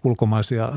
[0.04, 0.72] ulkomaisia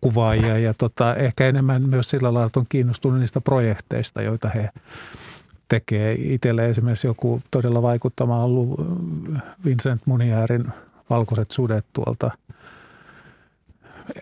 [0.00, 4.70] kuvaajia ja tota, ehkä enemmän myös sillä lailla, että on kiinnostunut niistä projekteista, joita he
[5.68, 6.16] tekee.
[6.18, 8.80] Itselle esimerkiksi joku todella vaikuttama ollut
[9.64, 10.66] Vincent Muniäärin
[11.10, 12.30] Valkoiset sudet tuolta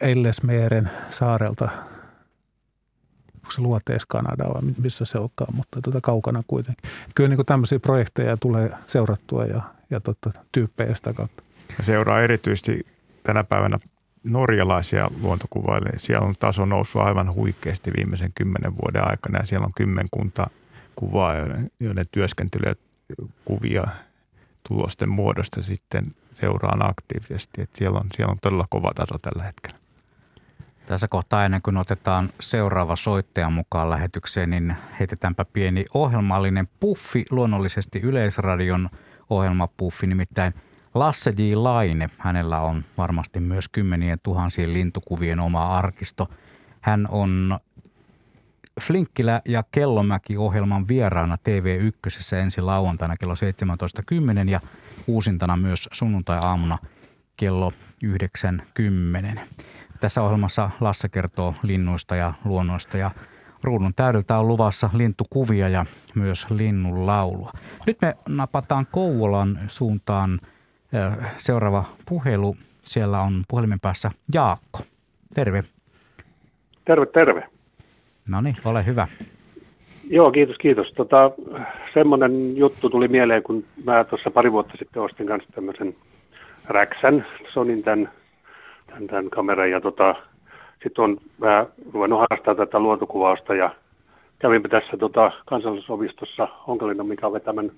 [0.01, 1.69] Ellesmeeren saarelta–
[3.45, 6.91] onko se luoteis Kanada vai missä se onkaan, mutta tuota kaukana kuitenkin.
[7.15, 11.43] Kyllä niin kuin tämmöisiä projekteja tulee seurattua ja, ja totta, tyyppejä sitä kautta.
[11.83, 12.87] Seuraa erityisesti
[13.23, 13.77] tänä päivänä
[14.25, 15.91] norjalaisia luontokuvaille.
[15.97, 20.51] Siellä on taso noussut aivan huikeasti viimeisen kymmenen vuoden aikana ja siellä on kymmenkunta
[20.97, 22.75] kuvaa, joiden, joiden työskentelyä
[23.45, 23.85] kuvia
[24.69, 26.05] tulosten muodosta sitten
[26.35, 27.63] seuraan aktiivisesti.
[27.63, 29.79] Et siellä, on, siellä on todella kova taso tällä hetkellä.
[30.87, 38.01] Tässä kohtaa ennen kuin otetaan seuraava soittaja mukaan lähetykseen, niin heitetäänpä pieni ohjelmallinen puffi, luonnollisesti
[38.01, 38.91] Yleisradion
[39.31, 40.55] ohjelmapuffi, nimittäin
[40.95, 41.55] Lasse J.
[41.55, 42.11] Laine.
[42.19, 46.29] Hänellä on varmasti myös kymmenien tuhansien lintukuvien oma arkisto.
[46.81, 47.59] Hän on
[48.81, 54.61] Flinkkilä ja Kellomäki-ohjelman vieraana TV1 ensi lauantaina kello 17.10 ja
[55.07, 56.79] uusintana myös sunnuntai-aamuna
[57.37, 57.73] kello
[58.05, 59.41] 9.10.
[60.01, 63.11] Tässä ohjelmassa Lasse kertoo linnuista ja luonnoista ja
[63.63, 67.53] ruudun täydeltä on luvassa lintukuvia ja myös linnun laulua.
[67.87, 70.41] Nyt me napataan Kouvolan suuntaan
[71.39, 72.57] seuraava puhelu.
[72.83, 74.81] Siellä on puhelimen päässä Jaakko.
[75.35, 75.63] Terve.
[76.85, 77.54] Terve, terve.
[78.29, 79.07] No niin, ole hyvä.
[80.11, 80.93] Joo, kiitos, kiitos.
[80.93, 81.31] Tota,
[81.95, 85.95] semmoinen juttu tuli mieleen, kun mä tuossa pari vuotta sitten ostin kanssa tämmöisen
[86.69, 88.11] Räksän, Sonin tämän
[88.87, 90.15] tämän, tämän kameran ja tota,
[90.83, 93.71] sitten on vähän ruvennut harrastaa tätä luontokuvausta ja
[94.39, 97.71] kävinpä tässä tota, kansallisopistossa Onkalinnan Mika vetämän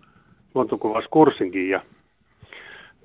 [0.55, 1.81] luontokuvauskurssinkin ja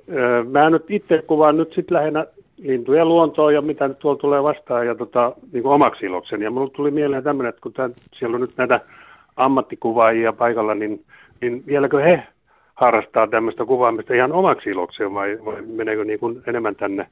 [0.10, 2.26] öö, mä nyt itse kuvaan nyt sitten lähinnä
[2.62, 6.44] lintuja luontoa ja mitä nyt tuolla tulee vastaan ja tota, niin kuin omaksi ilokseni.
[6.44, 8.80] Ja mulle tuli mieleen tämmöinen, että kun tämän, siellä on nyt näitä
[9.36, 11.06] ammattikuvaajia paikalla, niin,
[11.42, 12.24] niin vieläkö he
[12.76, 17.08] harrastaa tämmöistä kuvaamista ihan omaksi ilokseen vai, vai meneekö niin kuin enemmän tänne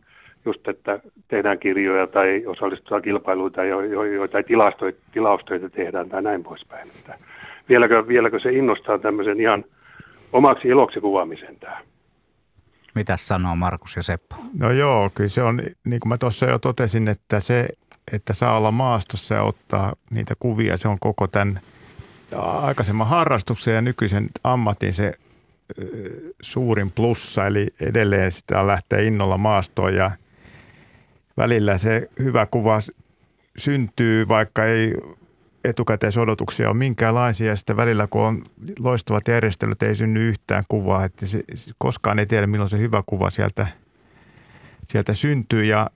[0.46, 6.88] just, että tehdään kirjoja tai osallistutaan kilpailuita, joita jo, tilaustöitä tehdään tai näin poispäin.
[7.00, 7.16] Että
[7.70, 9.66] vieläkö, vieläkö se innostaa tämmöisen ihan
[10.34, 11.78] omaksi iloksi kuvaamisen tämä?
[13.00, 14.36] Mitä sanoo Markus ja Seppo?
[14.54, 17.68] No joo, kyllä se on, niin kuin mä tuossa jo totesin, että se,
[18.12, 21.60] että saa olla maastossa ja ottaa niitä kuvia, se on koko tämän
[22.38, 25.14] aikaisemman harrastuksen ja nykyisen ammatin se
[26.42, 30.12] suurin plussa, eli edelleen sitä lähtee innolla maastoon ja
[31.38, 32.80] välillä se hyvä kuva
[33.58, 34.94] syntyy, vaikka ei
[35.64, 38.42] etukäteisodotuksia ole minkäänlaisia ja sitten välillä kun on
[38.80, 41.44] loistavat järjestelyt ei synny yhtään kuvaa, että se,
[41.78, 43.68] koskaan ei tiedä milloin se hyvä kuva sieltä,
[44.92, 45.90] sieltä syntyy ja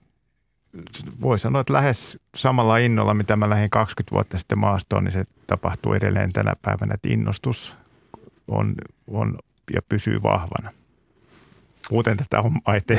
[1.20, 5.24] voi sanoa, että lähes samalla innolla, mitä mä lähdin 20 vuotta sitten maastoon, niin se
[5.46, 7.74] tapahtuu edelleen tänä päivänä, että innostus
[8.48, 8.72] on,
[9.06, 9.38] on
[9.74, 10.70] ja pysyy vahvana.
[11.90, 12.80] Muuten tätä hommaa ei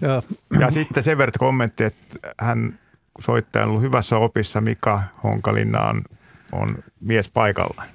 [0.00, 0.22] ja.
[0.60, 2.78] ja sitten sen verran kommentti, että hän
[3.18, 4.60] soittaja on ollut hyvässä opissa.
[4.60, 6.02] Mika Honkalinna on,
[6.52, 6.68] on
[7.00, 7.88] mies paikallaan.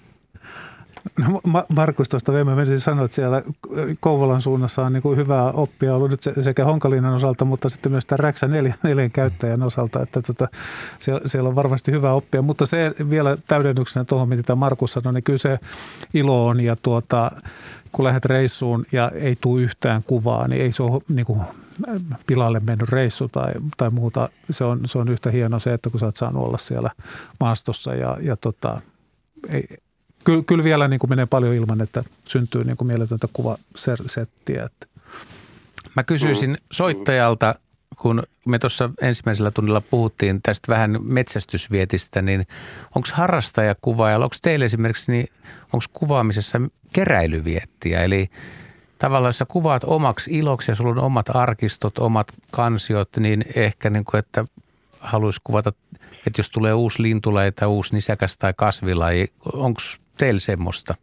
[1.17, 1.41] No,
[1.75, 3.43] Markus tuosta vielä menisin sanoa, että siellä
[3.99, 8.05] Kouvolan suunnassa on niin kuin hyvää oppia ollut nyt sekä Honkalinnan osalta, mutta sitten myös
[8.05, 10.47] tämän Räksä neljän, neljän käyttäjän osalta, että tota,
[10.99, 12.41] siellä, siellä, on varmasti hyvää oppia.
[12.41, 15.59] Mutta se vielä täydennyksenä tuohon, mitä Markus sanoi, niin kyllä se
[16.13, 17.31] ilo on ja tuota,
[17.91, 21.41] kun lähdet reissuun ja ei tule yhtään kuvaa, niin ei se ole niin kuin
[22.27, 24.29] pilalle mennyt reissu tai, tai muuta.
[24.49, 26.89] Se on, se on yhtä hieno se, että kun sä oot saanut olla siellä
[27.39, 28.81] maastossa ja, ja tota,
[29.49, 29.67] ei,
[30.23, 34.63] kyllä, kyllä vielä niin kuin menee paljon ilman, että syntyy niin kuin mieletöntä kuvasettiä.
[34.63, 34.87] Että.
[35.95, 36.57] Mä kysyisin mm.
[36.71, 37.55] soittajalta,
[37.97, 42.47] kun me tuossa ensimmäisellä tunnilla puhuttiin tästä vähän metsästysvietistä, niin
[42.95, 45.27] onko harrastajakuvaaja, onko teille esimerkiksi, niin
[45.73, 46.61] onko kuvaamisessa
[46.93, 48.03] keräilyviettiä?
[48.03, 48.29] Eli
[49.03, 53.89] tavallaan jos sä kuvaat omaksi iloksi ja sulla on omat arkistot, omat kansiot, niin ehkä
[53.89, 54.45] niin kuin, että
[54.99, 55.71] haluaisi kuvata,
[56.27, 59.81] että jos tulee uusi lintulaji tai uusi nisäkäs tai kasvilaji, onko
[60.17, 60.95] teillä semmoista?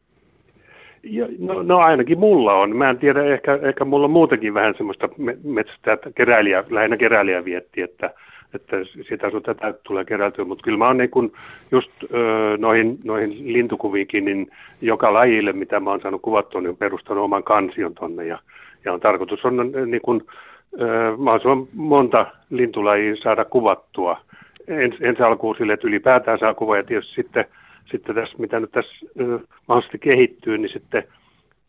[1.39, 2.77] No, no, ainakin mulla on.
[2.77, 5.09] Mä en tiedä, ehkä, ehkä mulla on muutenkin vähän semmoista
[5.45, 8.11] metsästä, että keräilijä, lähinnä keräilijä vietti, että,
[8.55, 8.77] että
[9.09, 11.33] sitä sun tätä tulee keräiltyä, mutta kyllä mä oon niin kun
[11.71, 14.51] just ö, noihin, noihin lintukuviinkin, niin
[14.81, 18.39] joka lajille, mitä mä oon saanut kuvattua, niin perustanut oman kansion tonne ja,
[18.85, 20.25] ja on tarkoitus on niin kun,
[20.81, 24.21] ö, mahdollisimman monta lintulajia saada kuvattua.
[24.69, 27.45] Ens, ensi alkuun sille, että ylipäätään saa kuvaa ja tietysti sitten–
[27.91, 29.07] sitten tässä, mitä nyt tässä
[29.69, 31.03] mahdollisesti kehittyy, niin sitten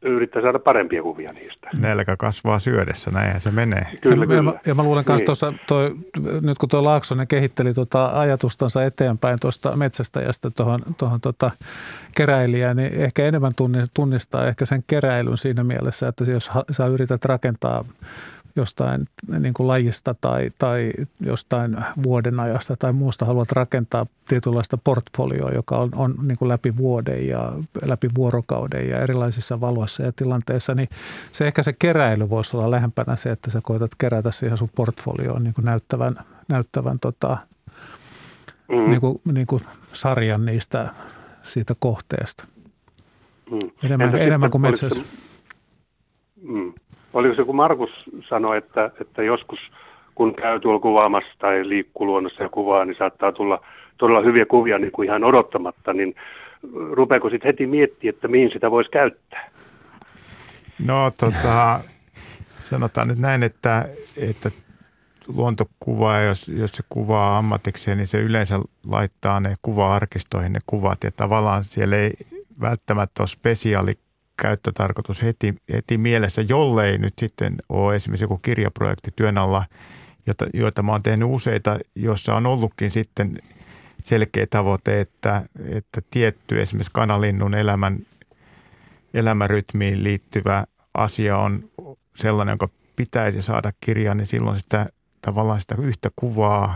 [0.02, 1.70] yrittää saada parempia kuvia niistä.
[1.74, 3.86] Nälkä kasvaa syödessä, näinhän se menee.
[4.02, 4.52] Kyllä, ja, kyllä.
[4.52, 5.26] Ja, ja mä luulen myös niin.
[5.26, 5.96] tuossa, toi,
[6.42, 11.52] nyt kun tuo Laaksonen kehitteli tuota ajatustansa eteenpäin tuosta metsästäjästä tuohon, tuohon tuota
[12.16, 13.52] keräilijään, niin ehkä enemmän
[13.94, 17.86] tunnistaa ehkä sen keräilyn siinä mielessä, että jos sä yrität rakentaa
[18.56, 19.08] jostain
[19.40, 25.90] niin kuin lajista tai, tai jostain vuodenajasta tai muusta haluat rakentaa tietynlaista portfolioa, joka on,
[25.96, 27.54] on niin kuin läpi vuoden ja
[27.86, 30.90] läpi vuorokauden ja erilaisissa valoissa ja tilanteissa, niin
[31.32, 35.44] se ehkä se keräily voisi olla lähempänä se, että sä koetat kerätä siihen sun portfolioon
[35.44, 36.16] niin kuin näyttävän,
[36.48, 37.38] näyttävän tota,
[38.72, 38.90] mm.
[38.90, 39.64] niin kuin, niin kuin
[39.94, 40.90] sarjan niistä
[41.44, 42.46] siitä kohteesta.
[43.52, 43.60] Mm.
[43.84, 45.02] Enemmän, enemmän kuin metsässä.
[46.42, 46.74] Mm.
[47.14, 47.90] Oliko se, kun Markus
[48.30, 49.60] sanoi, että, että joskus
[50.16, 53.66] kun käy tuolla kuvaamassa tai liikkuu luonnossa ja kuvaa, niin saattaa tulla
[53.98, 56.16] todella hyviä kuvia niin kuin ihan odottamatta, niin
[56.92, 59.50] rupeako sitten heti miettiä, että mihin sitä voisi käyttää?
[60.86, 61.80] No tota,
[62.70, 64.52] sanotaan nyt näin, että, että
[65.28, 71.12] luontokuvaa, jos, jos se kuvaa ammatikseen, niin se yleensä laittaa ne kuva-arkistoihin ne kuvat ja
[71.12, 72.12] tavallaan siellä ei
[72.62, 73.94] välttämättä ole spesiaali
[74.42, 79.66] käyttötarkoitus heti, heti mielessä, jollei nyt sitten ole esimerkiksi joku kirjaprojekti työn alla,
[80.28, 83.38] jota, joita mä oon tehnyt useita, jossa on ollutkin sitten
[84.04, 88.00] selkeä tavoite, että, että tietty esimerkiksi kanalinnun elämän,
[89.14, 91.64] elämärytmiin liittyvä asia on
[92.16, 94.90] sellainen, jonka pitäisi saada kirjaan, niin silloin sitä
[95.22, 96.76] tavallaan sitä yhtä kuvaa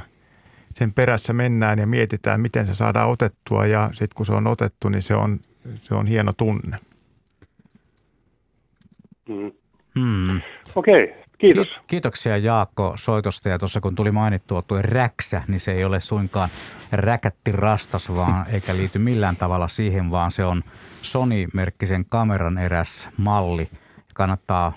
[0.75, 4.89] sen perässä mennään ja mietitään, miten se saadaan otettua ja sitten kun se on otettu,
[4.89, 5.39] niin se on,
[5.81, 6.77] se on hieno tunne.
[9.29, 9.51] Mm.
[9.99, 10.41] Hmm.
[10.75, 11.67] Okei, okay, kiitos.
[11.67, 15.99] Ki- kiitoksia Jaakko soitosta ja tuossa kun tuli mainittua tuo räksä, niin se ei ole
[15.99, 16.49] suinkaan
[16.91, 20.63] räkätti rastas, vaan eikä liity millään tavalla siihen, vaan se on
[21.01, 23.69] Sony-merkkisen kameran eräs malli.
[24.13, 24.73] Kannattaa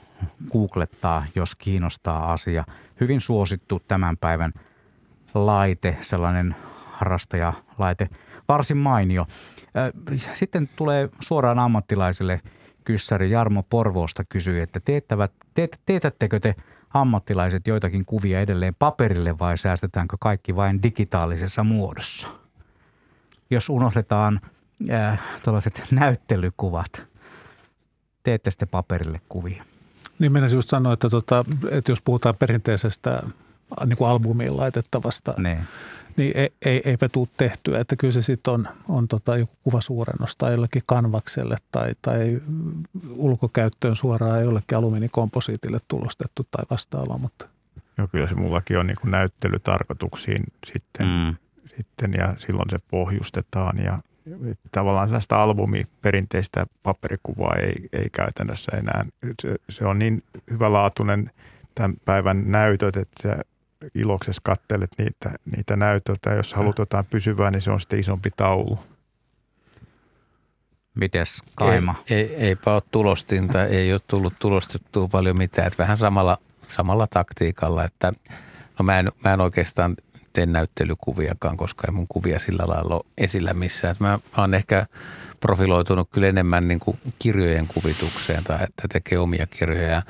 [0.52, 2.64] googlettaa, jos kiinnostaa asia.
[3.00, 4.52] Hyvin suosittu tämän päivän
[5.34, 6.56] laite, sellainen
[6.86, 8.08] harrastajalaite,
[8.48, 9.26] varsin mainio.
[10.34, 12.40] Sitten tulee suoraan ammattilaisille–
[12.89, 16.55] kyssäri Jarmo Porvoosta kysyi, että teettävät, teet, teetättekö te
[16.94, 22.28] ammattilaiset joitakin kuvia edelleen paperille vai säästetäänkö kaikki vain digitaalisessa muodossa?
[23.51, 24.40] Jos unohdetaan
[24.90, 27.06] äh, tällaiset näyttelykuvat,
[28.23, 29.65] teette sitten paperille kuvia.
[30.19, 33.23] Niin mennä just sanoa, että, tota, että jos puhutaan perinteisestä
[33.86, 35.59] niin kuin albumiin laitettavasta, ne.
[36.18, 37.80] Niin ei, ei, eipä tule tehtyä.
[37.80, 42.40] Että kyllä se sitten on, on tota joku kuvasuurennos tai jollekin kanvakselle tai, tai
[43.10, 47.18] ulkokäyttöön suoraan jollekin alumiinikomposiitille tulostettu tai vastaavaa.
[47.18, 47.46] Mutta.
[47.98, 51.36] Joo, kyllä se mullakin on niin kuin näyttelytarkoituksiin sitten, mm.
[51.76, 53.98] sitten ja silloin se pohjustetaan ja
[54.72, 59.04] tavallaan sellaista albumi perinteistä paperikuvaa ei, ei käytännössä enää.
[59.42, 61.30] Se, se on niin hyvälaatuinen
[61.74, 63.42] tämän päivän näytöt, että sä
[63.94, 66.30] iloksessa kattelet niitä, niitä näytöltä.
[66.30, 68.78] Jos haluat jotain pysyvää, niin se on sitten isompi taulu.
[70.94, 71.94] Mites Kaima?
[72.10, 75.66] Ei, ei, eipä ole tulostinta, ei ole tullut tulostettua paljon mitään.
[75.66, 78.12] Että vähän samalla, samalla taktiikalla, että
[78.78, 79.96] no mä en, mä en oikeastaan
[80.32, 83.92] tee näyttelykuviakaan, koska ei mun kuvia sillä lailla ole esillä missään.
[83.92, 84.86] Että mä, mä oon ehkä
[85.40, 90.02] profiloitunut kyllä enemmän niin kuin kirjojen kuvitukseen tai että tekee omia kirjoja.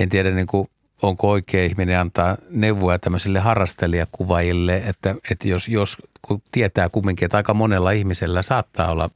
[0.00, 0.68] En tiedä niin kuin,
[1.02, 7.36] onko oikea ihminen antaa neuvoja tämmöisille harrastelijakuvaajille, että, että jos, jos kun tietää kumminkin, että
[7.36, 9.10] aika monella ihmisellä saattaa olla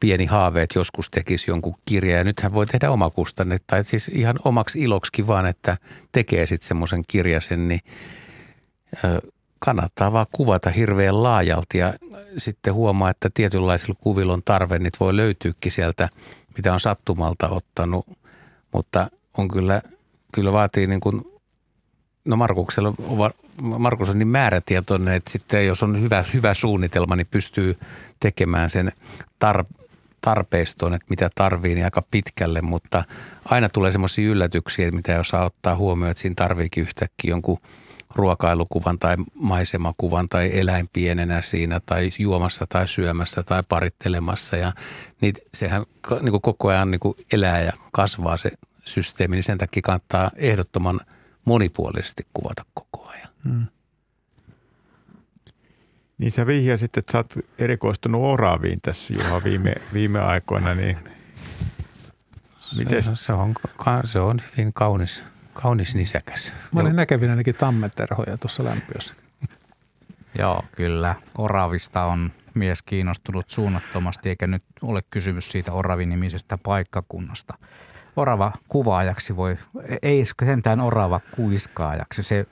[0.00, 4.36] pieni haave, että joskus tekisi jonkun kirjan ja nythän voi tehdä omakustanne tai siis ihan
[4.44, 5.76] omaksi iloksi vaan, että
[6.12, 7.80] tekee sitten semmoisen kirjasen, niin
[9.58, 11.94] kannattaa vaan kuvata hirveän laajalti ja
[12.36, 16.08] sitten huomaa, että tietynlaisilla kuvilla on tarve, niitä voi löytyykin sieltä,
[16.56, 18.06] mitä on sattumalta ottanut,
[18.72, 19.82] mutta on kyllä,
[20.32, 21.22] kyllä vaatii niin kuin,
[22.24, 22.92] no Markuksella,
[23.62, 27.78] Markus on niin määrätietoinen, että sitten jos on hyvä, hyvä suunnitelma, niin pystyy
[28.20, 28.92] tekemään sen
[29.44, 29.84] tar-
[30.20, 33.04] tarpeistoon, että mitä tarvii, niin aika pitkälle, mutta
[33.44, 37.58] aina tulee semmoisia yllätyksiä, mitä jos saa ottaa huomioon, että siinä tarviikin yhtäkkiä jonkun–
[38.14, 44.56] ruokailukuvan tai maisemakuvan tai eläin pienenä siinä tai juomassa tai syömässä tai parittelemassa.
[44.56, 44.72] Ja
[45.20, 45.86] niin sehän
[46.20, 48.50] niin kuin koko ajan niin kuin elää ja kasvaa se
[48.88, 51.00] systeemi, niin sen takia kannattaa ehdottoman
[51.44, 53.28] monipuolisesti kuvata koko ajan.
[53.44, 53.66] Hmm.
[56.18, 60.98] Niin sä vihjasit, että sä oot erikoistunut oraaviin tässä Juha viime, viime aikoina, niin
[62.78, 63.02] miten?
[63.02, 63.54] Se, se, on,
[64.04, 65.22] se on hyvin kaunis
[65.62, 66.52] Kaunis nisäkäs.
[66.72, 69.14] Mä olin näkevin ainakin tammeterhoja tuossa lämpiössä.
[70.38, 71.14] Joo, kyllä.
[71.38, 77.54] Oravista on mies kiinnostunut suunnattomasti, eikä nyt ole kysymys siitä Oravi-nimisestä paikkakunnasta.
[78.18, 79.58] Orava kuvaajaksi voi,
[80.02, 82.46] ei sentään orava kuiskaajaksi, se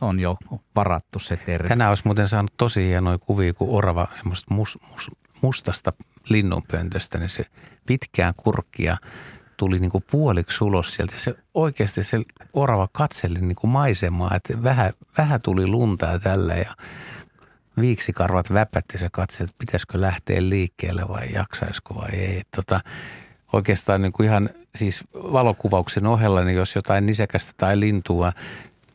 [0.00, 0.36] on jo
[0.76, 1.68] varattu se termi.
[1.68, 5.10] Tänään olisi muuten saanut tosi hienoja kuvia, kun orava semmoista mus, mus,
[5.42, 5.92] mustasta
[6.28, 7.44] linnunpöntöstä, niin se
[7.86, 8.96] pitkään kurkkia
[9.56, 11.14] tuli niin kuin puoliksi ulos sieltä.
[11.18, 12.20] Se oikeasti se
[12.52, 16.74] orava katseli niin kuin maisemaa, että vähän, vähän tuli lunta ja tällä ja
[17.80, 22.42] viiksikarvat väpätti se katseli, että pitäisikö lähteä liikkeelle vai jaksaisiko vai ei.
[22.56, 22.80] Tota,
[23.52, 28.32] oikeastaan niin kuin ihan siis valokuvauksen ohella, niin jos jotain nisäkästä tai lintua,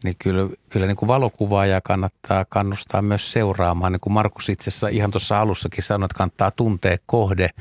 [0.04, 3.92] niin kyllä, kyllä niin kuin valokuvaaja kannattaa kannustaa myös seuraamaan.
[3.92, 7.50] Niin kuin Markus itse asiassa ihan tuossa alussakin sanoi, että kannattaa tuntea kohde–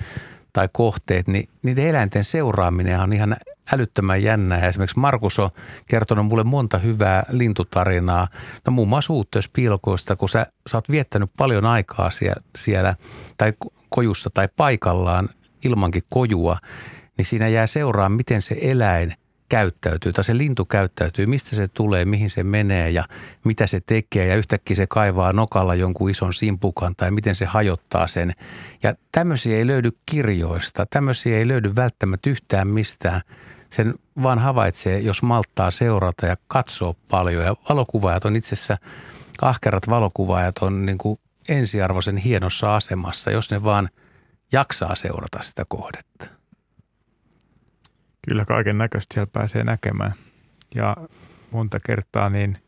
[0.53, 3.37] tai kohteet, niin niiden eläinten seuraaminen on ihan
[3.73, 4.69] älyttömän jännää.
[4.69, 5.51] Esimerkiksi Markus on
[5.87, 8.29] kertonut mulle monta hyvää lintutarinaa.
[8.67, 12.95] No muun muassa uuttöispiilkoista, kun sä, sä oot viettänyt paljon aikaa siellä, siellä
[13.37, 13.53] tai
[13.89, 15.29] kojussa tai paikallaan
[15.65, 16.59] ilmankin kojua,
[17.19, 19.15] niin siinä jää seuraamaan, miten se eläin
[19.53, 23.05] käyttäytyy tai se lintu käyttäytyy, mistä se tulee, mihin se menee ja
[23.45, 28.07] mitä se tekee ja yhtäkkiä se kaivaa nokalla jonkun ison simpukan tai miten se hajottaa
[28.07, 28.33] sen.
[28.83, 33.21] Ja tämmöisiä ei löydy kirjoista, tämmöisiä ei löydy välttämättä yhtään mistään.
[33.71, 38.79] Sen vaan havaitsee, jos malttaa seurata ja katsoo paljon ja valokuvaajat on itse asiassa,
[39.43, 41.19] ahkerat valokuvaajat on niin kuin
[41.49, 43.89] ensiarvoisen hienossa asemassa, jos ne vaan
[44.53, 46.27] jaksaa seurata sitä kohdetta.
[48.29, 50.13] Kyllä kaiken näköistä siellä pääsee näkemään.
[50.75, 50.97] Ja
[51.51, 52.59] monta kertaa niin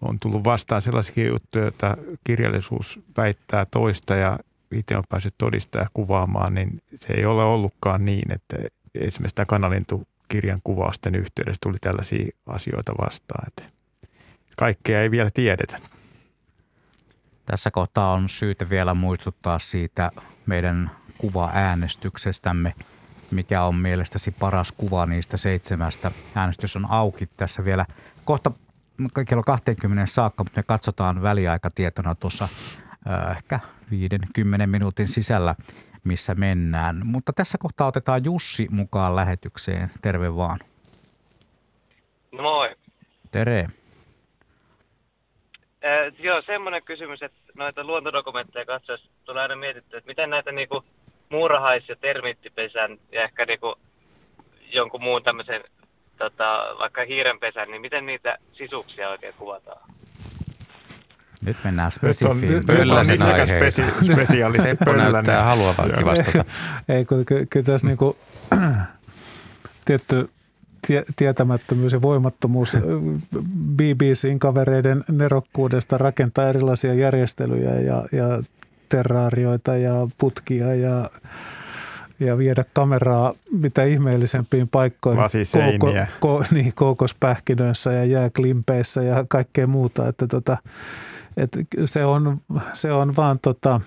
[0.00, 4.38] on tullut vastaan sellaisia juttuja, joita kirjallisuus väittää toista ja
[4.72, 8.56] itse on päässyt todistaa ja kuvaamaan, niin se ei ole ollutkaan niin, että
[8.94, 13.48] esimerkiksi tämä kanalintukirjan kuvausten yhteydessä tuli tällaisia asioita vastaan.
[13.48, 13.64] Että
[14.58, 15.78] kaikkea ei vielä tiedetä.
[17.50, 20.10] Tässä kohtaa on syytä vielä muistuttaa siitä
[20.46, 22.74] meidän kuva-äänestyksestämme–
[23.30, 26.10] mikä on mielestäsi paras kuva niistä seitsemästä.
[26.34, 27.86] Äänestys on auki tässä vielä
[28.24, 28.50] kohta
[29.28, 32.48] kello 20 saakka, mutta me katsotaan väliaikatietona tuossa
[33.10, 33.60] äh, ehkä
[33.90, 35.54] 5-10 minuutin sisällä,
[36.04, 37.00] missä mennään.
[37.04, 39.90] Mutta tässä kohtaa otetaan Jussi mukaan lähetykseen.
[40.02, 40.58] Terve vaan.
[42.32, 42.76] No moi.
[43.30, 43.66] Tere.
[45.84, 50.84] Äh, joo, semmoinen kysymys, että noita luontodokumentteja katsoessa tulee aina mietittyä, että miten näitä niinku–
[51.30, 53.74] muurahais- ja termiittipesän ja ehkä niinku
[54.72, 55.64] jonkun muun tämmöisen
[56.18, 59.90] tota, vaikka hiirenpesän, niin miten niitä sisuksia oikein kuvataan?
[61.46, 62.40] Nyt mennään Nyt on, spesifiin.
[62.40, 63.70] nyt, nyt on Pölläsen nisäkäs aiheita.
[63.82, 65.12] spesi, spesialisti Seppo Pöllänen.
[65.12, 66.44] näyttää haluavankin vastata.
[66.88, 68.16] Ei, kun ky- kyllä tässä niinku,
[69.84, 70.30] tietty
[70.88, 72.80] tie, tietämättömyys ja voimattomuus ö,
[73.76, 78.42] BBCin kavereiden nerokkuudesta rakentaa erilaisia järjestelyjä ja, ja
[78.88, 81.10] terraarioita ja putkia ja,
[82.20, 85.22] ja viedä kameraa mitä ihmeellisempiin paikkoihin.
[85.22, 86.06] Lasiseiniä.
[86.20, 90.08] ko, niin, koukospähkinöissä ja jääklimpeissä ja kaikkea muuta.
[90.08, 90.56] Että tota,
[91.36, 91.50] et
[91.84, 92.38] se, on,
[92.72, 93.80] se on vaan tota,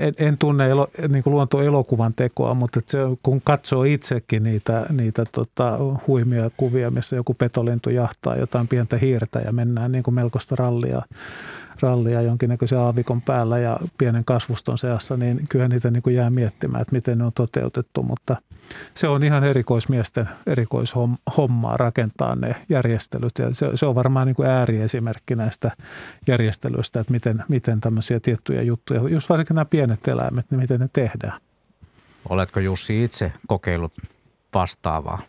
[0.00, 5.24] en, en tunne elo, niin kuin luontoelokuvan tekoa, mutta se, kun katsoo itsekin niitä, niitä
[5.32, 10.56] tota, huimia kuvia, missä joku petolintu jahtaa jotain pientä hiirtä ja mennään niin kuin melkoista
[10.58, 11.02] rallia,
[11.82, 16.82] rallia jonkinnäköisen aavikon päällä ja pienen kasvuston seassa, niin kyllä niitä niin kuin jää miettimään,
[16.82, 18.36] että miten ne on toteutettu, mutta
[18.94, 24.48] se on ihan erikoismiesten erikoishommaa rakentaa ne järjestelyt ja se, se on varmaan niin kuin
[24.48, 25.70] ääriesimerkki näistä
[26.26, 30.88] järjestelyistä, että miten, miten tämmöisiä tiettyjä juttuja, just varsinkin nämä pienet eläimet, niin miten ne
[30.92, 31.40] tehdään.
[32.28, 33.92] Oletko Jussi itse kokeillut
[34.54, 35.22] vastaavaa?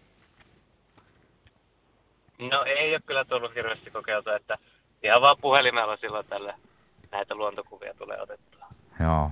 [2.40, 4.58] No ei ole kyllä tullut hirveästi kokeiltua, että
[5.04, 6.54] ihan vaan puhelimella silloin tällä
[7.12, 8.66] näitä luontokuvia tulee otettua.
[9.00, 9.32] Joo.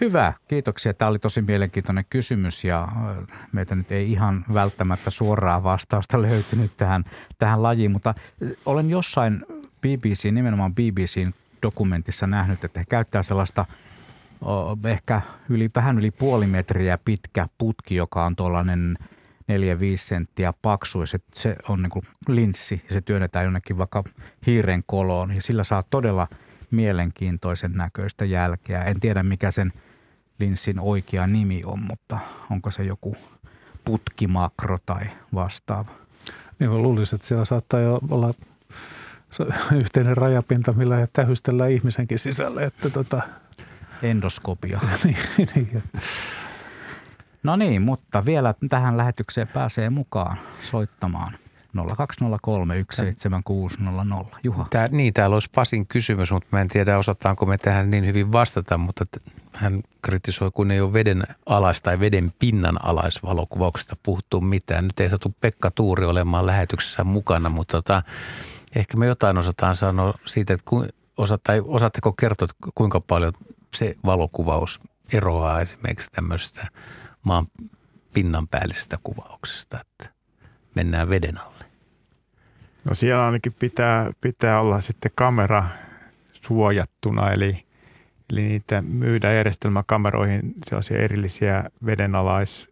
[0.00, 0.94] Hyvä, kiitoksia.
[0.94, 6.70] Tämä oli tosi mielenkiintoinen kysymys ja ö, meiltä nyt ei ihan välttämättä suoraa vastausta löytynyt
[6.76, 7.04] tähän,
[7.38, 8.14] tähän lajiin, mutta
[8.66, 9.46] olen jossain
[9.80, 11.32] BBC, nimenomaan BBCn
[11.62, 13.64] dokumentissa nähnyt, että he käyttää sellaista
[14.84, 18.98] ehkä yli, vähän yli puoli metriä pitkä putki, joka on tuollainen
[19.50, 19.52] 4-5
[19.96, 24.04] senttiä paksu ja se, se on niin kuin linssi ja se työnnetään jonnekin vaikka
[24.46, 26.28] hiiren koloon ja sillä saa todella
[26.70, 28.84] mielenkiintoisen näköistä jälkeä.
[28.84, 29.72] En tiedä mikä sen
[30.38, 32.18] linssin oikea nimi on, mutta
[32.50, 33.16] onko se joku
[33.84, 35.02] putkimakro tai
[35.34, 35.90] vastaava.
[36.58, 38.34] Niin mä luulisin, että siellä saattaa jo olla
[39.76, 42.64] yhteinen rajapinta, millä tähystellään ihmisenkin sisälle.
[42.64, 43.22] Että tota,
[44.02, 44.80] Endoskopia.
[45.04, 45.16] niin,
[45.54, 45.82] niin,
[47.42, 51.36] No niin, mutta vielä tähän lähetykseen pääsee mukaan soittamaan
[51.96, 54.40] 0203 17600.
[54.44, 54.66] Juha.
[54.70, 58.32] Tää, niin, täällä olisi Pasin kysymys, mutta mä en tiedä osataanko me tähän niin hyvin
[58.32, 59.04] vastata, mutta
[59.52, 64.84] hän kritisoi, kun ei ole veden alais- tai veden pinnan alaisvalokuvauksesta puhuttu mitään.
[64.84, 68.02] Nyt ei saatu Pekka Tuuri olemaan lähetyksessä mukana, mutta tota,
[68.76, 70.86] ehkä me jotain osataan sanoa siitä, että ku,
[71.16, 73.32] osa, tai osaatteko kertoa, kuinka paljon
[73.74, 74.80] se valokuvaus
[75.12, 76.66] eroaa esimerkiksi tämmöisestä
[77.22, 77.46] maan
[78.14, 80.14] pinnan päällisestä kuvauksesta, että
[80.74, 81.64] mennään veden alle.
[82.88, 85.68] No siellä ainakin pitää, pitää olla sitten kamera
[86.32, 87.58] suojattuna, eli,
[88.32, 92.70] eli niitä myydään järjestelmäkameroihin sellaisia erillisiä vedenalais,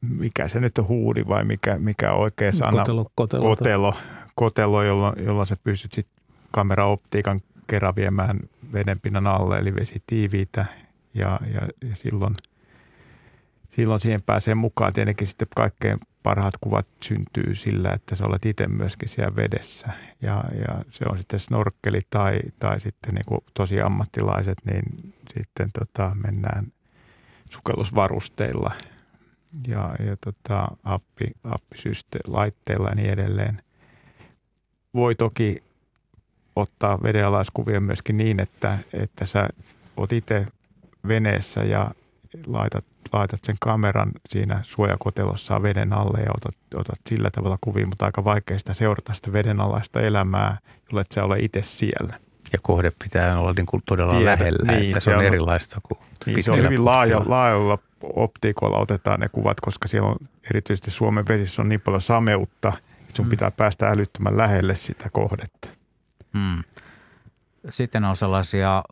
[0.00, 2.70] mikä se nyt on huudi vai mikä, mikä oikea sana?
[2.70, 3.94] kotelo, kotelo, Kotelo,
[4.34, 8.40] kotelo jolloin, jolloin sä pystyt sitten kameraoptiikan kerran viemään
[8.72, 10.66] vedenpinnan alle, eli vesi tiiviitä
[11.14, 12.34] ja, ja, ja silloin,
[13.68, 14.92] silloin siihen pääsee mukaan.
[14.92, 19.88] Tietenkin sitten kaikkein parhaat kuvat syntyy sillä, että sä olet itse myöskin siellä vedessä.
[20.22, 25.68] Ja, ja se on sitten snorkkeli tai, tai sitten niin kuin tosi ammattilaiset, niin sitten
[25.78, 26.72] tota, mennään
[27.50, 28.72] sukellusvarusteilla
[29.66, 32.18] ja, ja tota, appi, appisyste-
[32.68, 33.62] ja niin edelleen.
[34.94, 35.62] Voi toki
[36.56, 39.48] ottaa vedenalaiskuvia myöskin niin, että, että sä
[39.96, 40.46] oot itse
[41.08, 41.90] veneessä ja
[42.46, 48.04] laitat, laitat sen kameran siinä suojakotelossa veden alle ja otat, otat sillä tavalla kuvia, mutta
[48.04, 50.58] aika vaikea sitä seurata sitä vedenalaista elämää,
[50.90, 52.14] jolle et sä ole itse siellä.
[52.52, 55.24] Ja kohde pitää olla niin kuin todella Tiedä, lähellä, niin, että se se on on-
[55.24, 60.16] erilaista kuin Niin, se on hyvin laaja, laajalla optiikolla otetaan ne kuvat, koska siellä on
[60.50, 63.30] erityisesti Suomen vesissä on niin paljon sameutta, että sun Mm.
[63.30, 65.68] pitää päästä älyttömän lähelle sitä kohdetta.
[66.38, 66.64] Hmm.
[67.70, 68.82] Sitten on sellaisia,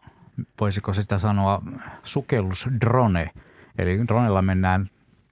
[0.60, 1.62] voisiko sitä sanoa,
[2.04, 3.30] sukellusdrone.
[3.78, 4.86] Eli dronella mennään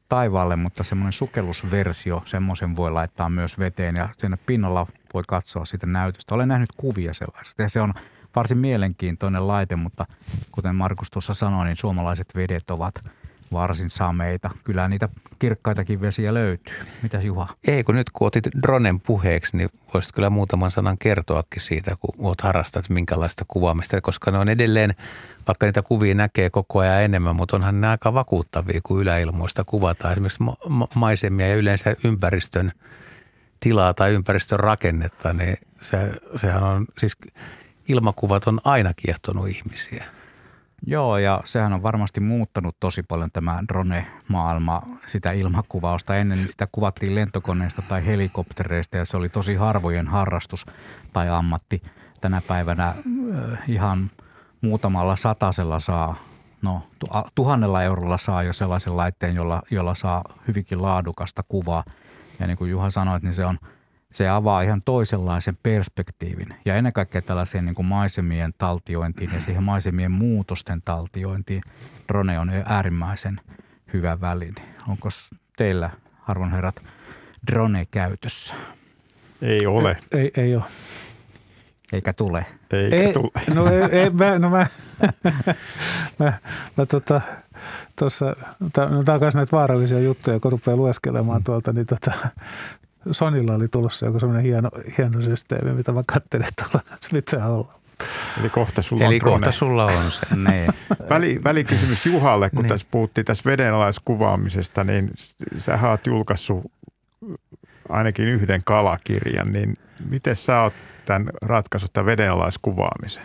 [0.08, 5.86] taivaalle, mutta semmoinen sukellusversio, semmoisen voi laittaa myös veteen ja siinä pinnalla voi katsoa sitä
[5.86, 6.34] näytöstä.
[6.34, 7.94] Olen nähnyt kuvia sellaisesta ja se on
[8.36, 10.06] varsin mielenkiintoinen laite, mutta
[10.52, 12.94] kuten Markus tuossa sanoi, niin suomalaiset vedet ovat
[13.54, 14.50] varsin sameita.
[14.64, 15.08] Kyllä niitä
[15.38, 16.74] kirkkaitakin vesiä löytyy.
[17.02, 17.46] Mitäs Juha?
[17.66, 22.14] Ei, kun nyt kun otit dronen puheeksi, niin voisit kyllä muutaman sanan kertoakin siitä, kun
[22.18, 24.94] olet harrastat minkälaista kuvaamista, koska ne on edelleen,
[25.46, 30.12] vaikka niitä kuvia näkee koko ajan enemmän, mutta onhan ne aika vakuuttavia, kun yläilmoista kuvataan
[30.12, 32.72] esimerkiksi ma- ma- maisemia ja yleensä ympäristön
[33.60, 35.98] tilaa tai ympäristön rakennetta, niin se,
[36.36, 37.16] sehän on, siis
[37.88, 40.04] ilmakuvat on aina kiehtonut ihmisiä.
[40.86, 46.16] Joo, ja sehän on varmasti muuttanut tosi paljon tämä drone-maailma, sitä ilmakuvausta.
[46.16, 50.66] Ennen sitä kuvattiin lentokoneista tai helikoptereista ja se oli tosi harvojen harrastus
[51.12, 51.82] tai ammatti.
[52.20, 52.96] Tänä päivänä äh,
[53.68, 54.10] ihan
[54.60, 56.14] muutamalla satasella saa,
[56.62, 56.82] no
[57.34, 61.84] tuhannella eurolla saa jo sellaisen laitteen, jolla, jolla saa hyvinkin laadukasta kuvaa.
[62.40, 63.58] Ja niin kuin Juha sanoi, niin se on–
[64.14, 69.62] se avaa ihan toisenlaisen perspektiivin ja ennen kaikkea tällaiseen niin kuin maisemien taltiointiin ja siihen
[69.62, 71.62] maisemien muutosten taltiointiin
[72.08, 73.40] drone on äärimmäisen
[73.92, 74.62] hyvä väline.
[74.88, 75.08] Onko
[75.56, 75.90] teillä,
[76.28, 76.82] arvon herrat,
[77.52, 78.54] drone käytössä?
[79.42, 79.96] Ei ole.
[80.12, 80.64] Ei, ei, ei ole.
[81.92, 82.46] Eikä tule.
[82.70, 83.30] Eikä ei, tule.
[83.54, 84.66] No, ei, ei, mä, no mä,
[86.18, 86.32] mä,
[86.76, 87.20] mä tota,
[87.98, 92.12] tuossa, no tämä on myös näitä vaarallisia juttuja, kun rupeaa lueskelemaan tuolta, niin tota,
[93.12, 96.64] Sonilla oli tulossa joku semmoinen hieno, hieno systeemi, mitä mä katselin, että
[97.00, 97.72] se pitää olla.
[98.40, 99.52] Eli kohta sulla Eli on kohta drone.
[99.52, 100.36] sulla on se.
[100.50, 100.72] niin.
[101.10, 102.68] Väli, välikysymys Juhalle, kun Niin.
[102.68, 105.10] tässä puhuttiin tässä vedenalaiskuvaamisesta, niin
[105.58, 106.64] sä oot julkaissut
[107.88, 109.76] ainakin yhden kalakirjan, niin
[110.08, 110.72] miten sä oot
[111.04, 113.22] tämän ratkaisut tämän vedenalaiskuvaamisen?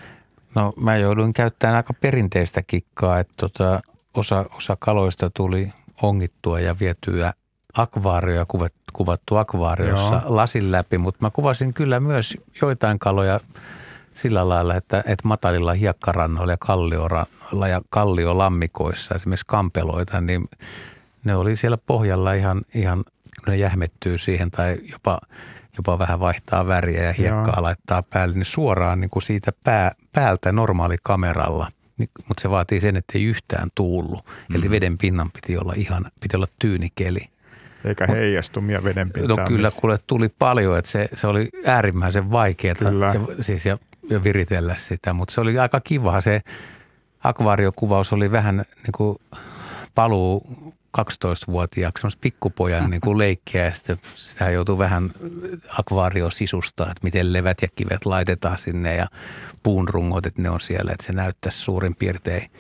[0.56, 3.82] No mä jouduin käyttämään aika perinteistä kikkaa, että tota,
[4.14, 7.34] osa, osa kaloista tuli ongittua ja vietyä
[7.74, 10.36] akvaarioja, kuvat, kuvattu akvaariossa Joo.
[10.36, 13.40] lasin läpi, mutta mä kuvasin kyllä myös joitain kaloja
[14.14, 20.50] sillä lailla, että, että matalilla hiekkarannoilla ja kalliorannoilla ja kalliolammikoissa, esimerkiksi kampeloita, niin
[21.24, 23.04] ne oli siellä pohjalla ihan, ihan
[23.48, 25.20] ne jähmettyy siihen tai jopa,
[25.78, 27.64] jopa vähän vaihtaa väriä ja hiekkaa Joo.
[27.64, 31.72] laittaa päälle, niin suoraan niin kuin siitä pää, päältä normaali kameralla.
[31.98, 34.26] Niin, mutta se vaatii sen, että ei yhtään tuullut.
[34.26, 34.56] Mm-hmm.
[34.56, 37.30] Eli veden pinnan piti olla ihan, piti olla tyynikeli.
[37.86, 39.40] Eikä heijastumia vedenpintaan.
[39.40, 42.76] No kyllä, kuule tuli paljon, että se, se oli äärimmäisen vaikeaa
[43.14, 43.78] ja, siis ja,
[44.10, 46.22] ja viritellä sitä, mutta se oli aika kiva.
[46.22, 46.42] Se
[47.24, 49.18] akvaariokuvaus oli vähän niin kuin
[49.96, 50.44] paluu
[50.98, 55.12] 12-vuotiaaksi, semmoista pikkupojan niin kuin leikkiä ja sitten sitä joutuu vähän
[55.78, 59.08] akvaariosisustaa, että miten levät ja kivet laitetaan sinne ja
[59.64, 62.52] puunrungot, että ne on siellä, että se näyttäisi suurin piirtein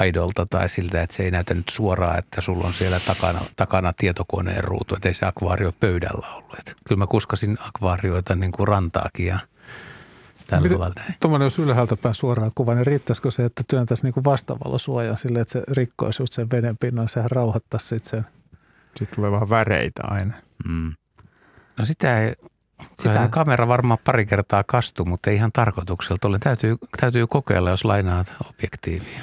[0.00, 3.92] aidolta tai siltä, että se ei näytä nyt suoraan, että sulla on siellä takana, takana
[3.92, 6.54] tietokoneen ruutu, että ei se akvaario pöydällä ollut.
[6.58, 9.38] Että kyllä mä kuskasin akvaarioita niin kuin rantaakin ja
[10.46, 11.14] tällä Miten- lailla näin.
[11.20, 15.52] Tuommoinen, jos ylhäältä päin suoraan kuva, niin riittäisikö se, että työntäisi niin vastavalosuojaa sille, että
[15.52, 18.26] se rikkoisi just sen veden pinnan, sehän rauhoittaisi sitten sen.
[18.98, 20.34] Sitten tulee vähän väreitä aina.
[20.68, 20.92] Mm.
[21.78, 22.34] No sitä ei,
[22.82, 22.92] sitä...
[23.02, 26.38] Sitä- kamera varmaan pari kertaa kastu, mutta ei ihan tarkoitukselta ole.
[26.38, 29.20] Täytyy, täytyy kokeilla, jos lainaat objektiivia.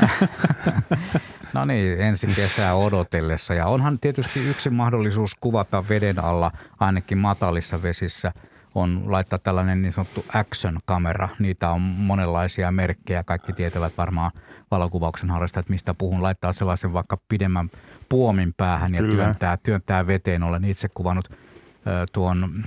[1.52, 3.54] No niin, ensi kesää odotellessa.
[3.54, 6.50] Ja onhan tietysti yksi mahdollisuus kuvata veden alla,
[6.80, 8.32] ainakin matalissa vesissä,
[8.74, 11.28] on laittaa tällainen niin sanottu action-kamera.
[11.38, 13.24] Niitä on monenlaisia merkkejä.
[13.24, 14.30] Kaikki tietävät varmaan
[14.70, 16.22] valokuvauksen harrastajat, mistä puhun.
[16.22, 17.70] Laittaa sellaisen vaikka pidemmän
[18.08, 19.24] puomin päähän ja Kyllä.
[19.24, 20.42] työntää, työntää veteen.
[20.42, 21.36] Olen itse kuvannut ö,
[22.12, 22.64] tuon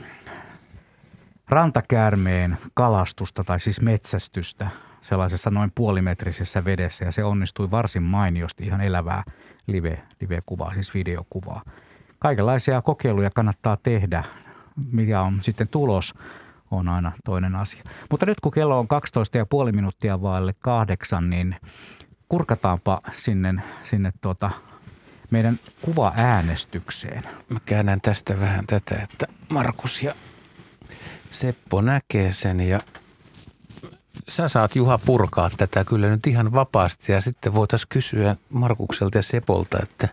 [1.50, 4.68] rantakäärmeen kalastusta tai siis metsästystä
[5.06, 9.24] sellaisessa noin puolimetrisessä vedessä ja se onnistui varsin mainiosti ihan elävää
[9.68, 11.62] live, live-kuvaa, siis videokuvaa.
[12.20, 14.24] Kaikenlaisia kokeiluja kannattaa tehdä.
[14.92, 16.14] Mikä on sitten tulos,
[16.72, 17.84] on aina toinen asia.
[18.12, 21.56] Mutta nyt kun kello on 12 ja puoli minuuttia vaille kahdeksan, niin
[22.30, 23.54] kurkataanpa sinne,
[23.84, 24.52] sinne tuota
[25.32, 27.24] meidän kuvaäänestykseen.
[27.50, 30.14] Mä käännän tästä vähän tätä, että Markus ja
[31.32, 32.80] Seppo näkee sen ja
[34.28, 39.22] sä saat Juha purkaa tätä kyllä nyt ihan vapaasti ja sitten voitaisiin kysyä Markukselta ja
[39.24, 40.08] Sepolta, että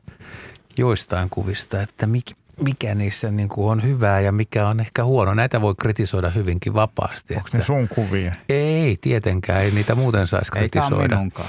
[0.78, 5.34] joistain kuvista, että mikä, mikä niissä niin kuin on hyvää ja mikä on ehkä huono.
[5.34, 7.36] Näitä voi kritisoida hyvinkin vapaasti.
[7.36, 8.32] Onko ne sun kuvia?
[8.48, 11.16] Ei, tietenkään, ei niitä muuten saisi Eikä kritisoida.
[11.16, 11.48] minunkaan.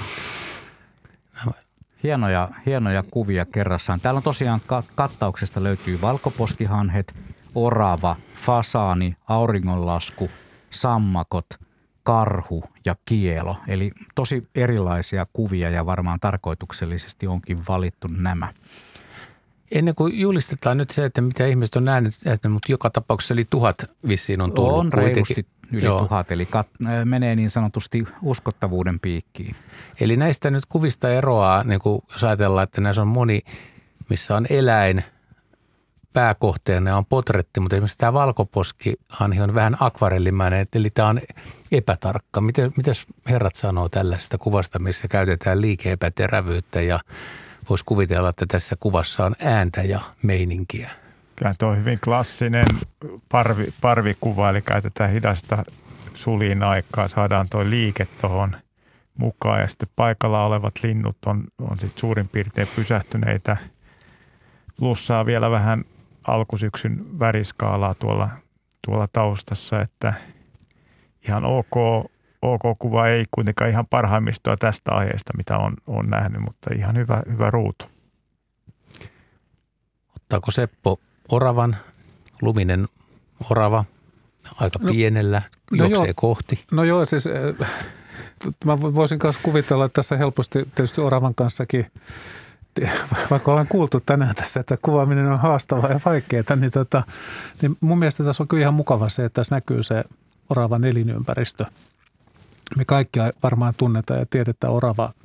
[2.02, 4.00] Hienoja, hienoja kuvia kerrassaan.
[4.00, 7.14] Täällä on tosiaan ka- kattauksesta löytyy valkoposkihanhet,
[7.54, 10.30] orava, fasaani, auringonlasku,
[10.70, 11.46] sammakot,
[12.04, 13.56] karhu ja kielo.
[13.68, 18.48] Eli tosi erilaisia kuvia ja varmaan tarkoituksellisesti onkin valittu nämä.
[19.72, 23.44] Ennen kuin julistetaan nyt se, että mitä ihmiset on nähnyt, että, mutta joka tapauksessa eli
[23.50, 23.76] tuhat
[24.08, 26.00] vissiin on tullut on reilusti yli Joo.
[26.00, 29.56] tuhat, eli kat- äh, menee niin sanotusti uskottavuuden piikkiin.
[30.00, 33.40] Eli näistä nyt kuvista eroaa, niin kuin jos ajatellaan, että näissä on moni,
[34.08, 35.04] missä on eläin
[36.14, 41.20] pääkohteena on potretti, mutta esimerkiksi tämä valkoposkihanhi on vähän akvarellimäinen, eli tämä on
[41.76, 42.40] epätarkka.
[42.40, 47.00] Miten, mitäs herrat sanoo tällaisesta kuvasta, missä käytetään liike-epäterävyyttä ja
[47.70, 50.90] voisi kuvitella, että tässä kuvassa on ääntä ja meininkiä.
[51.36, 52.66] Kyllä tuo on hyvin klassinen
[53.28, 55.64] parvi, parvikuva, eli käytetään hidasta
[56.14, 58.56] sulin aikaa, saadaan tuo liike tuohon
[59.18, 63.56] mukaan ja sitten paikalla olevat linnut on, on sit suurin piirtein pysähtyneitä.
[64.78, 65.84] Plussaa vielä vähän
[66.26, 68.28] alkusyksyn väriskaalaa tuolla,
[68.86, 70.14] tuolla taustassa, että
[71.28, 71.76] ihan ok,
[72.42, 77.22] ok kuva ei kuitenkaan ihan parhaimmistoa tästä aiheesta, mitä on, on nähnyt, mutta ihan hyvä,
[77.32, 77.84] hyvä ruutu.
[80.16, 80.98] Ottaako Seppo
[81.28, 81.76] oravan,
[82.42, 82.88] luminen
[83.50, 83.84] orava,
[84.60, 86.14] aika no, pienellä, no juoksee joo.
[86.16, 86.64] kohti?
[86.72, 87.68] No joo, siis äh,
[88.64, 91.86] mä voisin myös kuvitella, että tässä helposti tietysti oravan kanssakin
[93.30, 97.02] vaikka olen kuultu tänään tässä, että kuvaaminen on haastavaa ja vaikeaa, niin, tota,
[97.62, 100.04] niin mun mielestä tässä on kyllä ihan mukava se, että tässä näkyy se
[100.54, 101.64] oravan elinympäristö.
[102.76, 105.12] Me kaikki varmaan tunnetaan ja tiedetään orava–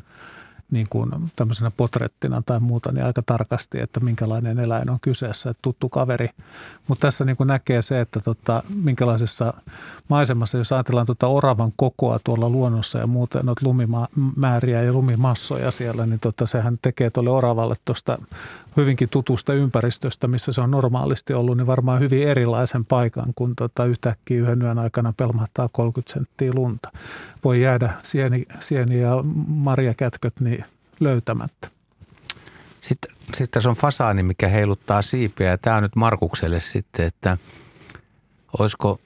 [0.71, 5.61] niin kuin tämmöisenä potrettina tai muuta, niin aika tarkasti, että minkälainen eläin on kyseessä, että
[5.61, 6.29] tuttu kaveri.
[6.87, 9.53] Mutta tässä niin kuin näkee se, että tota, minkälaisessa
[10.07, 16.05] maisemassa, jos ajatellaan tuota oravan kokoa tuolla luonnossa ja muuten noita lumimääriä ja lumimassoja siellä,
[16.05, 18.17] niin tota, sehän tekee tuolle oravalle tuosta
[18.77, 23.85] hyvinkin tutusta ympäristöstä, missä se on normaalisti ollut, niin varmaan hyvin erilaisen paikan, kun tota
[23.85, 26.91] yhtäkkiä yhden yön aikana pelmahtaa 30 senttiä lunta.
[27.43, 30.63] Voi jäädä sieni, sieni ja marjakätköt niin
[30.99, 31.67] löytämättä.
[32.81, 37.37] Sitten, sitten tässä on fasaani, mikä heiluttaa siipiä ja tämä on nyt Markukselle sitten, että
[38.59, 38.99] olisiko,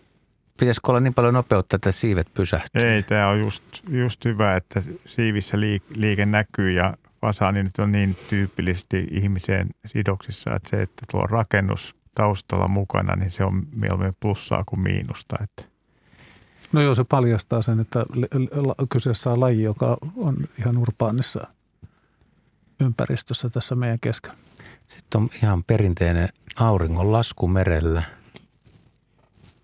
[0.59, 2.81] pitäisikö olla niin paljon nopeutta, että siivet pysähtyy?
[2.81, 5.57] Ei, tämä on just, just hyvä, että siivissä
[5.95, 6.93] liike näkyy ja
[7.23, 13.31] fasaani nyt on niin tyypillisesti ihmiseen sidoksissa, että se, että tuo rakennus taustalla mukana, niin
[13.31, 15.35] se on mieluummin plussaa kuin miinusta.
[15.43, 15.63] Että.
[16.71, 18.05] No joo, se paljastaa sen, että
[18.89, 21.47] kyseessä on laji, joka on ihan urbaanissa
[22.79, 24.37] ympäristössä tässä meidän keskellä.
[24.87, 28.03] Sitten on ihan perinteinen auringon lasku merellä,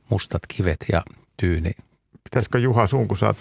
[0.09, 1.03] mustat kivet ja
[1.37, 1.71] tyyni
[2.29, 3.37] Pitäisikö Juha sun, kun sä oot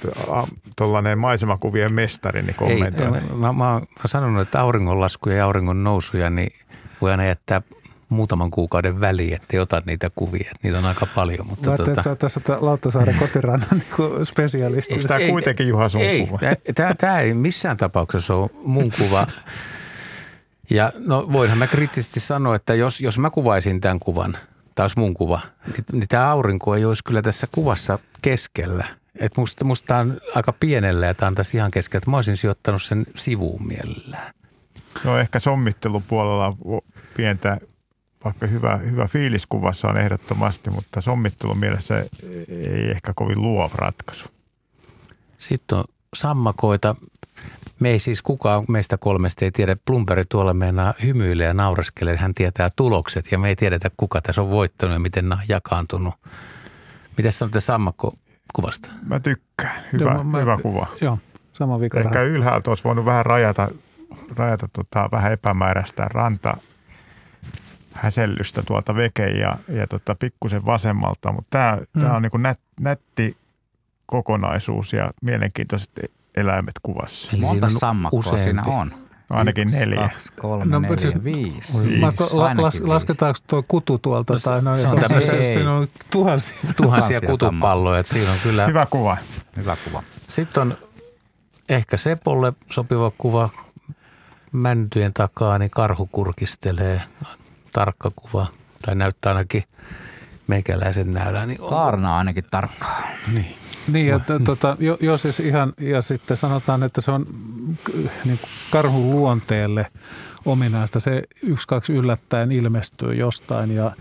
[0.76, 3.16] tuollainen maisemakuvien mestari, niin kommentoida?
[3.16, 6.52] Ei, mä, mä, mä oon sanonut, että auringonlaskuja ja auringon nousuja, niin
[7.00, 7.62] voi aina jättää
[8.08, 10.52] muutaman kuukauden väliin, ettei ota niitä kuvia.
[10.62, 11.46] Niitä on aika paljon.
[11.46, 11.90] Mutta mä tota...
[11.90, 14.94] että sä oot tässä Lauttasaaren kotirannan niin spesialisti.
[14.94, 16.38] Onko tämä kuitenkin Juha sun ei, kuva?
[16.98, 19.26] Tämä ei missään tapauksessa ole mun kuva.
[20.70, 24.36] Ja no voinhan mä kriittisesti sanoa, että jos, jos mä kuvaisin tämän kuvan,
[24.78, 28.84] taas mun kuva, niin, niin tämä aurinko ei olisi kyllä tässä kuvassa keskellä.
[29.16, 32.04] Et musta, musta tämä on aika pienellä ja tämä on tässä ihan keskellä.
[32.06, 34.34] Mä olisin sijoittanut sen sivuun mielellään.
[35.04, 36.80] No ehkä sommittelupuolella on
[37.16, 37.58] pientä,
[38.24, 42.04] vaikka hyvä, hyvä fiilis kuvassa on ehdottomasti, mutta sommittelun mielessä
[42.48, 44.26] ei ehkä kovin luova ratkaisu.
[45.38, 45.84] Sitten on
[46.14, 46.96] sammakoita.
[47.80, 49.76] Me ei siis kukaan meistä kolmesta ei tiedä.
[49.84, 52.16] Plumperi tuolla meinaa hymyilee ja naureskelee.
[52.16, 55.48] Hän tietää tulokset ja me ei tiedetä, kuka tässä on voittanut ja miten nämä on
[55.48, 56.14] jakaantunut.
[57.16, 58.14] Miten sanotte sammakko
[58.54, 58.88] kuvasta?
[59.06, 59.82] Mä tykkään.
[59.92, 60.86] Hyvä, joo, mä, hyvä kuva.
[61.00, 61.18] Joo,
[61.52, 62.00] sama vika.
[62.00, 63.68] Ehkä ylhäältä olisi voinut vähän rajata,
[64.36, 66.56] rajata tota, vähän epämääräistä ranta
[67.92, 72.16] häsellystä tuolta veke ja, ja tota, pikkusen vasemmalta, mutta tämä mm.
[72.16, 73.36] on niin nät, nätti
[74.06, 75.90] kokonaisuus ja mielenkiintoiset
[76.40, 77.30] eläimet kuvassa.
[77.32, 78.92] Eli Monta sammakkoa siinä on?
[79.30, 80.08] Ainakin neljä.
[80.08, 81.78] Kaksi, kolme, no, neljä, siis, viisi.
[81.78, 82.00] viisi.
[82.32, 84.32] la, las, lasketaanko tuo kutu tuolta?
[84.32, 86.56] No, tai no, se, on se, siinä on tuhansia.
[86.76, 88.02] Tuhansia kutupalloja.
[88.02, 88.66] Siinä on kyllä...
[88.66, 89.16] Hyvä kuva.
[89.56, 90.02] Hyvä kuva.
[90.28, 90.76] Sitten on
[91.68, 93.50] ehkä Sepolle sopiva kuva
[94.52, 97.02] mäntyjen takaa, niin karhu kurkistelee.
[97.72, 98.46] Tarkka kuva.
[98.82, 99.64] Tai näyttää ainakin
[100.46, 101.46] meikäläisen näyllä.
[101.46, 103.02] Niin Kaarna ainakin tarkkaa.
[103.32, 103.56] Niin.
[103.92, 107.26] Niin, ja tota, jo, jo siis ihan, ja sitten sanotaan, että se on
[108.24, 108.38] niin
[108.70, 109.86] karhun luonteelle
[110.44, 111.00] ominaista.
[111.00, 113.92] Se yksi, kaksi yllättäen ilmestyy jostain ja,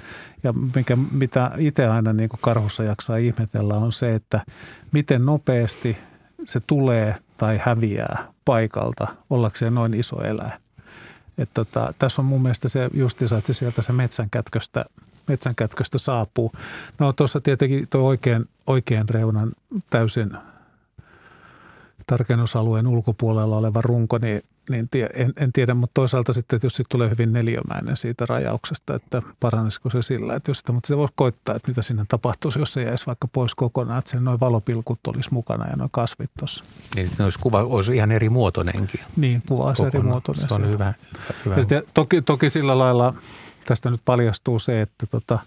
[0.43, 4.41] ja mikä, mitä itse aina niin kuin karhussa jaksaa ihmetellä on se, että
[4.91, 5.97] miten nopeasti
[6.45, 10.53] se tulee tai häviää paikalta ollakseen noin iso eläin.
[11.37, 14.85] Et tota, tässä on mun mielestä se justiinsa, että sieltä se metsänkätköstä–
[15.27, 16.51] metsänkätköstä saapuu.
[16.99, 19.51] No tuossa tietenkin tuo oikein, oikein reunan
[19.89, 20.31] täysin
[22.07, 26.75] tarkennusalueen ulkopuolella oleva runko, niin, niin tie, en, en tiedä, mutta toisaalta sitten, että jos
[26.75, 30.97] siitä tulee hyvin neliömäinen siitä rajauksesta, että paranisiko se sillä, että jos sitä, mutta se
[30.97, 34.39] voisi koittaa, että mitä sinne tapahtuisi, jos se jäisi vaikka pois kokonaan, että sen noin
[34.39, 36.63] valopilkut olisi mukana ja noin kasvit tuossa.
[36.95, 38.99] Niin, olisi kuva olisi ihan eri muotoinenkin.
[39.15, 40.47] Niin, kuva olisi eri muotoinen.
[40.47, 40.93] Se on hyvä.
[41.45, 41.55] hyvä.
[41.55, 43.13] Ja sitten, toki, toki sillä lailla–
[43.67, 45.39] tästä nyt paljastuu se, että tota,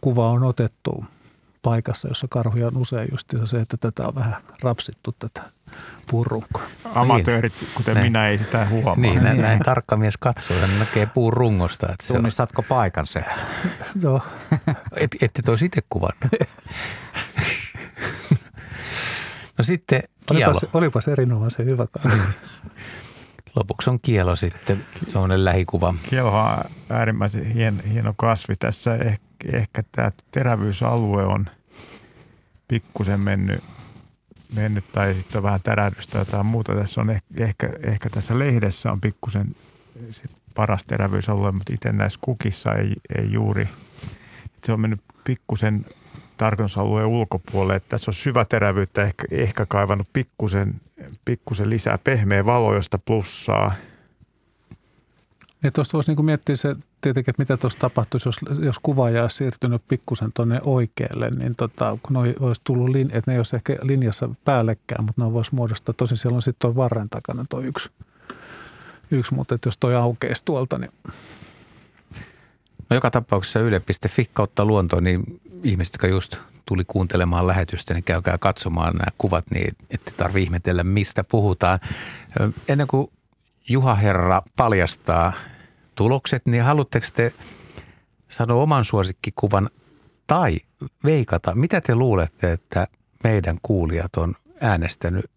[0.00, 1.04] kuva on otettu
[1.62, 5.42] paikassa, jossa karhuja on usein just se, että tätä on vähän rapsittu tätä
[6.10, 6.62] puurunkoa.
[6.94, 7.70] Amatöörit, niin.
[7.74, 8.06] kuten näin.
[8.06, 8.96] minä, ei sitä huomaa.
[8.96, 11.92] Niin, näin, näin tarkka mies katsoo ja näkee puurungosta.
[11.92, 12.68] Että se Tunnistatko on...
[12.68, 13.20] paikan se?
[14.02, 14.22] Joo.
[14.96, 16.32] Et, ette toisi itse kuvannut.
[19.58, 20.50] No sitten kielo.
[20.50, 22.18] Olipas, olipas erinomaisen hyvä karhu.
[23.58, 25.94] Lopuksi on kielo sitten, semmoinen lähikuva.
[26.10, 28.54] Kielo on äärimmäisen hieno, hieno kasvi.
[28.58, 31.46] Tässä ehkä, ehkä tämä terävyysalue on
[32.68, 33.64] pikkusen mennyt,
[34.54, 36.74] mennyt tai sitten vähän tärähdystä tai muuta.
[36.74, 39.56] Tässä on ehkä, ehkä, ehkä tässä lehdessä on pikkusen
[40.54, 43.68] paras terävyysalue, mutta itse näissä kukissa ei, ei juuri.
[44.64, 45.86] Se on mennyt pikkusen
[46.38, 47.76] tarkoitusalueen ulkopuolelle.
[47.76, 50.80] Että tässä on syväterävyyttä ehkä, ehkä kaivannut pikkusen,
[51.24, 53.74] pikkusen lisää pehmeä valo, josta plussaa.
[55.62, 59.36] Ja tuosta voisi niin miettiä se tietenkin, että mitä tuossa tapahtuisi, jos, jos kuvaaja olisi
[59.36, 63.56] siirtynyt pikkusen tuonne oikealle, niin tota, kun ne olisi tullut, lin, että ne ei olisi
[63.56, 67.60] ehkä linjassa päällekään, mutta ne voisi muodostaa, tosin siellä on sitten tuo varren takana tuo
[67.60, 67.90] yksi,
[69.10, 70.90] yksi mutta että jos toi aukeisi tuolta, niin
[72.90, 76.36] No joka tapauksessa yle.fi kautta luonto, niin ihmiset, jotka just
[76.66, 81.78] tuli kuuntelemaan lähetystä, niin käykää katsomaan nämä kuvat, niin ette tarvitse ihmetellä, mistä puhutaan.
[82.68, 83.10] Ennen kuin
[83.68, 85.32] Juha Herra paljastaa
[85.94, 87.32] tulokset, niin haluatteko te
[88.28, 89.68] sanoa oman suosikkikuvan
[90.26, 90.58] tai
[91.04, 92.86] veikata, mitä te luulette, että
[93.24, 95.30] meidän kuulijat on äänestänyt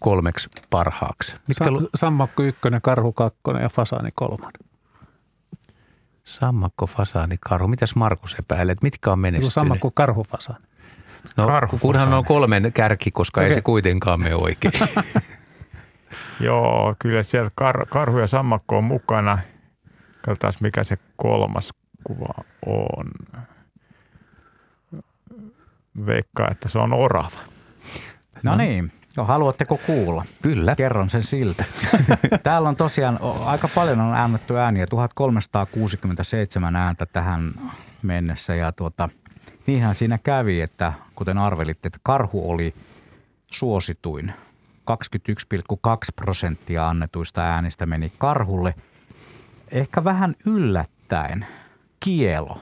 [0.00, 1.32] kolmeksi parhaaksi?
[1.48, 4.65] Mitkä Sa- lu- Sammakko ykkönen, karhu kakkonen ja fasaani kolmonen.
[6.26, 7.68] Sammakko, fasaani, karhu.
[7.68, 8.82] Mitäs Markus epäilet?
[8.82, 9.52] Mitkä on menestynyt?
[9.52, 10.64] Sammakko, karhu, fasaani.
[11.36, 13.48] No, karhu, kunhan on kolmen kärki, koska okay.
[13.48, 14.74] ei se kuitenkaan mene oikein.
[16.40, 19.38] Joo, kyllä siellä kar, karhu ja sammakko on mukana.
[20.22, 21.72] Katsotaan, mikä se kolmas
[22.04, 23.06] kuva on.
[26.06, 27.38] Veikkaa, että se on orava.
[28.42, 30.24] No niin, No, haluatteko kuulla?
[30.42, 30.74] Kyllä.
[30.76, 31.64] Kerron sen siltä.
[32.42, 37.54] Täällä on tosiaan aika paljon on äännetty ääniä, 1367 ääntä tähän
[38.02, 39.08] mennessä ja tuota,
[39.66, 42.74] niinhän siinä kävi, että kuten arvelitte, että karhu oli
[43.46, 44.32] suosituin.
[44.90, 44.94] 21,2
[46.16, 48.74] prosenttia annetuista äänistä meni karhulle.
[49.70, 51.46] Ehkä vähän yllättäen
[52.00, 52.60] kielo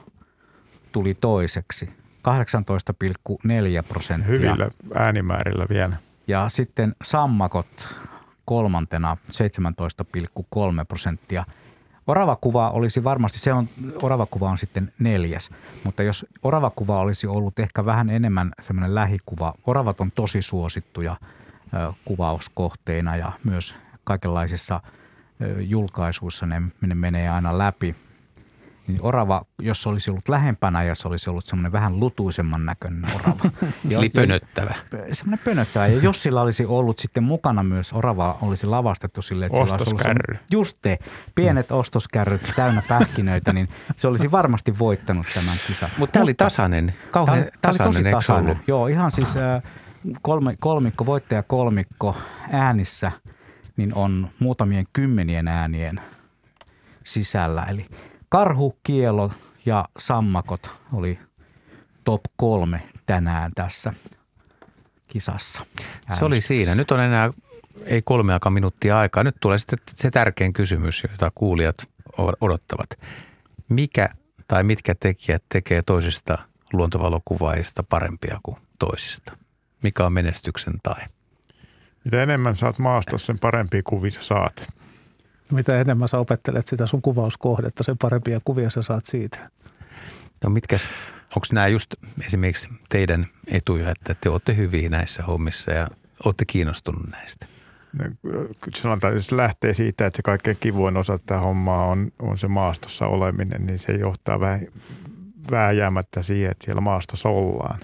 [0.91, 1.85] tuli toiseksi.
[1.85, 1.93] 18,4
[3.87, 4.33] prosenttia.
[4.33, 5.97] Hyvillä äänimäärillä vielä.
[6.27, 7.95] Ja sitten sammakot
[8.45, 11.45] kolmantena 17,3 prosenttia.
[12.07, 13.69] Oravakuva olisi varmasti, se on,
[14.03, 15.49] oravakuva on sitten neljäs,
[15.83, 21.15] mutta jos oravakuva olisi ollut ehkä vähän enemmän semmoinen lähikuva, oravat on tosi suosittuja
[21.73, 24.81] ö, kuvauskohteina ja myös kaikenlaisissa
[25.41, 27.95] ö, julkaisuissa ne, ne menee aina läpi
[28.87, 33.05] niin orava, jos se olisi ollut lähempänä ja se olisi ollut semmoinen vähän lutuisemman näköinen
[33.15, 33.49] orava.
[33.89, 34.75] Eli pönöttävä.
[35.11, 35.87] Semmoinen pönöttävä.
[35.87, 40.33] Ja jos sillä olisi ollut sitten mukana myös orava, olisi lavastettu sille, että Ostoskärry.
[40.33, 40.99] Olisi just te,
[41.35, 41.75] pienet mm.
[41.75, 45.89] ostoskärryt täynnä pähkinöitä, niin se olisi varmasti voittanut tämän kisan.
[45.97, 48.59] Mutta tämä oli tasainen, kauhean tämä, tasainen, tämä oli tosi tasainen.
[48.67, 49.63] Joo, ihan siis äh,
[50.21, 52.17] kolme, kolmikko, voittaja kolmikko
[52.51, 53.11] äänissä,
[53.77, 56.01] niin on muutamien kymmenien äänien
[57.03, 57.63] sisällä.
[57.63, 57.85] Eli
[58.35, 59.31] Karhu, kielo
[59.65, 61.19] ja sammakot oli
[62.03, 63.93] top kolme tänään tässä
[65.07, 65.65] kisassa.
[66.19, 66.75] Se oli siinä.
[66.75, 67.33] Nyt on enää
[67.85, 69.23] ei kolmeakaan minuuttia aikaa.
[69.23, 71.75] Nyt tulee sitten se tärkein kysymys, jota kuulijat
[72.41, 72.89] odottavat.
[73.69, 74.09] Mikä
[74.47, 76.37] tai mitkä tekijät tekee toisista
[76.73, 79.37] luontovalokuvaajista parempia kuin toisista?
[79.83, 81.05] Mikä on menestyksen tai?
[82.03, 84.67] Mitä enemmän saat maastossa, sen parempia kuvia saat
[85.51, 89.49] mitä enemmän sä opettelet sitä sun kuvauskohdetta, sen parempia kuvia sä saat siitä.
[90.43, 90.79] No mitkä,
[91.35, 91.95] onko nämä just
[92.25, 95.87] esimerkiksi teidän etuja, että te olette hyviä näissä hommissa ja
[96.25, 97.45] olette kiinnostunut näistä?
[97.93, 98.05] No,
[98.75, 102.47] sanotaan, että jos lähtee siitä, että se kaikkein kivuin osa tätä hommaa on, on se
[102.47, 104.61] maastossa oleminen, niin se johtaa vähän
[105.51, 107.79] vääjäämättä siihen, että siellä maastossa ollaan.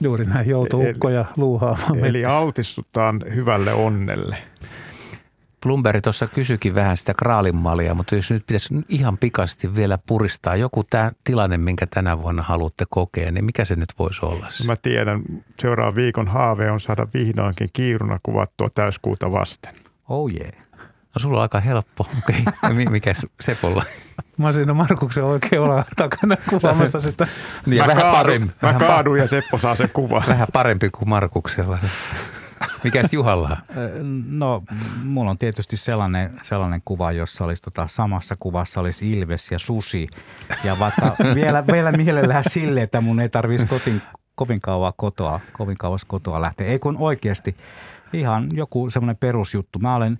[0.00, 2.04] Juuri näin, joutuu ukkoja luuhaamaan.
[2.04, 4.36] Eli altistutaan hyvälle onnelle.
[5.66, 10.84] Plumberi tuossa kysyikin vähän sitä kraalinmalia, mutta jos nyt pitäisi ihan pikasti vielä puristaa joku
[10.84, 14.46] tämä tilanne, minkä tänä vuonna haluatte kokea, niin mikä se nyt voisi olla?
[14.46, 15.22] No mä tiedän,
[15.60, 19.74] seuraavan viikon haave on saada vihdoinkin kiiruna kuvattua täyskuuta vasten.
[20.08, 20.52] Oh yeah.
[21.14, 22.06] No sulla on aika helppo.
[22.18, 22.84] Okay.
[22.90, 23.82] Mikä Sepolla?
[24.36, 27.26] Mä siinä Markuksen oikein olla takana kuvaamassa sitä.
[27.66, 28.54] Niin, mä, vähän kaadun, parempi.
[28.62, 30.22] mä kaadun ja Seppo saa sen kuvan.
[30.28, 31.78] Vähän parempi kuin Markuksella.
[32.84, 33.56] Mikäs Juhalla?
[34.28, 34.62] No,
[35.04, 40.08] mulla on tietysti sellainen, sellainen kuva, jossa olisi tota, samassa kuvassa olisi Ilves ja Susi.
[40.64, 44.02] Ja vaikka vielä, vielä mielellään sille, että mun ei tarvitsisi kotiin,
[44.34, 46.66] kovin kauan kotoa, kovin kauas kotoa lähteä.
[46.66, 47.56] Ei kun oikeasti
[48.12, 49.78] ihan joku semmoinen perusjuttu.
[49.78, 50.18] Mä olen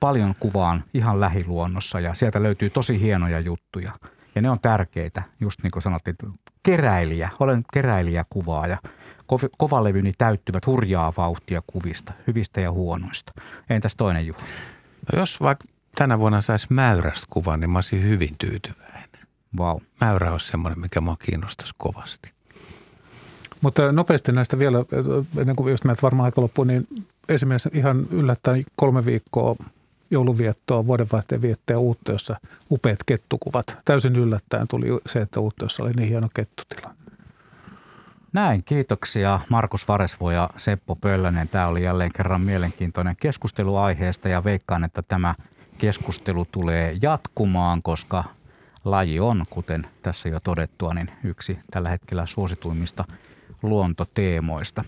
[0.00, 3.92] paljon kuvaan ihan lähiluonnossa ja sieltä löytyy tosi hienoja juttuja.
[4.34, 6.16] Ja ne on tärkeitä, just niin kuin sanottiin,
[6.62, 8.78] keräilijä, olen keräilijäkuvaaja.
[8.84, 8.88] Ko-
[9.58, 13.32] kovalevyni täyttyvät hurjaa vauhtia kuvista, hyvistä ja huonoista.
[13.70, 14.40] Entäs toinen Juha?
[15.12, 15.64] No jos vaikka
[15.94, 19.08] tänä vuonna saisi mäyrästä kuvan, niin mä olisin hyvin tyytyväinen.
[19.56, 19.80] Vau.
[20.00, 22.32] Mäyrä olisi semmoinen, mikä mua kiinnostaisi kovasti.
[23.60, 24.78] Mutta nopeasti näistä vielä,
[25.38, 26.86] ennen kuin just meiltä varmaan aika loppuun, niin
[27.28, 29.56] esimerkiksi ihan yllättäen kolme viikkoa
[30.10, 32.36] jouluviettoa, vuodenvaihteen viettoa uutta, jossa
[32.70, 33.76] upeat kettukuvat.
[33.84, 36.94] Täysin yllättäen tuli se, että uutteossa oli niin hieno kettutila.
[38.34, 41.48] Näin, kiitoksia Markus Varesvo ja Seppo Pöllänen.
[41.48, 45.34] Tämä oli jälleen kerran mielenkiintoinen keskustelu aiheesta ja veikkaan, että tämä
[45.78, 48.24] keskustelu tulee jatkumaan, koska
[48.84, 53.04] laji on, kuten tässä jo todettua, niin yksi tällä hetkellä suosituimmista
[53.62, 54.84] luontoteemoista.